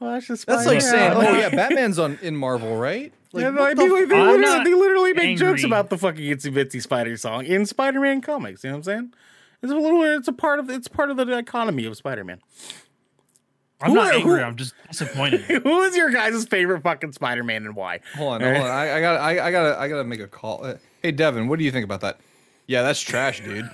[0.00, 0.56] washed the spider.
[0.58, 3.12] That's like saying, oh yeah, Batman's on in Marvel, right?
[3.30, 5.98] Like, yeah, what they, the like, they, I'm literally, they literally make jokes about the
[5.98, 8.64] fucking Itsy Bitsy Spider song in Spider-Man comics.
[8.64, 9.14] You know what I'm saying?
[9.62, 10.02] It's a little.
[10.02, 10.70] It's a part of.
[10.70, 12.40] It's part of the economy of Spider-Man.
[13.82, 14.38] I'm Who not are- angry.
[14.38, 15.40] who- I'm just disappointed.
[15.62, 18.00] Who is your guys' favorite fucking Spider-Man and why?
[18.16, 18.70] Hold on, hold on.
[18.70, 20.64] I, I got, I, I gotta, I gotta make a call.
[20.64, 22.18] Uh, hey, Devin, what do you think about that?
[22.66, 23.68] Yeah, that's trash, dude.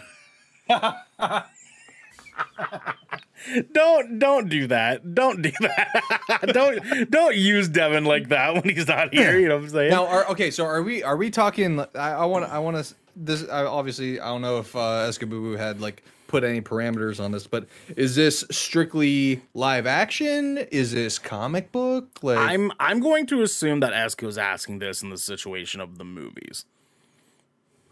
[3.72, 5.14] Don't don't do that.
[5.14, 6.40] Don't do that.
[6.54, 9.38] don't don't use Devin like that when he's not here.
[9.38, 9.90] You know what I'm saying?
[9.90, 11.78] Now, are, okay, so are we, are we talking?
[11.80, 12.94] I, I want, I want to.
[13.16, 17.32] This, I, obviously, I don't know if uh, Escobubu had like put any parameters on
[17.32, 17.66] this, but
[17.96, 20.58] is this strictly live action?
[20.70, 22.20] Is this comic book?
[22.22, 26.04] Like, I'm I'm going to assume that Esco's asking this in the situation of the
[26.04, 26.64] movies.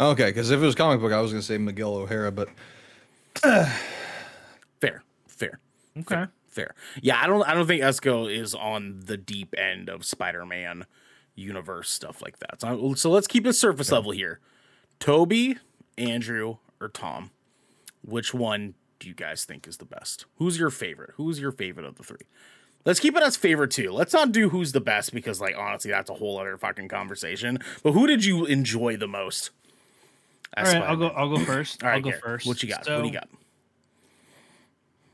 [0.00, 2.48] okay, because if it was comic book, I was gonna say Miguel O'Hara, but
[3.36, 3.72] Fair,
[5.98, 6.26] Okay.
[6.48, 6.74] Fair.
[7.00, 10.84] Yeah, I don't I don't think Esco is on the deep end of Spider-Man
[11.34, 12.60] universe stuff like that.
[12.60, 14.38] So, uh, so let's keep it surface level here.
[15.00, 15.56] Toby,
[15.96, 17.30] Andrew, or Tom?
[18.04, 20.26] Which one do you guys think is the best?
[20.36, 21.12] Who's your favorite?
[21.16, 22.26] Who's your favorite of the three?
[22.84, 23.90] Let's keep it as favorite too.
[23.92, 27.60] Let's not do who's the best because like honestly that's a whole other fucking conversation.
[27.82, 29.50] But who did you enjoy the most?
[30.56, 31.08] All right, I'll go.
[31.08, 31.82] I'll go first.
[31.82, 32.46] All right, I'll go first.
[32.46, 32.84] What you got?
[32.84, 33.28] So, what do you got?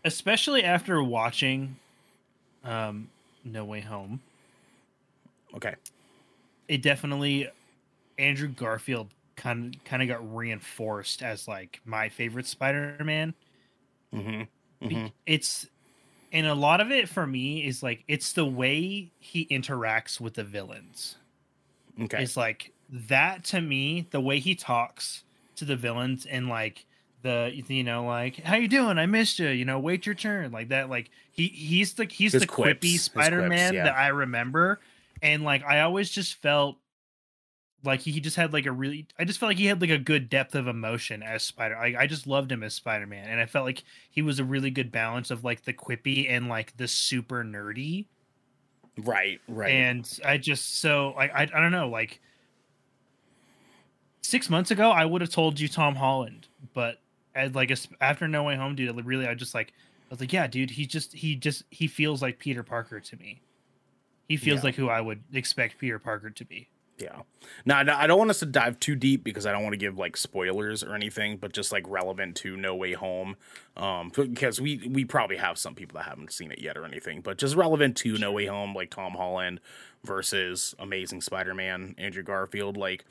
[0.04, 1.76] Especially after watching,
[2.64, 3.08] um,
[3.44, 4.20] No Way Home,
[5.54, 5.74] Okay.
[6.68, 7.48] it definitely
[8.18, 13.34] Andrew Garfield kind of kind of got reinforced as like my favorite Spider-Man.
[14.14, 14.88] Mm-hmm.
[14.88, 15.68] Be- It's
[16.32, 20.34] and a lot of it for me is like it's the way he interacts with
[20.34, 21.16] the villains.
[22.00, 22.22] Okay.
[22.22, 25.24] It's like that to me, the way he talks
[25.56, 26.84] to the villains and like
[27.22, 28.98] the you know like how you doing?
[28.98, 29.48] I missed you.
[29.48, 30.52] You know, wait your turn.
[30.52, 30.88] Like that.
[30.88, 33.84] Like he he's the he's His the quips, quippy Spider Man quips, yeah.
[33.84, 34.80] that I remember,
[35.22, 36.76] and like I always just felt
[37.84, 39.98] like he just had like a really I just felt like he had like a
[39.98, 41.76] good depth of emotion as Spider.
[41.76, 44.44] I, I just loved him as Spider Man, and I felt like he was a
[44.44, 48.06] really good balance of like the quippy and like the super nerdy
[49.04, 49.40] right.
[49.48, 49.70] Right.
[49.70, 52.20] and I just so I, I I don't know like
[54.22, 57.00] six months ago I would have told you Tom Holland, but
[57.46, 60.46] like after No Way Home, dude, I really I just like I was like, yeah,
[60.46, 63.40] dude, he just he just he feels like Peter Parker to me.
[64.28, 64.64] He feels Yeah.
[64.64, 66.68] like who I would expect Peter Parker to be.
[66.98, 67.20] Yeah.
[67.64, 69.76] Now, now, I don't want us to dive too deep because I don't want to
[69.78, 73.36] give like spoilers or anything, but just like relevant to No Way Home,
[73.76, 77.20] um, because we we probably have some people that haven't seen it yet or anything,
[77.20, 79.60] but just relevant to No Way Home, like Tom Holland
[80.04, 83.04] versus Amazing Spider-Man, Andrew Garfield, like.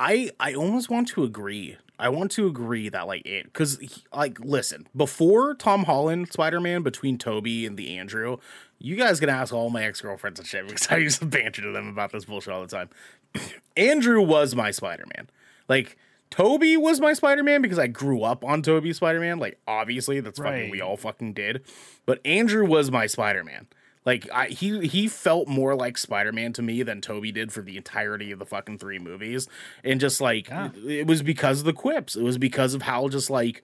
[0.00, 1.76] I I almost want to agree.
[1.98, 3.78] I want to agree that like it because
[4.12, 8.38] like listen before Tom Holland Spider Man between Toby and the Andrew,
[8.78, 11.60] you guys can ask all my ex girlfriends and shit because I used to banter
[11.62, 12.88] to them about this bullshit all the time.
[13.76, 15.28] Andrew was my Spider Man.
[15.68, 15.98] Like
[16.30, 19.38] Toby was my Spider Man because I grew up on Toby Spider Man.
[19.38, 21.62] Like obviously that's fucking we all fucking did.
[22.06, 23.66] But Andrew was my Spider Man.
[24.06, 27.76] Like I he he felt more like Spider-Man to me than Toby did for the
[27.76, 29.48] entirety of the fucking three movies.
[29.84, 30.70] And just like Yeah.
[30.86, 32.16] it was because of the quips.
[32.16, 33.62] It was because of how just like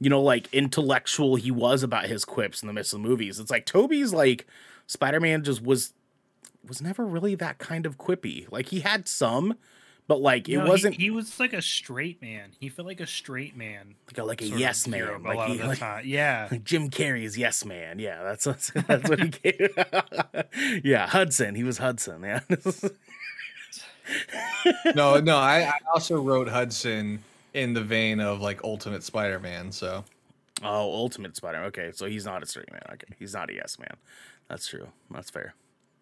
[0.00, 3.40] you know, like intellectual he was about his quips in the midst of the movies.
[3.40, 4.46] It's like Toby's like
[4.86, 5.92] Spider-Man just was
[6.66, 8.46] was never really that kind of quippy.
[8.52, 9.56] Like he had some,
[10.08, 12.50] but like it No, wasn't He, was like a straight man.
[12.58, 13.94] He felt like a straight man.
[14.08, 15.24] like a, like a sort of yes hero man.
[15.24, 16.02] a Like, lot he, of the like, time.
[16.06, 16.48] Yeah.
[16.50, 17.98] like Jim Carrey's yes man.
[18.00, 19.70] Yeah, that's that's, that's what he gave.
[20.84, 21.54] yeah, Hudson.
[21.54, 22.22] He was Hudson.
[22.22, 22.40] Yeah.
[24.94, 25.36] no, no.
[25.36, 27.22] I, I also wrote Hudson
[27.54, 29.72] in the vein of like Ultimate Spider-Man.
[29.72, 30.04] So
[30.62, 31.58] oh, Ultimate Spider.
[31.58, 31.66] Man.
[31.68, 32.82] Okay, so he's not a straight man.
[32.94, 33.94] Okay, he's not a yes man.
[34.48, 34.88] That's true.
[35.10, 35.54] That's fair.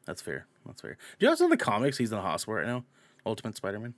[0.07, 0.47] That's fair.
[0.65, 0.97] That's fair.
[1.19, 2.85] Do you know in the comics he's in the hospital right now?
[3.27, 3.95] Ultimate Spider-Man.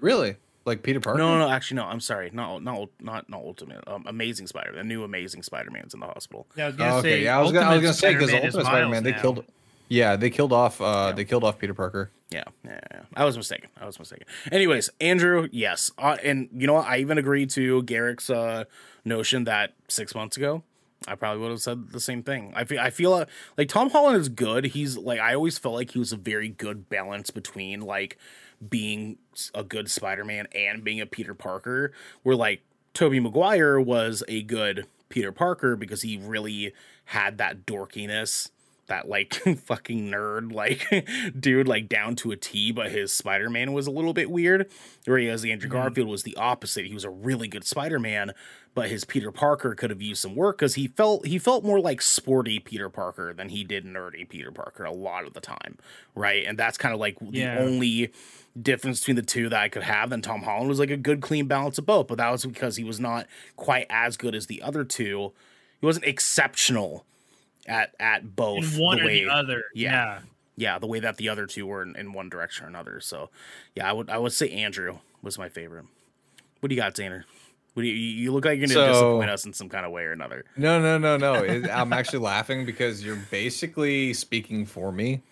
[0.00, 1.18] really, like Peter Parker.
[1.18, 1.52] No, no, no.
[1.52, 1.84] Actually, no.
[1.84, 2.30] I'm sorry.
[2.32, 3.82] Not not not not Ultimate.
[3.86, 4.72] Um, Amazing Spider.
[4.72, 4.78] Man.
[4.78, 6.46] The new Amazing Spider-Man's in the hospital.
[6.56, 7.24] Yeah, I was gonna Oh, okay, say.
[7.24, 9.20] yeah, I was gonna, I was gonna say because Spider-Man Ultimate Spider-Man they now.
[9.20, 9.44] killed.
[9.88, 10.80] Yeah, they killed off.
[10.80, 11.12] uh Yeah.
[11.16, 12.10] They killed off Peter Parker.
[12.30, 13.00] Yeah, yeah, yeah.
[13.16, 13.70] I was mistaken.
[13.80, 14.26] I was mistaken.
[14.52, 16.86] Anyways, Andrew, yes, uh, and you know what?
[16.86, 18.64] I even agreed to Garrick's uh,
[19.04, 20.62] notion that six months ago,
[21.08, 22.52] I probably would have said the same thing.
[22.54, 23.24] I feel, I feel uh,
[23.56, 24.66] like Tom Holland is good.
[24.66, 28.18] He's like, I always felt like he was a very good balance between like
[28.68, 29.16] being
[29.54, 31.92] a good Spider-Man and being a Peter Parker.
[32.22, 32.62] Where like
[32.92, 36.72] Tobey Maguire was a good Peter Parker because he really
[37.06, 38.50] had that dorkiness
[38.90, 40.86] that like fucking nerd like
[41.40, 44.70] dude like down to a T, but his Spider-Man was a little bit weird.
[45.06, 46.86] Whereas Andrew Garfield was the opposite.
[46.86, 48.32] He was a really good Spider-Man,
[48.74, 51.80] but his Peter Parker could have used some work because he felt he felt more
[51.80, 55.76] like sporty Peter Parker than he did nerdy Peter Parker a lot of the time.
[56.14, 56.44] Right.
[56.46, 57.56] And that's kind of like Yeah.
[57.56, 58.12] the only
[58.60, 60.10] difference between the two that I could have.
[60.10, 62.76] Then Tom Holland was like a good clean balance of both, but that was because
[62.76, 63.26] he was not
[63.56, 65.32] quite as good as the other two.
[65.80, 67.04] He wasn't exceptional
[67.66, 69.62] at at both in one the or way the other.
[69.74, 69.90] yeah.
[69.92, 70.18] Yeah.
[70.56, 73.28] yeah the way that the other two were in, in one direction or another so
[73.74, 75.84] yeah i would i would say andrew was my favorite
[76.60, 77.26] what do you got Tanner?
[77.76, 80.12] You you look like you're gonna So- disappoint us in some kind of way or
[80.12, 81.34] another No, no, no, no.
[81.44, 85.22] It, I'm actually laughing because you're basically speaking for me.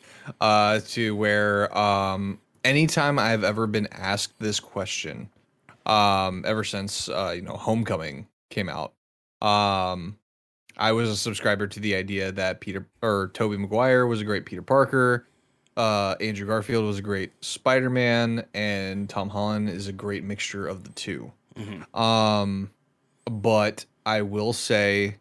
[0.41, 5.31] Uh, to where um, anytime I've ever been asked this question,
[5.87, 8.93] um, ever since uh, you know Homecoming came out,
[9.41, 10.19] um,
[10.77, 14.45] I was a subscriber to the idea that Peter or Tobey Maguire was a great
[14.45, 15.27] Peter Parker.
[15.79, 20.83] Uh, Andrew Garfield was a great Spider-Man, and Tom Holland is a great mixture of
[20.85, 21.33] the two.
[21.59, 21.99] Mhm.
[21.99, 22.71] Um,
[23.31, 25.17] but I will say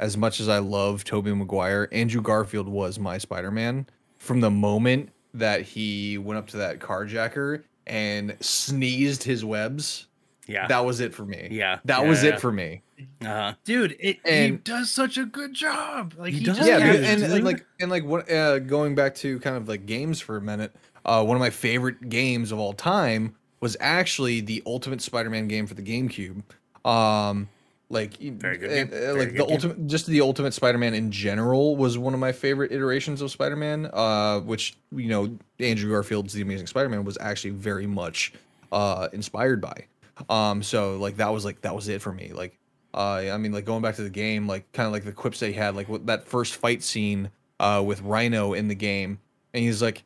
[0.00, 3.86] as much as I love Tobey Maguire, Andrew Garfield was my Spider-Man
[4.18, 10.06] from the moment that he went up to that carjacker and sneezed his webs.
[10.46, 10.66] Yeah.
[10.68, 11.48] That was it for me.
[11.50, 11.78] Yeah.
[11.84, 12.30] That Yeah, was yeah.
[12.30, 12.82] it for me.
[13.22, 13.54] uh-huh.
[13.64, 16.14] Dude, it, he does such a good job.
[16.18, 16.58] Like He he, does.
[16.58, 19.56] yeah, Yeah, dude, dude, and, and like and like what uh, going back to kind
[19.56, 20.74] of like games for a minute.
[21.04, 23.34] Uh, one of my favorite games of all time
[23.64, 26.42] was actually the Ultimate Spider-Man game for the GameCube.
[26.86, 27.48] Um,
[27.88, 29.54] like Very good and, uh, Very like good the game.
[29.54, 33.88] ultimate, just the Ultimate Spider-Man in general was one of my favorite iterations of Spider-Man.
[33.90, 38.34] Uh, which you know Andrew Garfield's The Amazing Spider-Man was actually very much
[38.70, 39.86] uh inspired by.
[40.28, 42.32] Um, so like that was like that was it for me.
[42.34, 42.58] Like
[42.92, 45.40] uh, I mean, like going back to the game, like kind of like the quips
[45.40, 49.20] they had, like that first fight scene uh, with Rhino in the game,
[49.54, 50.04] and he's like,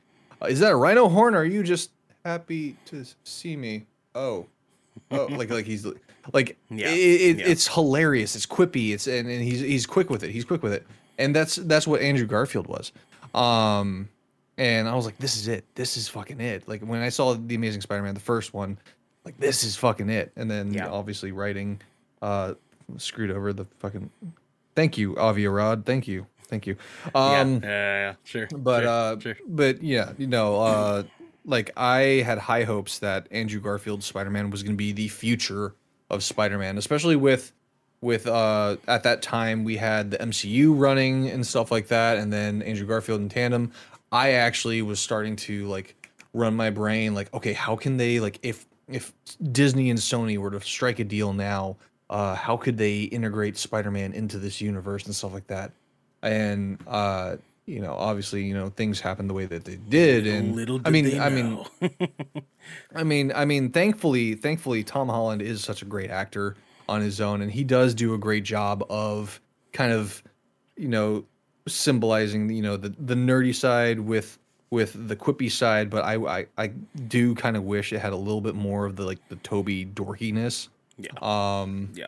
[0.48, 1.34] "Is that a Rhino horn?
[1.34, 1.90] Or are you just
[2.28, 4.46] happy to see me?" Oh,
[5.10, 5.86] oh, like like he's
[6.32, 7.46] like Yeah, it, it, yeah.
[7.48, 8.36] it's hilarious.
[8.36, 8.92] It's quippy.
[8.92, 10.30] It's and, and he's he's quick with it.
[10.30, 10.86] He's quick with it,
[11.18, 12.92] and that's that's what Andrew Garfield was.
[13.34, 14.08] Um,
[14.56, 15.64] and I was like, "This is it.
[15.74, 18.78] This is fucking it." Like when I saw the Amazing Spider-Man, the first one,
[19.24, 20.32] like this is fucking it.
[20.36, 20.88] And then Yeah.
[20.88, 21.80] obviously writing,
[22.22, 22.54] uh,
[22.96, 24.10] screwed over the fucking.
[24.74, 25.84] Thank you, Avi Arad.
[25.86, 26.76] Thank you, thank you.
[27.14, 27.68] Um, yeah, yeah,
[28.10, 28.48] yeah, sure.
[28.56, 29.36] but sure, uh, sure.
[29.46, 31.02] but yeah, you know, uh,
[31.44, 35.74] like I had high hopes that Andrew Garfield's Spider-Man was going to be the future
[36.10, 37.52] of Spider-Man, especially with
[38.00, 42.32] with uh at that time we had the MCU running and stuff like that, and
[42.32, 43.72] then Andrew Garfield in tandem.
[44.10, 45.94] I actually was starting to like
[46.32, 49.12] run my brain like, okay, how can they like if if
[49.52, 51.76] Disney and Sony were to strike a deal now,
[52.08, 55.72] uh, how could they integrate Spider-Man into this universe and stuff like that?
[56.22, 57.36] and uh
[57.68, 60.90] you know obviously you know things happened the way that they did and Little i
[60.90, 61.64] mean i mean
[62.94, 66.56] i mean i mean thankfully thankfully tom holland is such a great actor
[66.88, 69.40] on his own and he does do a great job of
[69.72, 70.22] kind of
[70.76, 71.24] you know
[71.66, 74.38] symbolizing you know the the nerdy side with
[74.70, 76.68] with the quippy side but i i, I
[77.08, 79.84] do kind of wish it had a little bit more of the like the toby
[79.84, 80.68] dorkiness.
[80.96, 82.06] Yeah, um yeah.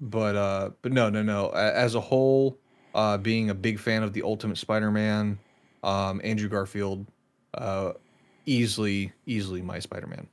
[0.00, 1.50] but uh but no no no.
[1.50, 2.58] As a whole
[2.96, 5.38] uh being a big fan of the ultimate spider-man
[5.84, 7.06] um andrew garfield
[7.54, 7.92] uh
[8.46, 10.26] easily easily my spider-man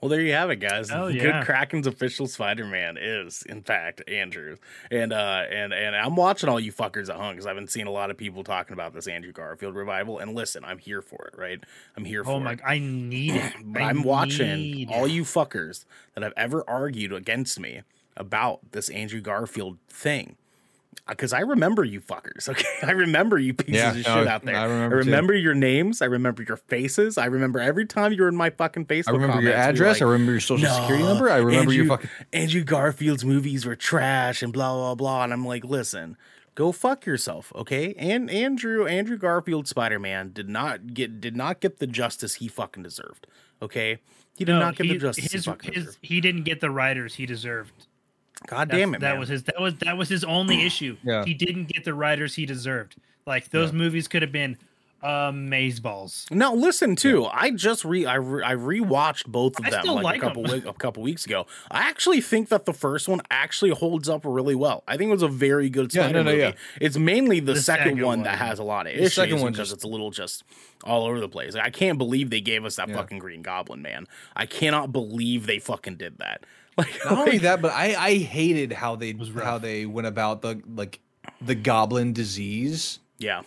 [0.00, 0.90] Well, there you have it, guys.
[0.90, 1.46] Oh, Good.
[1.46, 4.56] Kraken's official Spider-Man is, in fact, Andrew.
[4.90, 7.86] And uh, and and I'm watching all you fuckers at home because I've been seeing
[7.86, 10.18] a lot of people talking about this Andrew Garfield revival.
[10.18, 11.58] And listen, I'm here for it, right?
[11.96, 12.34] I'm here for it.
[12.34, 12.40] Oh it.
[12.40, 12.58] my!
[12.66, 13.52] I need it.
[13.64, 17.80] But I I'm watching need all you fuckers that have ever argued against me
[18.14, 20.36] about this Andrew Garfield thing.
[21.06, 22.64] Uh, because I remember you fuckers, okay?
[22.82, 24.56] I remember you pieces Yeah, of shit no, out there.
[24.56, 26.02] I I remember remember, your names.
[26.02, 27.18] I remember your faces.
[27.18, 29.08] I remember every time you were in my fucking Facebook.
[29.08, 31.72] i remember your comments, we were address i remember your social security number i remember
[31.72, 35.24] your fucking Andrew Garfield's movies were trash and blah blah blah.
[35.24, 36.16] And I'm like, listen,
[36.54, 37.94] go fuck yourself, okay?
[37.98, 42.48] And Andrew Andrew Garfield Spider Man did not get did not get the justice he
[42.48, 43.26] fucking deserved.
[43.62, 43.98] Okay,
[44.36, 45.98] he did No, not get he, the justice his, he fucking his, deserved.
[46.02, 47.72] he didn't get the writers he deserved.
[48.46, 49.20] God That's- damn it, that man.
[49.20, 50.96] was his that was that was his only issue.
[51.02, 51.24] Yeah.
[51.24, 52.96] He didn't get the writers he deserved.
[53.26, 54.56] Like those movies could have been
[55.02, 56.30] amazing amazeballs.
[56.30, 57.26] Now listen too.
[57.26, 60.46] I just re I, re- I rewatched both of I them like, like a couple
[60.46, 60.52] 'em.
[60.54, 61.46] week, a couple weeks ago.
[61.70, 64.82] I actually think that the first one actually holds up really well.
[64.88, 66.42] I think it was a very good Yeah, Spider no, no, movie.
[66.42, 66.52] yeah.
[66.80, 68.22] It's mainly the, The second, second one, one.
[68.24, 70.42] that has a lot of The issues second one because just- it's a little just
[70.84, 71.54] all over the place.
[71.54, 72.96] Like, I can't believe they gave us that Yeah.
[72.96, 74.06] fucking Green Goblin man.
[74.34, 76.44] I cannot believe they fucking did that.
[76.78, 80.60] Like, not only that but i i hated how they how they went about the
[80.74, 80.98] like
[81.40, 83.42] the goblin disease yeah,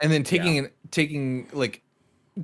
[0.00, 1.82] and then taking an taking like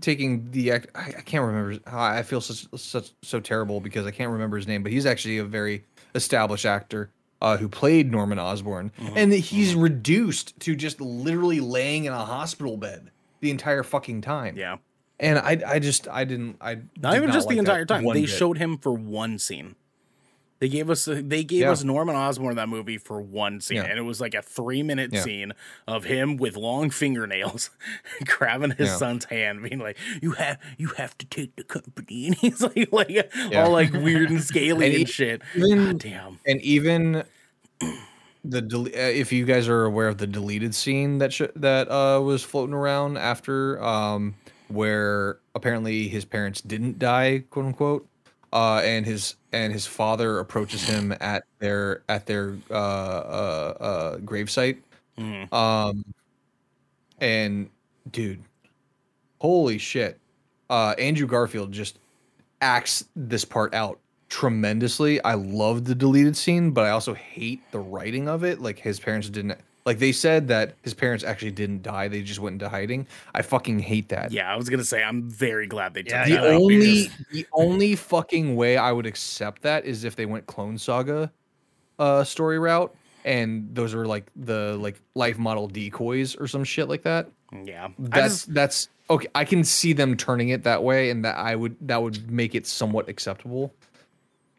[0.00, 4.10] taking the act I, I can't remember I feel such such so terrible because I
[4.10, 5.84] can't remember his name but he's actually a very
[6.14, 7.10] established actor
[7.40, 9.16] uh, who played Norman Osborn Mm-hmm.
[9.16, 13.10] and he's reduced to just literally laying in a hospital bed
[13.40, 14.76] the entire fucking time yeah.
[15.18, 18.04] and I I just I didn't I Not even just the like that entire time.
[18.04, 18.28] They bit.
[18.28, 19.76] showed him for one scene.
[20.58, 21.70] They gave us they gave Yeah.
[21.70, 23.84] us Norman Osborn in that movie for one scene, Yeah.
[23.84, 25.20] and it was like a three minute Yeah.
[25.22, 25.52] scene
[25.86, 27.68] of him with long fingernails
[28.26, 32.34] grabbing his son's hand, being like, "You have you have to take the company," and
[32.36, 35.42] he's like like all like weird and scaly And and, shit.
[35.54, 36.38] even- God damn.
[36.46, 37.24] and even
[38.44, 41.90] the del- uh, if you guys are aware of the deleted scene that sh- that
[41.90, 44.34] uh, was floating around after um,
[44.68, 48.08] where apparently his parents didn't die quote unquote
[48.52, 54.16] uh, and his and his father approaches him at their at their uh, uh, uh,
[54.18, 54.78] gravesite
[55.18, 55.52] Mhm.
[55.52, 56.04] um,
[57.20, 57.70] and
[58.10, 58.42] dude
[59.40, 60.18] holy shit
[60.68, 61.98] uh, Andrew Garfield just
[62.60, 65.22] acts this part out tremendously.
[65.22, 68.60] I love the deleted scene, but I also hate the writing of it.
[68.60, 69.56] Like his parents didn't
[69.86, 72.08] like they said that his parents actually didn't die.
[72.08, 73.06] They just went into hiding.
[73.34, 74.32] I fucking hate that.
[74.32, 77.16] Yeah, I was gonna say I'm very glad they took Yeah, The that only because-
[77.32, 81.32] the only fucking way I would accept that is if they went Clone Saga
[81.98, 82.94] uh story route
[83.24, 87.30] and those are like the like life model decoys or some shit like that.
[87.64, 89.28] yeah, That's just, that's okay.
[89.34, 92.54] I can see them turning it that way and that I would that would make
[92.54, 93.72] it somewhat acceptable.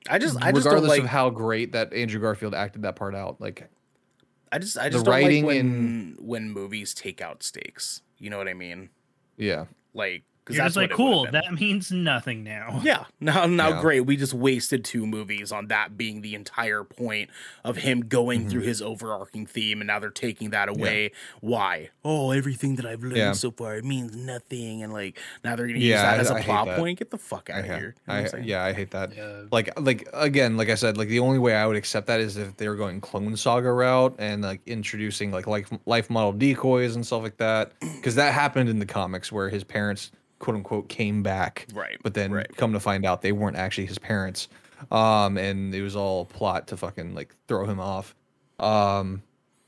[0.09, 1.01] I just, I just don't like.
[1.01, 3.41] of how great that Andrew Garfield acted that part out.
[3.41, 3.69] Like
[4.51, 8.01] I just, I the just don't like when in- when movies take out stakes.
[8.19, 8.89] You know what I mean?
[9.37, 9.65] yeah.
[9.93, 11.41] Like, because You're that's just like, what it would've cool.
[11.41, 12.81] That means nothing now.
[12.87, 13.03] Yeah.
[13.19, 13.81] Now, now, Yeah.
[13.81, 13.99] great.
[14.01, 17.29] We just wasted two movies on that being the entire point
[17.65, 18.49] of him going Mm-hmm.
[18.49, 21.11] through his overarching theme, and now they're taking that away.
[21.41, 21.89] Why?
[22.05, 23.31] Oh, everything that I've learned Yeah.
[23.33, 26.35] so far it means nothing, and like now they're gonna use that I- as a
[26.35, 26.99] I plot point.
[26.99, 27.95] Get the fuck out I, of ha- here.
[28.07, 28.43] You know I'm I, saying?
[28.45, 29.15] yeah, I hate that.
[29.15, 29.41] Yeah.
[29.51, 32.37] Like, like again, like I said, like the only way I would accept that is
[32.37, 36.95] if they were going Clone Saga route and like introducing like life life model decoys
[36.95, 40.89] and stuff like that, because that happened in the comics where his parents quote unquote
[40.89, 42.47] came back, Right, But then right.
[42.57, 44.47] come to find out they weren't actually his parents,
[44.91, 48.13] um, and it was all a plot to fucking like throw him off,
[48.59, 49.21] um,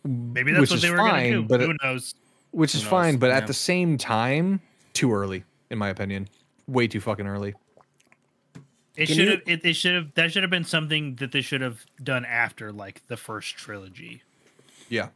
[0.05, 1.47] Maybe that's what they were fine, gonna do.
[1.47, 2.15] but Who knows?
[2.51, 2.89] which is knows?
[2.89, 3.17] fine.
[3.17, 3.37] But Yeah.
[3.37, 4.61] at the same time,
[4.93, 6.27] too early in my opinion,
[6.67, 7.53] way too fucking early.
[8.95, 9.41] It Can should you- have.
[9.45, 10.13] It, it should have.
[10.15, 14.23] That should have been something that they should have done after like the first trilogy.
[14.89, 15.09] Yeah.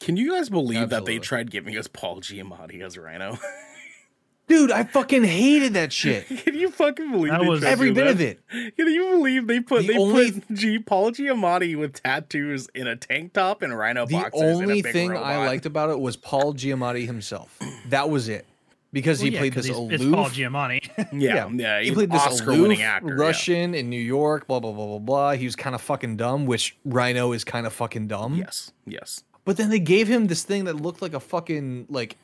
[0.00, 3.38] Can you guys believe that they tried giving us Paul Giamatti as Rhino?
[4.48, 6.26] Dude, I fucking hated that shit.
[6.26, 8.10] Can you fucking believe That they was- Every bit that?
[8.12, 8.40] of it.
[8.76, 12.86] Can you believe they put The they only- put G Paul Giamatti with tattoos in
[12.86, 14.40] a tank top and rhino The boxers?
[14.42, 17.58] and a only big thing I liked about it was Paul Giamatti himself.
[17.88, 18.46] That was it.
[18.92, 19.92] Because he Well, yeah, played 'cause this he's- aloof.
[19.92, 20.90] It's Paul Giamatti.
[21.18, 23.08] yeah, yeah, he he's played this Oscar-winning aloof actor.
[23.16, 23.24] yeah.
[23.24, 25.32] Russian in New York, blah blah blah blah blah.
[25.32, 28.34] He was kind of fucking dumb, which Rhino is kind of fucking dumb.
[28.36, 29.22] Yes, yes.
[29.46, 32.16] But then they gave him this thing that looked like a fucking like,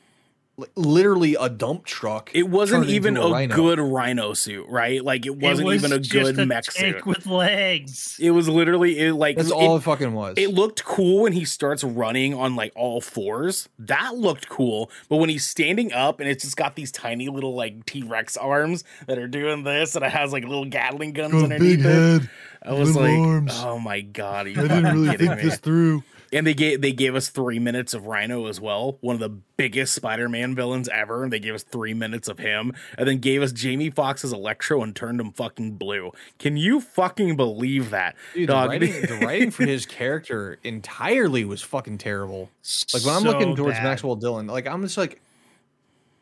[0.59, 2.29] li- literally a dump truck.
[2.33, 3.55] It wasn't even into a, rhino.
[3.55, 5.03] good rhino suit, right?
[5.03, 7.05] Like it wasn't it was even a good a mech tank suit.
[7.05, 8.17] with legs.
[8.21, 10.35] It was literally it, like That's it, all it fucking was.
[10.37, 13.69] It looked cool when he starts running on like all fours.
[13.79, 14.91] That looked cool.
[15.07, 18.37] But when he's standing up and it's just got these tiny little like T Rex
[18.37, 22.23] arms that are doing this and it has like little Gatling guns underneath it.
[22.61, 23.53] I was like, arms.
[23.55, 25.43] oh my god, I didn't really think me?
[25.43, 26.03] this through.
[26.31, 29.29] And they gave they gave us three minutes of Rhino as well, one of the
[29.57, 31.23] biggest Spider-Man villains ever.
[31.23, 34.83] And they gave us three minutes of him, and then gave us Jamie Foxx's Electro
[34.83, 36.11] and turned him fucking blue.
[36.37, 38.69] Can you fucking believe that, Dude, dog?
[38.71, 42.49] the writing, the writing for his character entirely was fucking terrible.
[42.93, 43.83] Like when I'm So looking towards bad.
[43.83, 45.21] Maxwell Dillon, like I'm just like,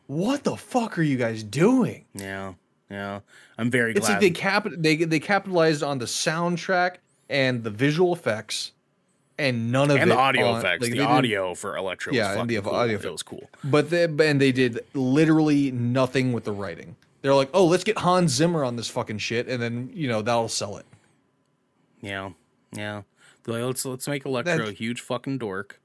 [0.06, 2.04] what the fuck are you guys doing?
[2.14, 2.54] yeah,
[2.90, 3.20] yeah.
[3.58, 4.12] I'm very It's glad.
[4.14, 6.96] like they cap they they capitalized on the soundtrack
[7.28, 8.72] and the visual effects,
[9.38, 10.82] and none of and it the audio on- effects.
[10.82, 12.74] like, the audio for Electro, Yeah, was and the cool.
[12.74, 13.48] audio effect- was cool.
[13.64, 16.96] But they and they did literally nothing with the writing.
[17.22, 20.22] They're like, oh, let's get Hans Zimmer on this fucking shit, and then you know
[20.22, 20.86] that'll sell it.
[22.00, 22.30] Yeah,
[22.72, 23.02] yeah.
[23.44, 25.80] They're like, let's let's make Electro That's- a huge fucking dork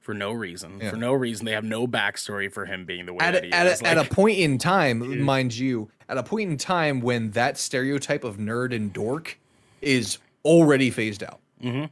[0.00, 0.78] for no reason.
[0.80, 0.90] Yeah.
[0.90, 3.52] For no reason, they have no backstory for him being the way at that he
[3.52, 3.82] at, is.
[3.82, 7.58] a, at a point in time, mind you, at a point in time when that
[7.58, 9.38] stereotype of nerd and dork
[9.82, 11.84] is already phased out mm-hmm.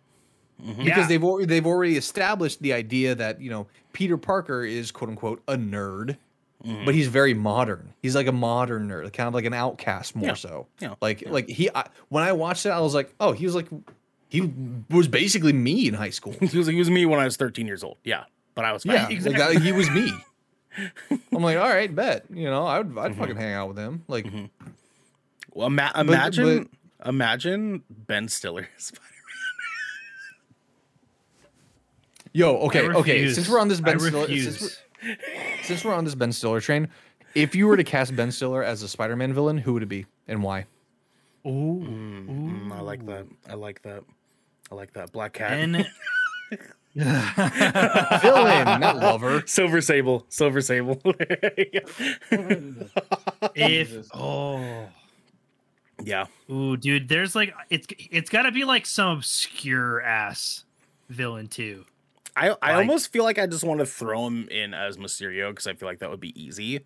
[0.62, 0.84] Mm-hmm.
[0.84, 1.06] because Yeah.
[1.08, 5.42] they've already, they've already established the idea that you know Peter Parker is quote unquote
[5.48, 6.16] a nerd,
[6.64, 6.84] mm-hmm.
[6.84, 7.92] but he's very modern.
[8.00, 10.34] He's like a modern nerd, kind of like an outcast more Yeah.
[10.34, 10.66] so.
[10.80, 10.94] Yeah.
[11.00, 13.68] Like like he I, when I watched it, I was like, oh, he was like
[14.28, 14.50] he
[14.90, 16.32] was basically me in high school.
[16.40, 17.98] he was like, he was me when I was 13 years old.
[18.02, 18.24] Yeah,
[18.54, 18.94] but I was fine.
[19.10, 20.12] Yeah, like that, he was me.
[21.10, 22.24] I'm like, all right, bet.
[22.30, 23.20] You know, I would, I'd mm-hmm.
[23.20, 24.02] fucking hang out with him.
[24.08, 24.26] Like,
[25.52, 26.68] Well, ima- imagine
[27.04, 28.68] imagine Ben Stiller.
[28.76, 29.02] Spider-
[32.36, 33.32] yo, okay, okay.
[33.32, 34.60] Since we're on this Ben Stiller, since
[35.02, 35.16] we're,
[35.62, 36.88] since we're on this Ben Stiller train,
[37.34, 40.06] if you were to cast Ben Stiller as a Spider-Man villain, who would it be
[40.28, 40.66] and why?
[41.46, 43.26] Ooh, Mm, I like that.
[43.48, 44.02] I like that.
[44.70, 45.12] I like that.
[45.12, 45.52] Black Cat.
[45.52, 45.76] and
[46.96, 49.42] Villain, not lover.
[49.46, 50.24] Silver Sable.
[50.28, 51.00] Silver Sable.
[53.54, 54.88] if oh,
[56.02, 56.24] yeah.
[56.50, 60.64] ooh, dude, there's like it's it's got to be like some obscure ass
[61.10, 61.84] villain too.
[62.36, 65.50] I, I Like- almost feel like I just want to throw him in as Mysterio
[65.50, 66.80] because I feel like that would be easy.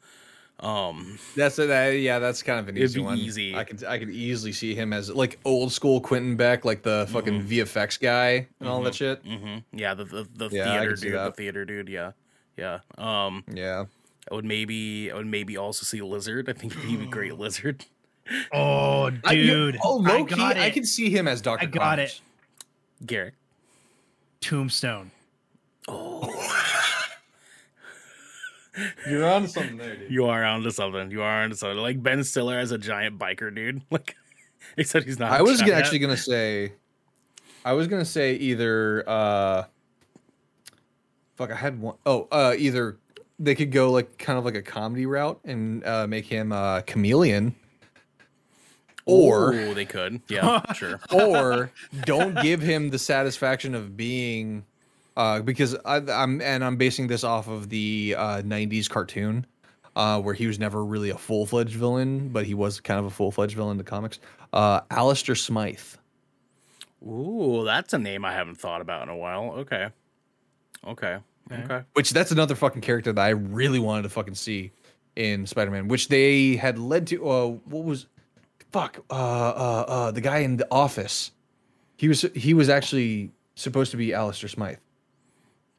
[0.61, 3.17] Um, That's a, that, yeah, that's kind of an easy one.
[3.17, 3.57] easy.
[3.57, 7.09] I could I could easily see him as like old school Quentin Beck, like the
[7.11, 9.23] fucking VFX guy and all that shit.
[9.25, 11.89] hmm Yeah, the the, the Yeah, theater dude, the theater dude.
[11.89, 12.13] Yeah,
[12.59, 12.81] yeah.
[12.99, 13.87] Um, Yeah.
[14.31, 16.51] I would maybe I would maybe also see Lizard.
[16.51, 17.87] I think he'd be a great Lizard.
[18.53, 19.79] Oh, I- dude.
[19.83, 20.43] oh, low I key.
[20.43, 21.67] I can see him as Doctor.
[21.67, 22.21] I got it.
[23.07, 23.33] Garrick.
[24.43, 25.11] Tombstone.
[29.09, 30.11] You're on something there, dude.
[30.11, 31.11] You are onto something.
[31.11, 31.79] You are onto something.
[31.79, 33.83] Like Ben Stiller as a giant biker dude.
[33.91, 34.17] Like,
[34.77, 35.33] except he's not.
[35.33, 35.75] I was giant.
[35.75, 36.73] actually gonna say,
[37.65, 39.05] I was gonna say either.
[39.09, 39.65] uh
[41.37, 42.99] Fuck, I had one oh uh, either
[43.39, 46.83] they could go like kind of like a comedy route and uh, make him uh,
[46.83, 47.55] chameleon,
[49.07, 50.21] or Ooh, they could.
[50.29, 51.01] Yeah, sure.
[51.11, 51.73] or
[52.05, 54.67] don't give him the satisfaction of being
[55.17, 59.47] uh, because I, I'm and I'm basing this off of the uh, '90s cartoon
[59.97, 63.07] uh, where he was never really a full fledged villain, but he was kind of
[63.07, 64.19] a full fledged villain in the comics.
[64.53, 65.79] Uh, Alistair Smythe.
[67.07, 69.53] Ooh, that's a name I haven't thought about in a while.
[69.59, 69.89] Okay.
[70.87, 71.19] Okay.
[71.53, 71.83] Okay.
[71.95, 74.71] which that's another fucking character that I really wanted to fucking see
[75.17, 77.29] in Spider-Man, which they had led to.
[77.29, 78.07] Uh, what was
[78.71, 79.05] fuck?
[79.11, 81.33] Uh, uh, uh, the guy in the office.
[81.97, 84.79] He was he was actually supposed to be Alistair Smythe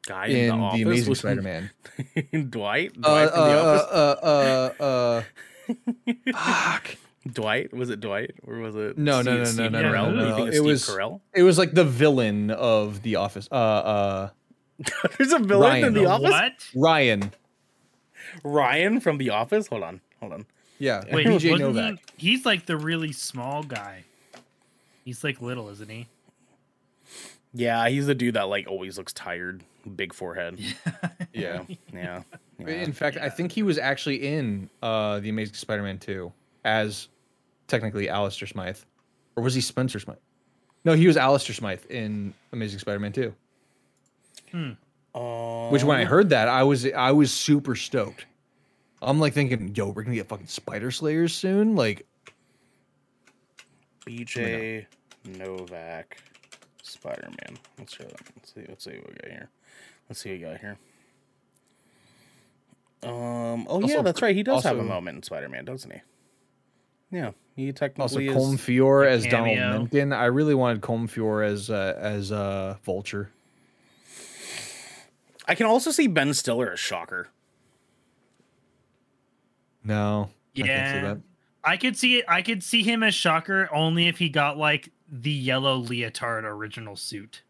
[0.07, 1.69] Guy in in the, the, office Amazing Spider-Man.
[2.49, 2.91] Dwight.
[3.03, 3.87] uh, Dwight from the office.
[3.91, 4.15] uh,
[4.81, 5.73] uh, uh,
[6.33, 6.95] uh, fuck.
[7.31, 9.93] Dwight was it Dwight or was it No, no, Steve, no, Steve no, no, no,
[9.93, 10.13] Carell?
[10.15, 10.35] no, You no.
[10.37, 11.19] think it's It Steve was- Carell?
[11.35, 13.47] It was like the villain of the office.
[13.51, 14.29] Uh, uh,
[15.17, 15.85] There's a villain Ryan.
[15.85, 16.31] in the The office.
[16.31, 16.67] What?
[16.75, 17.31] Ryan.
[18.43, 19.67] Ryan from the office.
[19.67, 20.01] Hold on.
[20.19, 20.45] Hold on.
[20.79, 21.99] Yeah, Wait, BJ wasn't Novak.
[22.17, 22.29] he?
[22.31, 24.05] He's like the really small guy.
[25.05, 26.07] He's like little, isn't he?
[27.53, 30.59] Yeah, he's the dude that like always looks tired, big forehead.
[30.59, 31.63] Yeah.
[31.93, 32.23] Yeah.
[32.59, 32.67] yeah.
[32.67, 36.31] In fact, I think he was actually in uh, the Amazing Spider-Man 2
[36.65, 37.07] as
[37.67, 38.77] technically Alistair Smythe,
[39.35, 40.17] or was he Spencer Smythe?
[40.83, 43.33] No, he was Alistair Smythe in Amazing Spider-Man 2.
[45.71, 48.25] Which when I heard that, I was I was super stoked.
[49.01, 51.75] I'm like thinking, yo, we're gonna get fucking Spider Slayers soon.
[51.75, 52.05] Like,
[54.05, 54.85] BJ
[55.25, 56.17] Novak,
[56.83, 57.57] Spider Man.
[57.79, 58.21] Let's show that.
[58.35, 58.65] Let's see.
[58.67, 59.49] Let's see what we got here.
[60.11, 60.77] Let's see what we got here.
[63.01, 63.65] Um.
[63.69, 64.35] Oh yeah, that's right.
[64.35, 66.01] He does have a moment in Spider Man, doesn't he?
[67.11, 68.35] Yeah, he also technically is.
[68.35, 70.13] Colm Feore as Donald cameo.
[70.17, 73.31] I really wanted Colm Feore as uh, as uh, Vulture.
[75.47, 77.29] I can also see Ben Stiller as Shocker.
[79.81, 81.01] No, I see Yeah.
[81.03, 81.17] that.
[81.63, 82.25] I could see it.
[82.27, 86.97] I could see him as Shocker only if he got like the yellow leotard original
[86.97, 87.43] suit.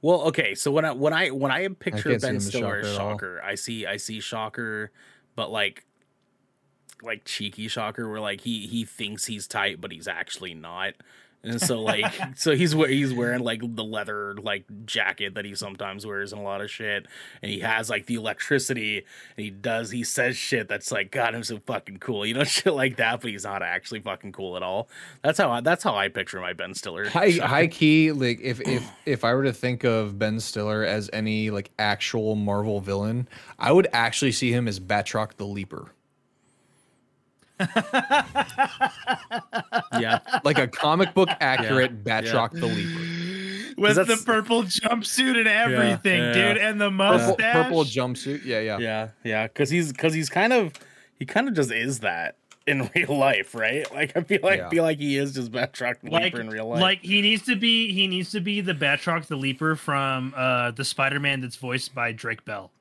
[0.00, 2.96] Well, okay, so when I when I when I picture him Ben Stiller as Shocker.
[2.96, 4.92] Shocker, I see I see Shocker,
[5.34, 5.84] but like
[7.02, 10.94] like cheeky Shocker, where like he he thinks he's tight, but he's actually not.
[11.48, 12.04] And so like
[12.36, 16.44] so he's he's wearing like the leather like jacket that he sometimes wears and a
[16.44, 17.06] lot of shit,
[17.42, 18.98] and he has like the electricity,
[19.36, 22.44] and he does he says shit that's like God, I'm so fucking cool, you know,
[22.44, 24.88] shit like that, but he's not actually fucking cool at all.
[25.22, 27.08] That's how I, that's how I picture my Ben Stiller.
[27.08, 31.10] high high key like if if if I were to think of Ben Stiller as
[31.12, 35.92] any like actual Marvel villain, I would actually see him as Batroc the Leaper.
[40.00, 40.18] yeah.
[40.44, 43.00] Like a comic book accurate Batroc the Leaper.
[43.76, 46.32] With the purple jumpsuit and everything, yeah.
[46.32, 48.44] dude, and the Purple, purple jumpsuit.
[48.44, 48.78] Yeah, yeah.
[48.78, 50.72] Yeah, yeah, because he's because he's kind of
[51.18, 52.36] he kind of just is that
[52.66, 53.90] in real life, right?
[53.94, 54.68] Like I feel like Yeah.
[54.68, 56.80] feel like he is just Batroc the like, Leaper in real life.
[56.80, 57.92] like he needs to be.
[57.92, 62.10] He needs to be the Batroc the Leaper from uh the Spider-Man that's voiced by
[62.12, 62.72] Drake Bell.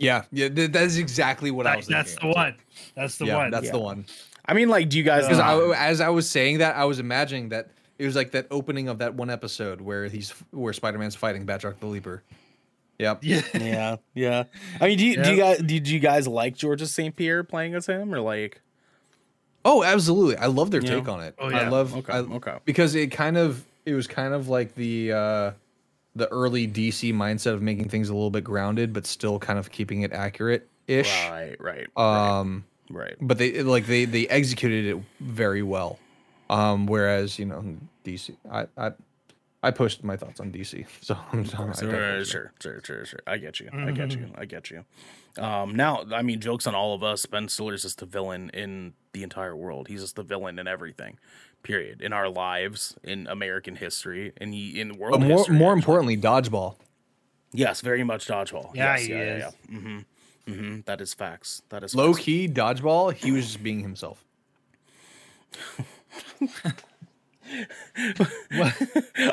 [0.00, 0.48] Yeah, yeah.
[0.48, 2.34] th- that is exactly what I That- was that's the thinking.
[2.40, 2.54] one.
[2.96, 3.50] That's the yeah, one.
[3.50, 3.72] that's Yeah.
[3.72, 4.06] the one.
[4.46, 5.24] I mean, like, do you guys?
[5.24, 5.56] Because I,
[5.90, 7.68] as I was saying that, I was imagining that
[7.98, 11.46] it was like that opening of that one episode where he's where Spider Man's fighting
[11.46, 12.22] Batroc the Leaper.
[12.98, 13.18] Yep.
[13.22, 13.42] yeah.
[13.54, 14.44] yeah, yeah.
[14.80, 17.14] I mean, do you, do you guys did you guys like Georges St.
[17.14, 18.60] Pierre playing as him or like?
[19.64, 20.36] Oh, absolutely.
[20.36, 20.96] I love their Yeah.
[20.96, 21.34] take on it.
[21.38, 21.58] Oh, yeah.
[21.60, 22.56] I love Okay, I- okay.
[22.64, 25.50] because it kind of it was kind of like the uh
[26.16, 29.70] the early DC mindset of making things a little bit grounded but still kind of
[29.70, 31.10] keeping it accurate ish.
[31.30, 33.14] Right, right, Um right.
[33.20, 35.98] but they like they they executed it very well.
[36.48, 37.64] Um whereas, you know,
[38.04, 38.92] DC I I
[39.62, 40.86] I posted my thoughts on DC.
[41.02, 41.70] So I'm sorry.
[41.70, 43.20] I Sure, sure, sure, sure, sure.
[43.26, 43.68] I get you.
[43.72, 44.30] I get you.
[44.34, 44.84] I get you.
[45.38, 47.26] Um, now, I mean, jokes on all of us.
[47.26, 49.88] Ben Stiller's just the villain in the entire world.
[49.88, 51.18] He's just the villain in everything.
[51.62, 52.00] Period.
[52.00, 55.56] In our lives, in American history, and in the world But more history.
[55.56, 55.78] more actually.
[55.80, 56.76] importantly, dodgeball.
[57.52, 58.74] yes, very much dodgeball.
[58.74, 59.40] Yeah, yes, he yeah, is.
[59.42, 59.78] yeah, yeah.
[59.78, 59.98] Mm-hmm.
[60.52, 60.80] Mm-hmm.
[60.86, 61.62] That is facts.
[61.68, 62.24] That is Low facts.
[62.24, 64.24] key dodgeball, he was just being himself.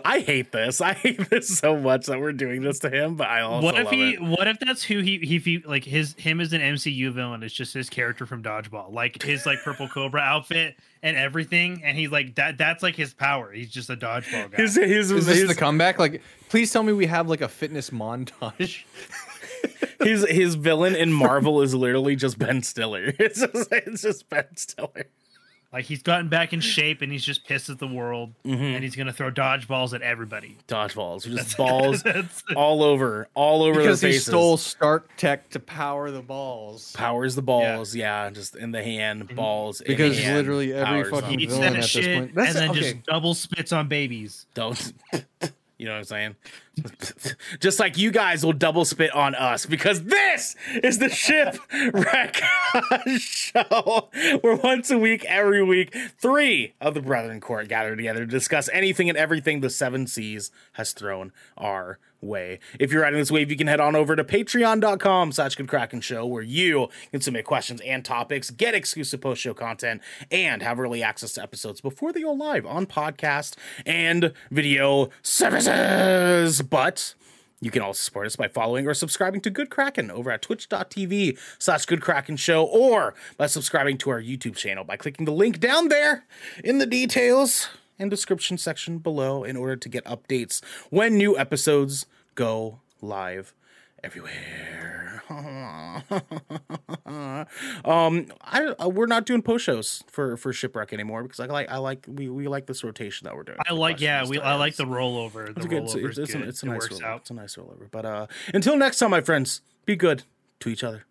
[0.06, 0.82] I hate this.
[0.82, 3.76] I hate this so much that we're doing this to him, but I also what
[3.76, 4.14] if love he?
[4.14, 4.22] it.
[4.22, 5.20] What if that's who he?
[5.20, 8.92] He, he like his him as an MCU villain is just his character from Dodgeball,
[8.92, 12.58] like his like purple cobra outfit and everything, and he's like that.
[12.58, 13.52] That's like his power.
[13.52, 14.58] He's just a dodgeball guy.
[14.58, 16.00] His, his, Is this his, the comeback?
[16.00, 18.84] Like, please tell me we have like a fitness montage.
[20.02, 23.14] his his villain in Marvel is literally just Ben Stiller.
[23.20, 25.08] It's just, it's just Ben Stiller.
[25.74, 28.64] Like he's gotten back in shape and he's just pissed at the world, Mm-hmm.
[28.64, 30.58] and he's gonna throw dodgeballs at everybody.
[30.68, 35.60] Dodgeballs, just balls That's all over, all over because their he stole Stark Tech to
[35.60, 36.92] power the balls.
[36.94, 38.30] powers the balls, yeah.
[38.30, 39.82] just in the hand, balls.
[39.82, 41.50] in Because the hand, literally every fucking them.
[41.50, 42.80] Villain that at this point- That's- and then okay.
[42.94, 44.46] just double spits on babies.
[44.54, 44.94] don't.
[45.78, 46.36] You know what I'm saying?
[47.60, 52.42] Just like you guys will double spit on us because this is the Shipwreck
[53.20, 54.10] Show,
[54.42, 58.70] where once a week, every week, three of the Brethren Court gather together to discuss
[58.74, 62.60] anything and everything the Seven Seas has thrown our way.
[62.80, 65.56] If you're riding this wave, you can head on over to patreon.com slash
[66.02, 70.80] show where you can submit questions and topics, get exclusive post show content, and have
[70.80, 76.62] early access to episodes before they go live on podcast and video services.
[76.62, 77.16] But
[77.60, 81.40] you can also support us by following or subscribing to Good Kraken over at twitch.tv
[81.58, 82.04] slash Good
[82.38, 86.26] Show or by subscribing to our YouTube channel by clicking the link down there
[86.64, 87.70] in the details
[88.00, 92.06] and description section below in order to get updates when new episodes
[92.36, 93.54] go live
[94.04, 95.24] everywhere.
[95.30, 96.04] um,
[98.42, 101.78] I uh, we're not doing post shows for for shipwreck anymore because I like I
[101.78, 103.58] like we, we like this rotation that we're doing.
[103.68, 105.48] I like, yeah, we I like the rollover.
[105.48, 105.84] The It's a good.
[105.84, 106.48] It's, it's, is it's, a, good.
[106.48, 107.04] it's a it nice works rollover.
[107.04, 107.22] out.
[107.22, 107.92] It's a nice rollover.
[107.92, 110.24] But uh, until next time, my friends, be good
[110.62, 111.04] to each other.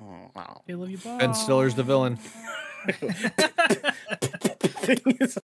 [0.00, 0.62] Oh, wow.
[0.68, 0.98] I love you.
[0.98, 1.18] Bye.
[1.18, 2.18] Ben Stiller's the villain.
[4.82, 5.38] thing is